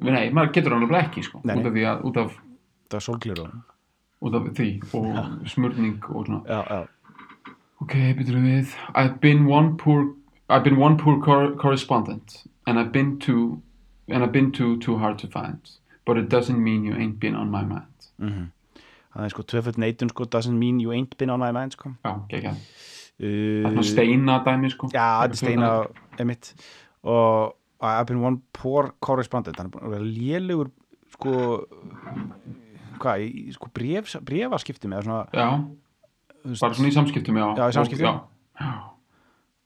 Nei, 0.00 0.30
maður 0.30 0.52
getur 0.56 0.72
alveg 0.72 0.96
ekki, 1.04 1.22
sko. 1.26 1.40
Nei. 1.44 1.56
Út 1.56 1.66
af 1.66 1.72
því 1.74 1.84
að, 1.90 2.00
út 2.08 2.16
af, 2.22 2.38
það 2.88 2.96
er 2.96 3.04
sólglur 3.04 3.42
og 3.44 3.73
út 4.24 4.34
af 4.38 4.48
því 4.56 4.68
og 4.96 5.46
smörning 5.52 6.00
og 6.10 6.26
svona. 6.26 6.40
já, 6.48 6.60
já, 6.70 6.84
Ok, 7.82 7.92
byrju 8.16 8.40
við. 8.40 8.66
I've 8.96 9.18
been 9.20 9.46
one 9.50 9.76
poor, 9.76 10.14
I've 10.48 10.64
been 10.64 10.78
one 10.80 10.96
poor 10.96 11.20
cor 11.20 11.54
correspondent 11.56 12.44
and 12.66 12.78
I've 12.78 12.92
been 12.92 13.18
too, 13.20 13.60
and 14.08 14.22
I've 14.24 14.32
been 14.32 14.52
too, 14.52 14.78
too 14.80 14.96
hard 14.98 15.18
to 15.18 15.28
find. 15.28 15.60
But 16.06 16.16
it 16.18 16.28
doesn't 16.30 16.58
mean 16.62 16.84
you 16.84 16.94
ain't 16.96 17.18
been 17.20 17.34
on 17.34 17.50
my 17.50 17.62
mind. 17.64 18.50
það 19.14 19.24
er 19.24 19.28
sko 19.30 19.42
tvöföld 19.42 19.76
neitun 19.78 20.08
sko 20.10 20.24
doesn't 20.24 20.58
mean 20.58 20.80
you 20.80 20.92
ain't 20.92 21.12
been 21.18 21.30
on 21.30 21.38
my 21.40 21.52
mind 21.52 21.72
sko 21.76 21.90
Já, 22.04 22.14
geggjað. 22.28 22.56
Það 23.20 23.26
uh, 23.26 23.68
er 23.68 23.70
svona 23.70 23.82
steina 23.86 24.38
dæmi, 24.46 24.70
sko. 24.70 24.88
já, 24.94 25.24
er 25.24 25.36
steina 25.38 25.68
emitt 26.18 26.54
og 27.02 27.54
I've 27.82 28.06
been 28.06 28.24
one 28.24 28.40
poor 28.52 28.90
correspondent 29.00 29.56
hann 29.60 29.70
er 29.70 29.84
að 29.86 29.94
vera 29.94 30.04
lélugur 30.08 30.70
sko 31.14 31.62
hvað, 33.02 33.24
í 33.26 33.52
sko 33.56 33.68
bref, 33.74 34.14
brefaskiptum 34.28 34.92
eða 34.96 35.04
svona 35.06 35.24
Já, 35.34 35.48
bara 36.60 36.74
svona 36.78 36.90
í 36.90 36.94
samskiptum, 36.96 37.36
já. 37.40 37.46
Já, 37.58 37.64
í 37.70 37.76
samskiptum. 37.78 38.20
Já, 38.60 38.72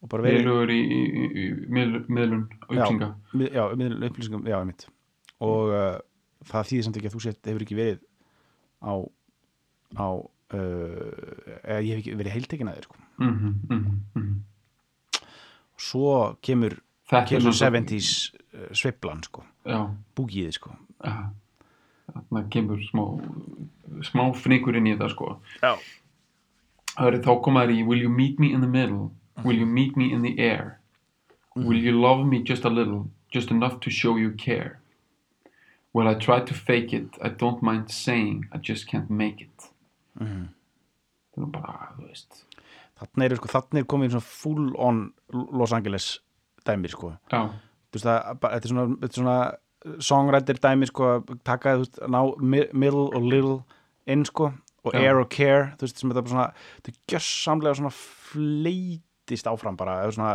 og 0.03 0.09
bara 0.12 0.22
verið 0.22 0.45
Verulegur 0.47 0.70
í, 0.70 0.81
í, 0.81 1.01
í, 1.05 1.29
í 1.43 1.47
miðl- 1.74 2.05
miðlun 2.09 2.45
upplýsinga. 2.62 3.09
mið- 3.35 3.55
já, 3.59 3.64
miðlun 3.81 4.09
upplýsingum, 4.11 4.45
já, 4.47 4.59
emitt 4.62 4.87
og 5.43 5.72
uh, 5.74 5.99
það 6.51 6.68
þýðir 6.70 6.85
samt 6.87 6.97
ekki 7.01 7.11
að 7.11 7.16
þú 7.16 7.22
sett 7.26 7.51
hefur 7.51 7.64
ekki 7.66 7.76
verið 7.79 8.01
á 8.83 8.93
á 9.99 10.09
uh, 10.14 11.59
eða 11.64 11.81
ég 11.83 11.93
hef 11.95 12.01
ekki 12.03 12.14
verið 12.18 12.35
heiltekin 12.37 12.70
að 12.70 12.79
þér 12.79 12.87
sko. 12.89 12.97
Mhm, 13.18 13.53
mhm, 13.68 13.99
mhm. 14.14 14.37
svo 15.79 16.37
kemur, 16.45 16.79
Þetta 17.09 17.22
er 17.22 17.29
kemur 17.33 17.55
svona- 17.57 17.81
70s 17.81 18.09
uh, 18.55 18.68
sviplan 18.76 19.22
sko, 19.24 19.45
Já, 19.66 19.79
búgiði 20.18 20.53
sko 20.59 20.74
já. 21.05 21.14
Þarna 22.09 22.42
kemur 22.50 22.80
smá, 22.88 23.04
smá 24.09 24.22
fnikur 24.34 24.76
inn 24.78 24.86
í 24.88 24.94
þetta, 24.96 25.11
sko. 25.12 25.38
já, 25.62 25.74
Það 26.98 27.06
er 27.14 27.18
þá 27.22 27.32
komaður 27.44 27.70
í 27.76 27.86
Will 27.86 28.00
you 28.02 28.09
meet 28.11 28.38
me 28.40 28.52
in 28.52 28.61
the 28.61 28.66
middle? 28.66 29.11
Will 29.44 29.56
you 29.59 29.66
meet 29.66 29.96
me 29.96 30.12
in 30.12 30.22
the 30.22 30.38
air? 30.42 30.80
Will 31.54 31.78
you 31.78 31.92
love 32.00 32.24
me 32.26 32.42
just 32.42 32.64
a 32.64 32.68
little? 32.70 33.09
Just 33.30 33.50
enough 33.50 33.78
to 33.80 33.90
show 33.90 34.16
you 34.16 34.32
care? 34.32 34.80
Well, 35.92 36.09
I 36.09 36.14
try 36.14 36.40
to 36.40 36.54
fake 36.54 36.92
it. 36.92 37.16
I 37.22 37.28
don't 37.28 37.62
mind 37.62 37.90
saying. 37.90 38.46
I 38.52 38.59
just 38.59 38.86
can't 38.88 39.11
make 39.11 39.40
it. 39.40 39.68
Það 40.18 41.44
er 41.44 41.50
bara, 41.54 41.88
þú 41.98 42.09
veist. 42.09 42.42
þarna 42.98 43.24
er, 43.28 43.36
sko, 43.38 43.48
þarna 43.52 43.78
er 43.78 43.84
komið 43.86 44.11
svona 44.16 44.26
full 44.26 44.72
on 44.82 44.96
Los 45.54 45.70
Angeles 45.72 46.06
dæmi 46.66 46.90
sko 46.90 47.12
Já, 47.30 47.44
þú 47.46 47.94
veist 47.94 48.06
það, 48.09 48.40
bara- 48.42 48.56
þetta 48.59 48.66
er 48.66 48.72
svona, 48.72 48.86
þetta 48.96 49.12
er 49.12 49.20
svona 49.22 49.36
songwriter 50.03 50.59
dæmi 50.62 50.89
sko 50.91 51.05
að 51.18 51.35
taka 51.47 51.76
þú 51.76 51.85
veist, 51.85 52.01
ná 52.11 52.20
mi- 52.41 52.68
middle 52.72 53.09
og 53.14 53.22
little 53.22 53.59
inn 54.07 54.24
sko 54.26 54.53
og 54.85 54.95
Já. 54.95 55.01
air 55.05 55.18
og 55.20 55.29
care 55.31 55.72
þú 55.79 55.87
veist 55.87 55.99
sem 56.01 56.11
þetta 56.11 56.18
er 56.18 56.26
bara 56.26 56.35
svona, 56.35 56.49
þetta 56.79 56.93
er 56.95 56.99
gjössamlega 57.14 57.79
svona 57.79 57.95
fleitist 57.95 59.47
áfram 59.51 59.76
bara 59.79 59.99
eða 60.05 60.14
svona, 60.16 60.33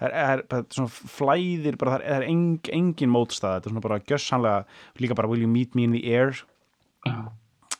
það 0.00 0.08
er, 0.08 0.14
er, 0.22 0.44
er 0.58 0.64
svona 0.74 0.92
flæðir 1.16 1.78
bara, 1.80 1.96
það 1.98 2.06
er, 2.06 2.16
er 2.22 2.28
eng, 2.30 2.46
engin 2.72 3.12
mótstæða, 3.12 3.58
þetta 3.60 3.68
er 3.70 3.74
svona 3.76 3.84
bara 3.88 4.00
gjössamlega 4.00 4.64
líka 5.02 5.18
bara 5.18 5.28
will 5.30 5.42
you 5.44 5.50
meet 5.50 5.74
me 5.78 5.84
in 5.84 5.92
the 5.96 6.02
air? 6.14 6.34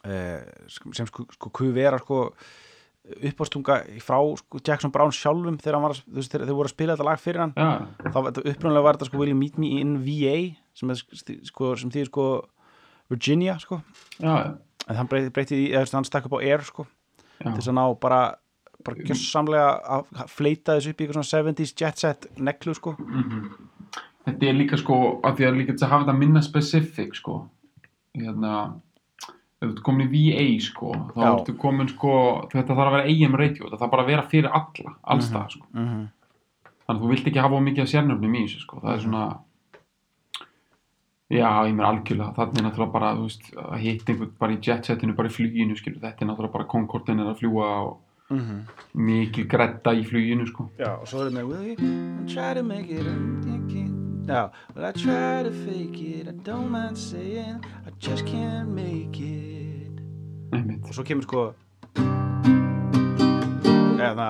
Eh, 0.02 0.42
sem 0.70 1.06
sko, 1.06 1.26
sko 1.30 1.50
kuvera 1.54 1.98
sko 2.02 2.32
uppástunga 3.02 3.80
frá 4.04 4.18
sko, 4.38 4.60
Jackson 4.62 4.92
Brown 4.94 5.12
sjálfum 5.14 5.58
þegar 5.58 5.82
var, 5.82 5.96
veist, 6.06 6.30
þegar 6.30 6.46
þeir 6.46 6.58
voru 6.58 6.70
að 6.70 6.74
spila 6.74 6.96
þetta 6.96 7.08
lag 7.08 7.22
fyrir 7.22 7.42
hann. 7.42 7.54
Já, 7.56 7.70
þá 8.06 8.18
þetta 8.28 8.44
upprunlega 8.52 8.86
var 8.86 8.98
þetta 8.98 9.10
sko 9.10 9.22
Will 9.22 9.32
you 9.32 9.38
meet 9.38 9.58
me 9.58 9.72
in 9.82 9.96
VA 10.06 10.36
sem, 10.78 10.92
sko, 11.48 11.72
sem 11.80 11.90
þýðir 11.92 12.12
sko 12.12 12.26
Virginia 13.12 13.56
sko. 13.60 13.80
Já, 14.22 14.54
en 14.86 15.00
hann 15.00 15.10
breyti, 15.10 15.32
breyti 15.34 15.58
í, 15.64 15.66
hann 15.74 16.06
stakk 16.06 16.30
upp 16.30 16.38
á 16.38 16.44
Air 16.46 16.62
sko 16.66 16.86
til 17.42 17.56
þess 17.56 17.72
að 17.72 17.78
ná 17.80 17.84
bara 17.98 18.22
bara 18.82 19.04
gjössamlega 19.06 19.66
að 19.94 20.22
fleita 20.30 20.76
þessu 20.76 20.92
upp 20.92 21.00
í 21.00 21.04
eitthvað 21.04 21.18
svona 21.18 21.50
70s 21.50 21.74
jet 21.78 22.02
set 22.02 22.26
neglu 22.42 22.74
sko. 22.74 22.94
Þetta 24.26 24.48
er 24.48 24.56
líka 24.56 24.78
sko, 24.78 24.98
að 25.26 25.38
því 25.38 25.46
að 25.48 25.58
líka 25.58 25.76
að 25.76 25.90
hafa 25.90 26.04
þetta 26.04 26.18
minna 26.18 26.42
specific 26.42 27.16
sko. 27.18 27.36
Hérna, 28.18 28.54
ef 29.62 29.68
þú 29.68 29.76
ert 29.76 29.84
komin 29.86 30.08
í 30.08 30.10
VA 30.32 30.46
sko, 30.64 30.90
þá 31.14 31.22
Já. 31.22 31.28
ertu 31.30 31.54
komin 31.60 31.90
sko, 31.92 32.16
þetta 32.50 32.74
þarf 32.74 32.90
að 32.90 32.96
vera 32.96 33.14
AM 33.14 33.38
radio, 33.38 33.68
þetta 33.68 33.80
þarf 33.82 33.94
bara 33.94 34.04
að 34.04 34.12
vera 34.12 34.26
fyrir 34.32 34.58
alla, 34.60 34.98
allstað 35.14 35.56
sko. 35.56 35.70
mm 35.76 36.02
Þannig 36.82 36.98
að 36.98 37.04
þú 37.04 37.08
vilt 37.12 37.26
ekki 37.30 37.42
hafa 37.44 37.54
of 37.54 37.60
mikið 37.62 37.82
að 37.84 37.90
sérnöfnum 37.92 38.32
í 38.34 38.40
þessu 38.42 38.60
sko, 38.64 38.78
það 38.82 38.92
er 38.92 39.02
svona, 39.04 39.26
já, 41.30 41.50
ég 41.68 41.76
mér 41.78 41.86
algjörlega, 41.88 42.34
þannig 42.38 42.58
er 42.58 42.66
náttúrulega 42.66 42.94
bara, 42.96 43.12
þú 43.20 43.28
veist, 43.28 43.44
að 43.62 43.84
hitta 43.84 44.12
einhvern 44.12 44.32
bara 44.42 44.56
í 44.56 44.58
jetsetinu, 44.66 45.14
bara 45.20 45.30
í 45.30 45.36
fluginu, 45.36 45.76
skilur, 45.78 46.00
þetta 46.02 46.26
er 46.26 46.30
náttúrulega 46.32 46.56
bara 46.56 46.70
Concordin 46.74 47.22
er 47.22 47.30
að 47.30 47.38
fljúa 47.38 47.68
og 47.86 47.94
-hmm. 48.32 48.60
mikil 48.98 49.46
gretta 49.46 49.94
í 49.94 50.02
fluginu 50.04 50.46
sko. 50.46 50.70
Já, 50.78 50.90
og 50.98 51.06
svo 51.06 51.22
er 51.22 51.30
þetta 51.30 51.38
með 51.38 51.46
Will 51.46 51.68
you 51.70 52.26
try 52.26 52.54
to 52.54 52.62
make 52.66 52.90
it 52.90 53.06
Já, 54.26 54.50
well 54.74 54.84
I 54.84 54.92
try 54.92 55.42
to 55.42 55.50
fake 55.50 56.00
it 56.00 56.28
I 56.28 56.32
don't 56.32 56.70
mind 56.70 56.96
saying 56.96 57.64
I 57.86 57.90
just 57.98 58.24
can't 58.24 58.68
make 58.68 59.18
it 59.20 59.51
Einmitt. 60.52 60.84
og 60.88 60.94
svo 60.94 61.04
kemur 61.08 61.24
sko 61.24 61.46
eða 64.02 64.28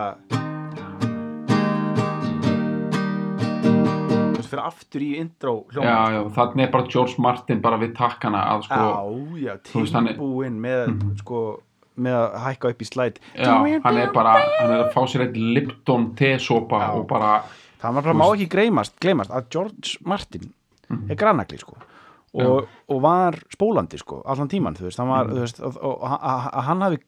fyrir 4.52 4.62
aftur 4.66 5.00
í 5.04 5.10
intro 5.22 5.52
Já, 5.72 6.12
já, 6.12 6.20
þannig 6.36 6.66
er 6.66 6.72
bara 6.74 6.88
George 6.92 7.22
Martin 7.24 7.60
bara 7.64 7.78
við 7.80 7.94
takkana 7.96 8.42
að 8.52 8.64
sko, 8.66 8.88
já, 9.40 9.46
já, 9.46 9.54
tilbúinn 9.70 10.58
með 10.60 10.90
sko, 11.22 11.40
með 12.02 12.18
að 12.18 12.36
hækka 12.46 12.72
upp 12.74 12.82
í 12.84 12.88
slæt 12.90 13.20
Já, 13.32 13.52
hann 13.86 14.00
er 14.02 14.12
bara, 14.14 14.34
hann 14.58 14.74
er 14.76 14.84
að 14.86 14.90
fá 14.94 15.00
sér 15.08 15.24
eitt 15.26 15.38
Lipton 15.40 16.10
tesopa 16.18 16.82
og 16.98 17.06
bara, 17.10 17.38
það 17.82 17.96
var 17.98 18.06
bara 18.10 18.18
má 18.20 18.26
ekki 18.34 18.50
gleymast 18.52 19.32
að 19.32 19.48
George 19.56 19.96
Martin 20.04 20.50
Mhm. 20.92 21.08
er 21.08 21.16
grannakli 21.16 21.56
sko 21.56 21.76
og, 22.34 22.68
og 22.88 23.00
var 23.04 23.36
spólandi 23.52 23.98
sko 24.00 24.22
allan 24.24 24.48
tíman 24.48 24.76
þú 24.78 24.86
veist, 24.88 24.98
hann 25.02 25.08
var, 25.12 25.26
þú 25.28 25.40
veist 25.44 25.60
og, 25.60 25.76
og, 25.76 26.02
að 26.02 26.62
hann 26.68 26.80
hafi 26.86 27.00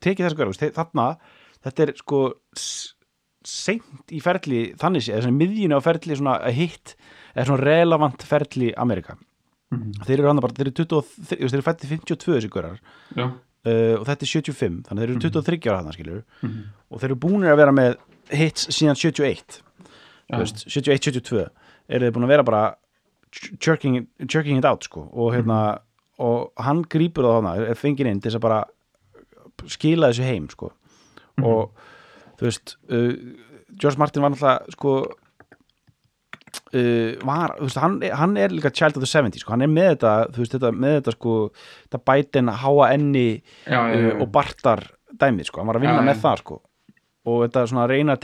tekið 0.00 0.24
þess 0.26 0.36
að 0.36 0.40
vera 0.40 0.70
þarna, 0.80 1.06
þetta 1.66 1.82
er 1.84 1.92
sko 2.00 2.20
seint 3.46 4.12
í 4.12 4.20
ferli 4.22 4.60
þannig 4.80 5.04
sé, 5.06 5.14
þessari 5.16 5.36
miðjunu 5.36 5.78
á 5.80 5.84
ferli 5.84 6.16
svona 6.18 6.34
hitt, 6.54 6.94
eða 7.34 7.46
svona 7.48 7.64
relevant 7.64 8.24
ferli 8.28 8.72
Amerika. 8.76 9.16
Mhm. 9.70 10.00
þeir 10.02 10.18
eru 10.18 10.26
hann 10.28 10.40
bara, 10.42 10.52
þeir 10.56 10.66
eru 10.66 10.72
23, 10.80 10.90
þú 10.90 11.36
veist, 11.44 11.52
þeir 11.54 11.60
eru 11.60 11.66
fættið 11.68 11.90
52 11.94 12.32
þessi 12.34 12.48
görar. 12.50 12.78
Já, 13.14 13.24
uh, 13.30 13.94
og 14.00 14.06
þetta 14.08 14.24
er 14.26 14.30
75, 14.32 14.78
þannig 14.88 15.04
þeir 15.04 15.10
eru 15.12 15.20
23 15.22 15.70
ára 15.70 15.78
þarna 15.82 15.94
skilur 15.94 16.22
Mhm. 16.42 16.62
og 16.90 16.98
þeir 17.00 17.10
eru 17.10 17.20
búinir 17.22 17.52
að 17.52 17.60
vera 17.60 17.72
með 17.72 17.96
hits 18.34 18.66
síðan 18.74 18.98
71 18.98 19.60
Já. 20.30 20.34
þú 20.34 20.40
veist, 20.42 20.64
71-72 20.66 21.48
eru 21.88 22.04
þeir 22.06 22.12
búin 22.16 22.24
að 22.26 22.32
vera 22.34 22.42
bara 22.42 22.64
jerking, 23.60 24.06
jerking 24.26 24.58
it 24.58 24.66
out 24.68 24.84
sko 24.84 25.06
og 25.12 25.34
hérna 25.34 25.60
og 26.20 26.52
hann 26.60 26.82
grípur 26.84 27.24
það 27.24 27.38
þarna, 27.38 27.54
er 27.72 27.78
fengið 27.80 28.10
inn 28.10 28.20
til 28.20 28.28
þess 28.30 28.40
að 28.40 28.44
bara 28.44 28.60
skila 29.70 30.10
þessu 30.10 30.26
heim 30.28 30.48
sko. 30.52 30.68
Og 31.40 31.72
þú 32.40 32.46
veist 32.48 32.74
uh, 32.92 33.14
George 33.80 34.00
Martin 34.00 34.24
var 34.24 34.34
náttúrulega 34.34 34.74
sko 34.74 34.94
uh, 36.74 37.12
var, 37.24 37.54
veist, 37.60 37.80
hann, 37.80 37.98
hann 38.20 38.36
er 38.40 38.52
líka 38.52 38.72
child 38.72 38.98
of 38.98 39.04
the 39.04 39.10
70s 39.10 39.44
sko, 39.44 39.54
hann 39.54 39.64
er 39.64 39.72
með 39.72 39.94
þetta, 39.94 40.14
veist, 40.36 40.56
þetta 40.56 40.72
með 40.76 40.96
þetta 40.98 41.14
sko, 41.16 41.36
þetta 41.86 42.02
bætin 42.10 42.52
já, 43.64 43.80
uh, 43.80 44.10
og 44.20 44.26
bartar 44.34 44.84
dæmið 45.20 45.48
sko, 45.50 45.62
hann 45.62 45.72
var 45.72 45.80
að 45.80 45.86
vinna 45.86 46.00
Já, 46.02 46.06
með 46.10 46.16
já. 46.18 46.22
það 46.26 46.44
sko. 46.44 46.60
Og 47.30 47.42
þetta 47.44 47.66
svona 47.68 47.88
reyna 47.90 48.14
að 48.16 48.22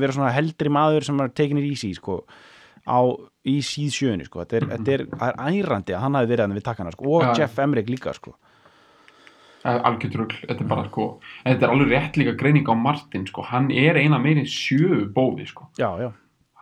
vera 0.00 0.14
svona 0.16 0.32
heldri 0.32 0.70
maður 0.72 1.04
sem 1.04 1.18
er 1.20 1.34
tekinir 1.36 1.66
í 1.68 1.74
sí 1.76 1.90
sko 1.96 2.22
á, 2.88 3.00
í 3.48 3.58
síð 3.64 3.94
sjöunni 3.94 4.26
sko. 4.26 4.42
Þetta 4.42 4.56
er, 4.58 4.68
þetta 4.74 4.94
er, 4.96 5.06
ærandi 5.38 5.94
að 5.96 6.04
hann 6.04 6.18
hafi 6.18 6.30
verið 6.32 6.44
hann 6.46 6.56
við 6.58 6.66
takkana 6.66 6.92
sko. 6.96 7.08
Og 7.18 7.26
já. 7.28 7.32
Jeff 7.42 7.58
Emmerich 7.64 7.90
líka 7.92 8.14
sko. 8.16 8.34
Algjörðrugl, 9.68 10.36
þetta 10.46 10.62
er 10.64 10.68
bara 10.70 10.84
sko 10.86 11.04
en 11.42 11.50
þetta 11.52 11.66
er 11.66 11.72
alveg 11.74 11.90
rétt 11.92 12.16
líka 12.16 12.32
greining 12.38 12.68
á 12.70 12.74
Martin 12.78 13.26
sko, 13.28 13.42
hann 13.50 13.72
er 13.74 13.98
eina 13.98 14.20
meiri 14.22 14.44
sjö 14.48 15.02
bóði 15.12 15.48
sko, 15.50 15.66
já, 15.76 15.88
já, 15.98 16.12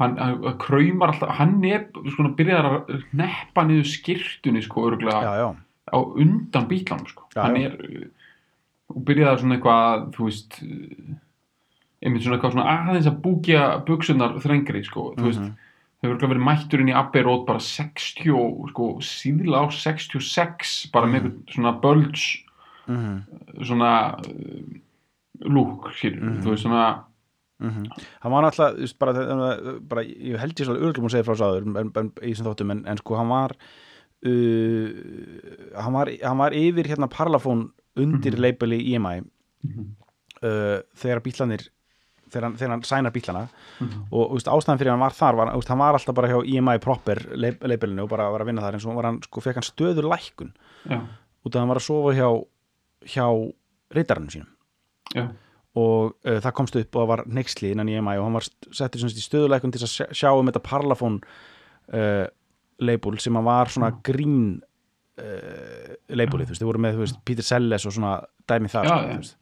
hann 0.01 0.17
hann 0.19 0.57
kraumar 0.63 1.13
alltaf, 1.13 1.35
hann 1.37 1.61
er 1.69 1.85
sko, 1.93 2.31
byrjar 2.39 2.71
að 2.71 2.95
neppa 3.21 3.67
niður 3.69 3.91
skirtunni 3.93 4.65
sko, 4.65 4.89
já, 4.97 5.53
á 5.93 5.99
undan 6.01 6.67
bílanum 6.73 7.07
sko. 7.13 7.29
Hann 7.37 7.61
er 7.61 7.77
og 8.91 9.05
byrjaði 9.07 9.43
svona 9.43 9.59
eitthvað 9.59 10.09
þú 10.17 10.29
veist 10.31 10.59
einmitt 12.01 12.25
svona 12.25 12.39
eitthvað 12.39 12.57
svona 12.57 12.67
aðeins 12.73 13.09
að 13.11 13.21
búkja 13.25 13.63
buksunar 13.87 14.37
þrengri 14.43 14.83
sko, 14.87 15.11
þú 15.19 15.29
veist. 15.29 15.45
Mhm. 15.45 15.55
Hefur 16.07 16.29
verið 16.33 16.45
mættur 16.47 16.81
inn 16.83 16.89
í 16.93 16.97
Abbey 16.97 17.23
Road 17.27 17.47
bara 17.47 17.59
60, 17.61 18.31
og, 18.35 18.69
sko, 18.71 18.87
síðla 19.01 19.63
á 19.63 19.65
66 19.71 20.91
bara 20.93 21.07
með 21.07 21.23
einhvern 21.27 21.55
svona 21.55 21.73
bulge 21.81 22.43
mm 22.87 23.17
svona 23.67 23.91
uh, 24.23 24.81
lúk, 25.51 25.91
skilur, 25.99 26.23
Mhm. 26.23 26.43
þú 26.45 26.51
veist 26.55 26.63
svona 26.65 26.85
hann 27.59 28.33
var 28.33 28.43
náttúrulega 28.45 28.99
bara, 29.01 29.81
bara, 29.81 30.03
ég 30.05 30.37
held 30.39 30.53
ég 30.61 30.67
svolítið 30.69 30.87
örglum 30.91 31.07
að 31.09 31.15
segja 31.15 31.25
frá 31.25 31.37
sáður 31.41 31.65
í 31.65 32.31
þessum 32.35 32.47
þáttum 32.51 32.71
en, 32.75 32.83
en 32.87 32.97
sko 33.01 33.17
hann 33.17 33.29
var 33.33 33.55
uh, 34.27 34.89
hann 35.81 35.93
var 35.97 36.11
hann 36.23 36.39
var 36.39 36.53
yfir 36.57 36.89
hérna 36.91 37.09
Parlophone 37.09 37.71
undir 37.97 38.33
Mhm. 38.37 38.41
labeli 38.45 38.81
EMI 38.95 39.23
Mhm. 39.65 39.87
uh, 40.43 40.83
þegar 40.95 41.21
bílanir 41.25 41.69
þegar 42.31 42.45
hann, 42.49 42.57
hann 42.75 42.83
sænar 42.83 43.13
bílana. 43.15 43.45
Mhm. 43.81 44.03
og 44.13 44.33
úst, 44.37 44.49
ástæðan 44.51 44.79
fyrir 44.81 44.91
hann 44.95 45.01
var 45.05 45.15
þar 45.15 45.37
var, 45.39 45.53
úst, 45.57 45.69
hann 45.69 45.79
var 45.79 45.95
alltaf 45.99 46.15
bara 46.15 46.29
hjá 46.33 46.41
EMI 46.57 46.79
proper 46.83 47.21
leip- 47.37 47.63
labelinu 47.63 48.03
og 48.05 48.11
bara 48.11 48.31
var 48.33 48.41
að 48.45 48.47
vinna 48.51 48.63
þar 48.65 48.75
en 48.75 48.81
svo 48.81 48.95
var 48.97 49.05
hann, 49.11 49.21
sko, 49.23 49.41
fekk 49.45 49.61
hann 49.61 49.69
stöður 49.71 50.09
lækkun 50.11 50.53
já, 50.91 51.01
út 51.45 51.53
af 51.53 51.57
að 51.57 51.61
hann 51.63 51.69
var 51.75 51.81
að 51.83 51.87
sofa 51.87 52.15
hjá 52.19 52.29
hjá 53.07 53.27
reytarannum 53.95 54.31
sínum. 54.33 54.49
Já, 55.15 55.29
og 55.77 56.15
uh, 56.27 56.41
það 56.43 56.53
komst 56.57 56.77
upp 56.81 56.97
og 56.97 57.09
var 57.09 57.23
neyksli 57.29 57.71
innan 57.71 57.89
EMI 57.93 58.17
og 58.19 58.25
hann 58.27 58.33
var 58.39 58.47
settur 58.75 58.99
í 59.21 59.27
stöðuleikun 59.27 59.71
til 59.75 59.83
þess 59.85 60.01
að 60.09 60.15
sjá- 60.17 60.33
um 60.41 60.49
þetta 60.49 60.63
Parlophone 60.65 61.21
uh, 61.93 62.27
label 62.81 63.19
sem 63.23 63.37
að 63.39 63.45
var 63.47 63.71
svona 63.73 63.93
grín 64.05 64.39
uh, 65.21 65.95
labelið, 66.11 66.49
þú 66.49 66.55
veist, 66.55 66.63
þið 66.65 66.71
voru 66.71 66.83
með 66.83 66.97
veist, 67.05 67.21
Peter 67.29 67.47
Selles 67.47 67.87
og 67.89 67.95
svona 67.95 68.15
dæmi 68.49 68.69
Já, 68.69 68.97
sko, 68.97 69.13
þú 69.13 69.21
veist. 69.21 69.37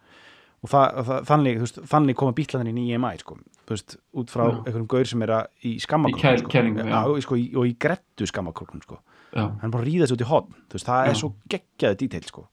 Og 0.64 0.70
það, 0.72 0.98
það, 1.08 1.24
þannig, 1.28 1.58
veist, 1.60 1.78
þannig 1.92 2.16
koma 2.16 2.34
bílaðin 2.36 2.78
í 2.80 2.84
EMI 2.96 3.12
sko, 3.20 3.36
veist, 3.68 3.96
út 4.16 4.32
frá 4.32 4.44
Já. 4.46 4.54
einhverjum 4.64 4.88
gaur 4.94 5.10
sem 5.10 5.24
er 5.26 5.32
að 5.36 5.46
í 5.60 5.74
kæl- 5.76 6.40
sko. 6.40 7.20
sko, 7.26 7.40
og 7.60 7.68
í 7.68 7.74
grettu 7.84 8.28
skammakróknum 8.30 8.82
sko. 8.84 9.00
hann 9.34 9.70
bara 9.70 9.82
að 9.82 9.88
ríða 9.90 10.06
þessu 10.06 10.16
út 10.16 10.24
í 10.24 10.30
hotn 10.30 10.54
þú 10.70 10.78
veist, 10.78 10.88
það 10.88 11.04
Já. 11.04 11.10
er 11.10 11.20
svo 11.20 11.32
geggjaði 11.52 12.00
dítill 12.00 12.28
sko. 12.30 12.46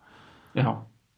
já 0.55 0.71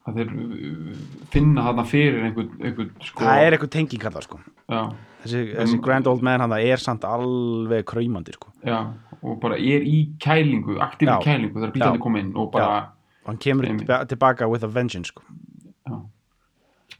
það 0.03 0.19
er 0.19 0.31
uh, 0.35 0.95
finna 1.31 1.63
þarna 1.69 1.85
fyrir 1.87 2.25
einhvern, 2.27 2.51
einhvern 2.59 2.89
sko, 3.01 3.23
það 3.23 3.43
er 3.45 3.55
eitthvað 3.55 3.71
tenging 3.77 4.03
hann 4.03 4.25
sko. 4.25 4.39
já, 4.69 4.81
þessi, 5.23 5.43
þessi 5.55 5.79
grand 5.81 6.09
old 6.11 6.21
man 6.21 6.43
hann 6.43 6.51
það 6.51 6.73
er 6.73 6.83
samt 6.83 7.07
alveg 7.07 7.85
kraumandi 7.89 8.35
sko. 8.35 8.51
já, 8.67 8.81
og 9.23 9.39
bara 9.41 9.55
er 9.55 9.87
í 9.87 10.01
kælingu, 10.19 10.77
aktífi 10.83 11.15
kælingu 11.23 11.55
þegar 11.55 11.73
bílandi 11.77 12.01
Já. 12.01 12.03
kom 12.03 12.19
inn 12.19 12.33
og 12.35 12.51
bara 12.51 12.91
hann 13.25 13.39
kemur 13.39 13.65
tilbaka 14.11 14.49
with 14.51 14.63
a 14.63 14.67
vengeance 14.67 15.07
sko. 15.13 15.23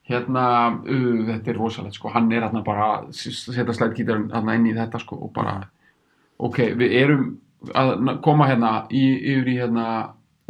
Hérna, 0.10 0.46
uh, 0.84 1.22
þetta 1.30 1.54
er 1.54 1.60
rosalegt 1.62 1.96
sko, 2.00 2.12
hann 2.14 2.32
er 2.32 2.44
hérna 2.46 2.64
bara 2.66 2.90
að 2.98 3.14
setja 3.16 3.76
slæðgítarinn 3.78 4.32
hérna 4.34 4.58
inn 4.60 4.68
í 4.68 4.76
þetta 4.76 5.00
sko 5.04 5.20
og 5.28 5.32
bara, 5.36 5.62
ok, 6.44 6.60
við 6.80 6.98
erum 7.04 7.30
að 7.74 8.20
koma 8.26 8.50
hérna 8.50 8.74
í, 8.92 9.06
yfir 9.34 9.54
í 9.54 9.60
hérna 9.62 9.88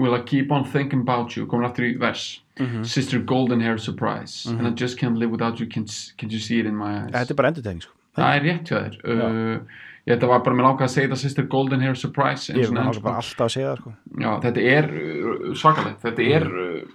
Will 0.02 0.16
I 0.16 0.24
keep 0.26 0.52
on 0.52 0.64
thinking 0.66 1.02
about 1.02 1.36
you, 1.38 1.46
komin 1.46 1.68
aftur 1.68 1.86
í 1.86 1.92
vers. 2.02 2.42
Mhm. 2.58 2.84
Sister 2.86 3.20
golden 3.20 3.62
hair 3.62 3.78
surprise. 3.78 4.48
And 4.50 4.66
I 4.68 4.72
just 4.72 4.98
can't 4.98 5.18
live 5.18 5.30
without 5.30 5.60
you, 5.60 5.68
can, 5.68 5.86
can 6.18 6.32
you 6.32 6.40
see 6.40 6.60
it 6.60 6.66
in 6.66 6.76
my 6.76 7.04
eyes? 7.04 7.12
Þetta 7.12 7.30
er 7.32 7.36
bara 7.36 7.52
endurtegning 7.52 7.84
sko. 7.86 7.94
það 8.18 8.36
er 8.36 8.42
rétt 8.48 8.70
hjá 8.70 8.78
þér. 8.80 8.98
Uh, 9.06 9.60
ég 10.08 10.16
þetta 10.16 10.28
var 10.30 10.42
bara 10.46 10.58
með 10.58 10.68
langað 10.68 10.88
að 10.88 10.92
segja 10.96 11.08
þetta 11.08 11.20
Sister 11.22 11.46
golden 11.50 11.82
hair 11.82 11.96
surprise 11.96 12.50
ég 12.54 12.60
er 12.60 12.68
enn, 12.68 12.76
náttúrulega 12.78 13.06
bara 13.06 13.22
alltaf 13.22 13.46
að 13.48 13.54
segja 13.56 13.70
það 13.70 13.80
sko. 13.84 13.94
Já, 14.26 14.30
þetta 14.48 14.66
er 14.74 14.90
uh, 14.98 15.48
svakalegt, 15.62 16.02
þetta 16.04 16.28
er 16.38 16.48
uh, 16.50 16.92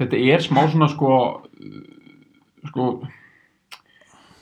þetta 0.00 0.20
er 0.34 0.44
smá 0.44 0.62
svona 0.72 0.88
sko 0.92 1.10
uh, 1.38 1.80
sko 2.70 2.86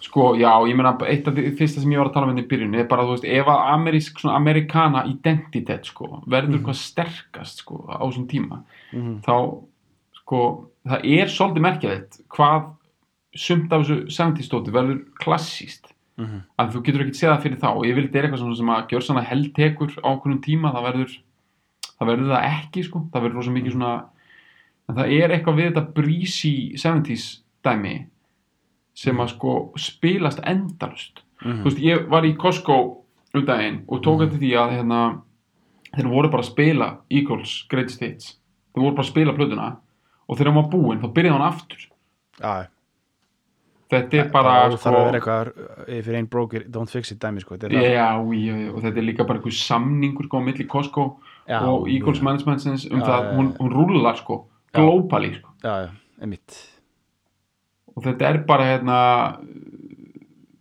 sko, 0.09 0.31
já, 0.41 0.49
ég 0.71 0.77
meina 0.79 0.95
eitt 1.11 1.27
af 1.29 1.35
því 1.37 1.51
fyrsta 1.59 1.83
sem 1.83 1.93
ég 1.93 1.99
var 2.01 2.09
að 2.09 2.15
tala 2.15 2.29
um 2.29 2.37
þetta 2.37 2.47
í 2.47 2.51
byrjun 2.53 2.77
er 2.79 2.87
bara, 2.89 3.05
þú 3.05 3.17
veist, 3.17 3.27
ef 3.29 3.49
að 3.51 3.65
amerísk 3.75 4.21
svona 4.23 4.37
amerikana 4.39 5.03
identitet, 5.11 5.89
sko, 5.91 6.23
verður 6.31 6.63
hvað 6.65 6.79
sterkast, 6.81 7.61
sko, 7.65 7.83
á 7.91 7.99
þessum 8.07 8.29
tíma 8.31 8.63
Mhm. 8.95 9.19
þá, 9.27 9.35
sko 10.23 10.41
það 10.89 11.05
er 11.19 11.27
svolítið 11.35 11.65
merkjæðið 11.67 12.21
hvað 12.33 12.71
sumt 13.37 13.73
af 13.73 13.83
þessu 13.85 13.99
70 14.09 14.47
stóti 14.49 14.73
verður 14.73 15.03
klassíst 15.21 15.93
Mhm. 16.19 16.41
að 16.59 16.73
þú 16.73 16.83
getur 16.87 17.01
ekki 17.05 17.15
séð 17.19 17.31
það 17.37 17.43
fyrir 17.43 17.59
þá. 17.61 17.69
Og 17.77 17.85
ég 17.85 17.95
vil 17.95 18.09
þetta 18.09 18.19
er 18.19 18.25
eitthvað 18.27 18.57
sem 18.57 18.67
að 18.75 18.89
gjör 18.89 19.03
svona 19.07 19.23
heldtekur 19.29 19.93
á 20.03 20.09
okkurum 20.17 20.41
tíma, 20.43 20.73
það 20.75 20.87
verður 20.89 21.19
það 22.01 22.07
verður 22.09 22.33
það 22.33 22.49
ekki 22.49 22.85
sko, 22.85 22.99
það 23.13 23.23
verður 23.23 23.35
rosa 23.35 23.51
mikið 23.51 23.73
svona 23.77 24.05
en 24.89 24.95
það 24.97 25.13
er 25.21 25.35
eitthvað 25.37 25.57
við 25.61 25.69
þetta 25.73 25.95
breezy 25.95 26.55
70s 26.81 27.27
dæmi 27.65 27.97
sem 28.99 29.17
að 29.23 29.29
sko 29.37 29.57
spilast 29.79 30.41
endalust 30.47 31.23
Mhm. 31.39 31.61
þú 31.63 31.65
veist, 31.69 31.79
ég 31.79 32.09
var 32.11 32.23
í 32.27 32.33
Costco 32.37 32.77
um 33.35 33.45
daginn 33.47 33.85
og 33.87 34.01
tók 34.03 34.25
eftir 34.25 34.41
því 34.41 34.49
að 34.59 34.73
hérna, 34.75 35.03
þeir 35.95 36.09
voru 36.11 36.31
bara 36.33 36.43
að 36.43 36.49
spila 36.51 36.89
Eagles 37.11 37.53
Greatest 37.71 38.01
Hits 38.03 38.33
þeir 38.75 38.83
voru 38.83 38.97
bara 38.97 39.05
að 39.07 39.11
spila 39.13 39.33
plötuna 39.37 39.69
og 40.29 40.37
þegar 40.37 40.51
hann 40.53 40.63
var 40.63 40.71
búinn 40.73 41.01
þá 41.01 41.13
byrjaði 41.15 41.37
hann 41.39 41.47
aftur 41.53 41.87
Já, 42.43 42.67
þetta 43.89 44.19
er 44.19 44.29
bara 44.35 44.51
það 44.69 44.75
þarf 44.83 44.99
að 44.99 45.07
vera 45.07 45.21
eitthvað 45.21 45.49
uh, 45.49 45.85
if 45.99 46.09
it 46.11 46.15
ain't 46.19 46.31
broke, 46.33 46.55
it 46.59 46.71
don't 46.75 46.91
fix 46.91 47.13
it 47.15 47.21
dæmi 47.23 47.41
sko. 47.41 47.55
Þetta 47.57 47.71
það. 47.73 47.87
Já, 47.87 48.11
já, 48.35 48.57
og 48.75 48.83
þetta 48.85 48.99
er 49.01 49.07
líka 49.07 49.25
bara 49.29 49.39
einhver 49.39 49.55
samningur 49.57 50.27
sko 50.29 50.43
á 50.43 50.43
milli 50.45 50.67
Costco 50.69 51.07
Já, 51.49 51.63
og 51.63 51.87
Eagles 51.89 52.19
já. 52.19 52.25
Managementsins 52.27 52.89
um 52.91 52.99
Já, 53.01 53.07
það, 53.07 53.23
já, 53.25 53.37
hún, 53.39 53.53
já. 53.53 53.59
hún 53.63 53.73
rúlar 53.79 54.17
sko 54.21 54.43
Globally 54.75 55.35
sko. 55.39 55.55
Já, 55.65 55.75
já, 55.87 55.91
og 57.99 58.05
þetta 58.07 58.29
er 58.29 58.39
bara 58.47 58.67
hérna 58.69 58.99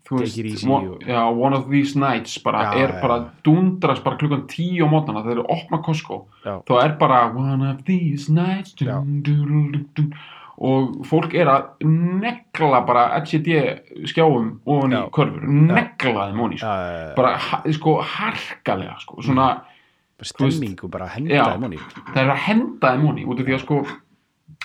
þú 0.07 0.21
Take 0.23 0.47
easy 0.47 0.69
one, 0.69 0.95
já, 1.03 1.19
one 1.27 1.57
of 1.57 1.67
these 1.69 1.99
nights 1.99 2.37
bara 2.43 2.71
er 2.79 2.95
bara 3.01 3.17
já. 3.19 3.27
dundrast 3.43 4.03
bara 4.05 4.17
klukkan 4.17 4.47
tíu 4.47 4.87
á 4.87 4.89
mótnana 4.89 5.23
þegar 5.25 5.43
þeir 5.43 5.51
opna 5.57 5.81
Costco. 5.83 6.21
Þá 6.45 6.73
er 6.83 6.97
bara 6.97 7.21
one 7.35 7.69
of 7.69 7.83
these 7.85 8.31
nights 8.31 8.73
dun, 8.79 9.21
dun, 9.21 9.85
dun, 9.97 10.13
og 10.57 11.03
fólk 11.05 11.35
er 11.37 11.51
að 11.51 11.85
negla 11.85 12.81
bara 12.87 13.09
LCD 13.19 13.59
skjáum 14.09 14.55
ofan 14.65 14.95
í 14.95 15.01
körfur, 15.13 15.43
negla 15.45 16.29
þeim 16.31 16.39
ofan 16.45 16.55
í 16.55 16.61
sko. 16.63 16.77
Bara 17.19 17.35
sko 17.75 17.97
harkalega 18.15 18.95
sko, 19.03 19.21
svona 19.21 19.51
bara 20.17 20.29
stemmingu 20.31 20.87
bara 20.89 21.07
henda 21.13 21.35
Já. 21.35 21.43
þeim 21.53 21.61
honni 21.67 21.77
það 22.13 22.21
er 22.23 22.31
að 22.33 22.43
henda 22.47 22.91
þeim 22.95 23.05
honi 23.07 23.25
út 23.25 23.39
af 23.39 23.45
því 23.45 23.53
að 23.57 23.63
sko 23.65 23.79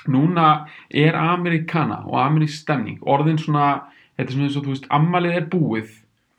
núna 0.08 0.46
er 0.90 1.14
amerikana 1.18 2.00
og 2.08 2.16
amerísk 2.22 2.62
stemning 2.64 2.98
orðin 3.06 3.38
svona, 3.38 3.82
þetta 4.16 4.28
er 4.28 4.34
svona 4.36 4.48
eins 4.48 4.56
og 4.58 4.64
þú 4.66 4.74
veist 4.74 4.88
ammalið 4.90 5.36
er 5.36 5.46
búið 5.52 5.90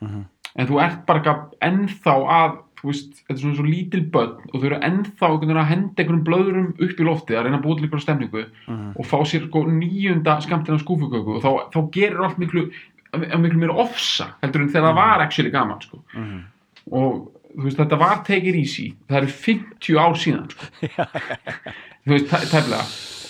Mhm. 0.03 0.24
en 0.55 0.68
þú 0.68 0.80
ert 0.84 1.05
bara 1.05 1.36
ennþá 1.61 2.14
að 2.28 2.57
þú 2.82 2.89
veist, 2.89 3.11
þetta 3.24 3.34
er 3.34 3.39
svona 3.39 3.53
eins 3.53 3.59
og 3.59 3.70
lítil 3.72 4.01
börn 4.11 4.41
og 4.53 4.59
þau 4.59 4.66
eru 4.66 4.80
ennþá 4.84 5.30
einhvern 5.30 5.61
að 5.61 5.70
henda 5.72 6.03
einhverjum 6.03 6.24
blöðurum 6.28 6.68
upp 6.74 6.99
í 6.99 7.03
loftið 7.07 7.38
að 7.38 7.43
reyna 7.45 7.57
að 7.59 7.64
búa 7.64 7.76
til 7.78 7.86
einhverja 7.86 8.03
stemningu 8.07 8.45
Mhm. 8.68 8.93
og 8.99 9.05
fá 9.05 9.18
sér 9.24 9.47
sko 9.47 9.64
níunda 9.70 10.41
skamtina 10.41 10.78
skúfuköku 10.80 11.36
og 11.38 11.41
þá, 11.43 11.72
þá 11.72 11.91
gerir 11.91 12.20
allt 12.24 12.38
miklu 12.39 12.72
miklu 13.14 13.59
meira 13.59 13.74
ofsa 13.78 14.34
heldur 14.41 14.61
en 14.64 14.70
þegar 14.70 14.89
það 14.89 14.95
var 14.95 15.22
actually 15.22 15.51
gaman 15.51 15.80
sko 15.82 15.99
Mhm. 16.16 16.43
og 16.91 17.32
veist 17.55 17.77
þetta 17.77 17.97
var 17.99 18.23
take 18.25 18.47
it 18.49 18.55
easy 18.55 18.93
það 19.09 19.17
eru 19.17 19.27
50 19.27 19.97
ár 19.99 20.15
síðan 20.17 20.47
sko. 20.49 20.65
þú 22.05 22.11
veist 22.15 22.31
tæplega 22.51 22.83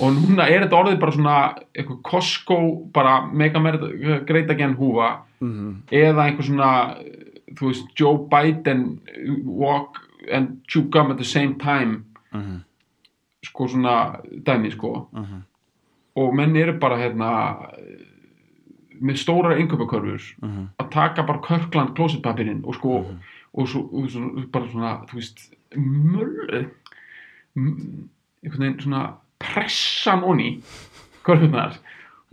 og 0.04 0.16
núna 0.16 0.48
er 0.50 0.64
þetta 0.64 0.80
orðið 0.80 1.00
bara 1.02 1.12
svona 1.18 1.36
eitthvað 1.76 2.02
Costco 2.10 2.58
bara 2.94 3.18
mega 3.32 3.60
great 4.26 4.50
again 4.50 4.76
húfa 4.80 5.20
Mhm. 5.44 5.84
eða 5.92 6.24
einhver 6.30 6.46
svona 6.48 6.70
þú 7.54 7.68
veist 7.68 7.88
Joe 8.00 8.18
Biden 8.32 9.00
walk 9.46 10.00
and 10.32 10.62
chew 10.68 10.84
gum 10.90 11.12
at 11.12 11.18
the 11.18 11.26
same 11.26 11.56
time 11.60 12.04
Mhm. 12.34 12.62
sko 13.46 13.68
svona 13.68 14.22
dæmi 14.32 14.72
sko 14.72 15.08
Mhm. 15.14 15.44
og 16.16 16.34
menn 16.34 16.56
eru 16.56 16.74
bara 16.80 16.96
hérna 16.98 17.70
með 19.04 19.18
stóra 19.20 19.58
innköpakörfur 19.60 20.22
Mhm. 20.42 20.68
að 20.80 20.90
taka 20.92 21.24
bara 21.24 21.40
Kirkland 21.42 21.90
klósetpapirinn 21.96 22.64
og 22.66 22.76
sko 22.76 23.06
og 23.54 23.68
svo, 23.70 23.82
og 23.94 24.10
svo 24.10 24.46
bara 24.52 24.68
svona 24.72 24.94
þú 25.10 25.14
veist 25.20 25.44
möll 25.76 26.66
m- 27.56 28.10
einhvern 28.44 28.60
veginn 28.66 28.80
svona 28.82 29.04
pressan 29.40 30.24
onni 30.24 30.62
körfurnar 31.24 31.78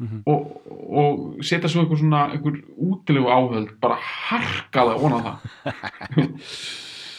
Mhm. 0.01 0.23
og, 0.27 0.63
og 0.97 1.45
setja 1.45 1.69
svo 1.69 1.83
einhver 1.83 1.99
svona 2.01 2.31
einhver 2.33 2.55
útilegu 2.81 3.29
áhöld 3.29 3.75
bara 3.83 3.99
harkaða 4.01 4.95
onna 4.97 5.19
það 5.21 5.37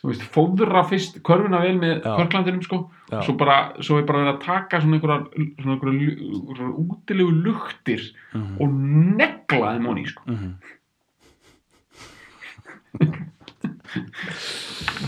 þú 0.00 0.10
veist 0.12 0.22
fóðra 0.34 0.84
fyrst 0.86 1.18
körfuna 1.26 1.58
vel 1.64 1.78
með 1.80 1.96
Já. 2.04 2.12
körklandinum 2.20 2.62
sko 2.62 2.78
Já. 3.10 3.20
svo 3.26 3.34
bara, 3.40 3.56
svo 3.82 3.98
er 3.98 4.06
bara 4.06 4.22
verið 4.22 4.32
að 4.36 4.44
taka 4.44 4.80
svona 4.82 4.98
einhverjar, 5.00 5.26
svona 5.58 5.74
einhverjar, 5.74 6.72
útilegu 6.84 7.34
luktir 7.48 8.00
Mhm. 8.34 8.56
og 8.60 8.68
negla 9.18 9.74
þeim 9.74 9.88
onni 9.90 10.06
sko 10.06 10.22
Mhm. 10.26 10.54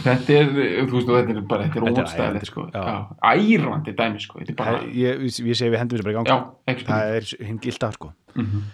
Þetta 0.05 0.37
er, 0.39 0.51
þú 0.89 0.95
veist, 0.95 1.09
þetta 1.11 1.35
er 1.37 1.41
bara 1.51 1.69
þetta 1.69 1.79
er 1.79 2.25
ærandi, 2.25 2.49
sko. 2.49 2.67
já, 2.73 2.97
ærandi 3.35 3.95
dæmi 3.99 4.23
sko. 4.25 4.41
Bara, 4.57 4.79
Það- 4.79 4.91
ég, 4.95 5.23
ég 5.29 5.57
segi 5.61 5.71
við 5.73 5.79
hendum 5.83 5.99
þessu 5.99 6.09
bara 6.09 6.15
í 6.15 6.19
gang. 6.19 6.29
Já, 6.33 6.39
sko. 6.79 6.91
það 6.93 7.17
er 7.19 7.47
hinn 7.47 7.63
gilt 7.65 7.89
af 7.89 7.99
sko. 8.01 8.13
Mm 8.35 8.67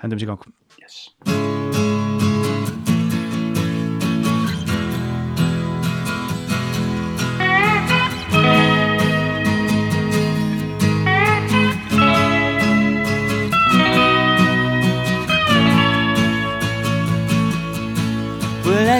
hendum 0.00 0.18
þessu 0.18 0.24
í 0.24 0.30
gang. 0.32 0.42
Yes. 0.80 2.08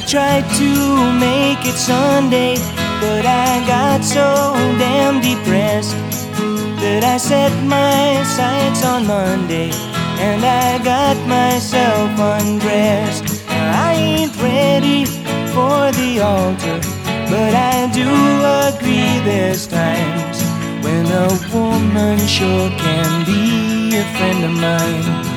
I 0.00 0.02
tried 0.02 0.48
to 0.56 1.12
make 1.20 1.66
it 1.66 1.76
Sunday, 1.76 2.54
but 3.02 3.26
I 3.26 3.62
got 3.66 4.02
so 4.02 4.54
damn 4.78 5.20
depressed 5.20 5.94
that 6.80 7.04
I 7.04 7.18
set 7.18 7.52
my 7.64 8.22
sights 8.24 8.82
on 8.82 9.06
Monday 9.06 9.70
and 10.24 10.42
I 10.42 10.82
got 10.82 11.18
myself 11.28 12.18
undressed. 12.18 13.44
I 13.50 13.92
ain't 13.92 14.34
ready 14.40 15.04
for 15.52 15.92
the 15.92 16.20
altar, 16.24 16.80
but 17.28 17.52
I 17.52 17.90
do 17.92 18.08
agree 18.72 19.20
there's 19.28 19.66
times 19.66 20.40
when 20.82 21.04
a 21.12 21.28
woman 21.52 22.16
sure 22.26 22.70
can 22.70 23.26
be 23.26 23.98
a 23.98 24.04
friend 24.16 24.44
of 24.46 24.52
mine. 24.52 25.29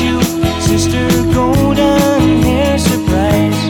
you, 0.00 0.20
sister 0.60 1.08
golden 1.32 2.42
hair 2.42 2.78
surprise. 2.78 3.60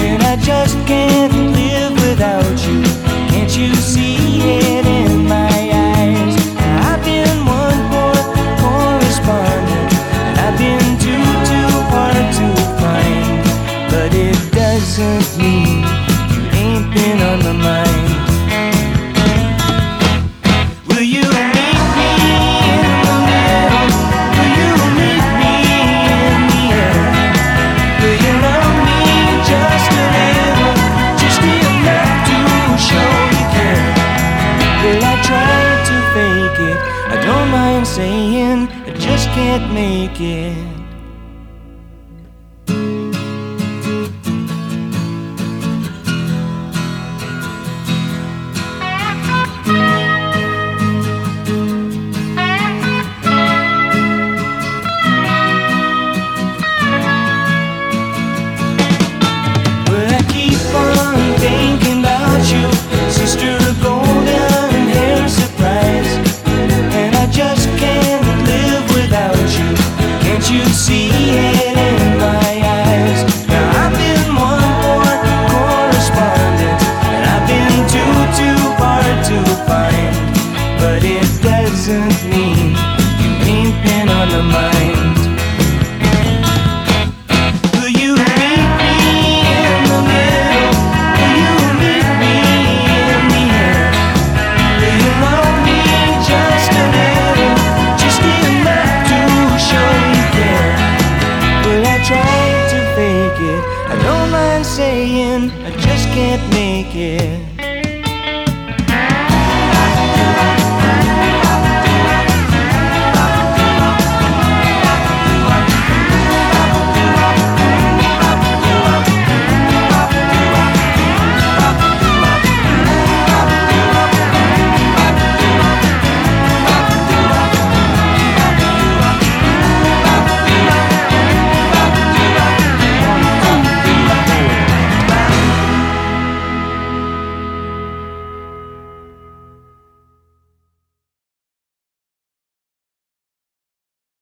And 0.00 0.22
I 0.22 0.36
just 0.36 0.76
can't 0.86 1.32
live 1.32 1.92
without 2.08 2.58
you. 2.66 2.82
Can't 3.30 3.56
you 3.56 3.74
see 3.74 4.16
it? 4.40 4.93
again. 40.14 40.63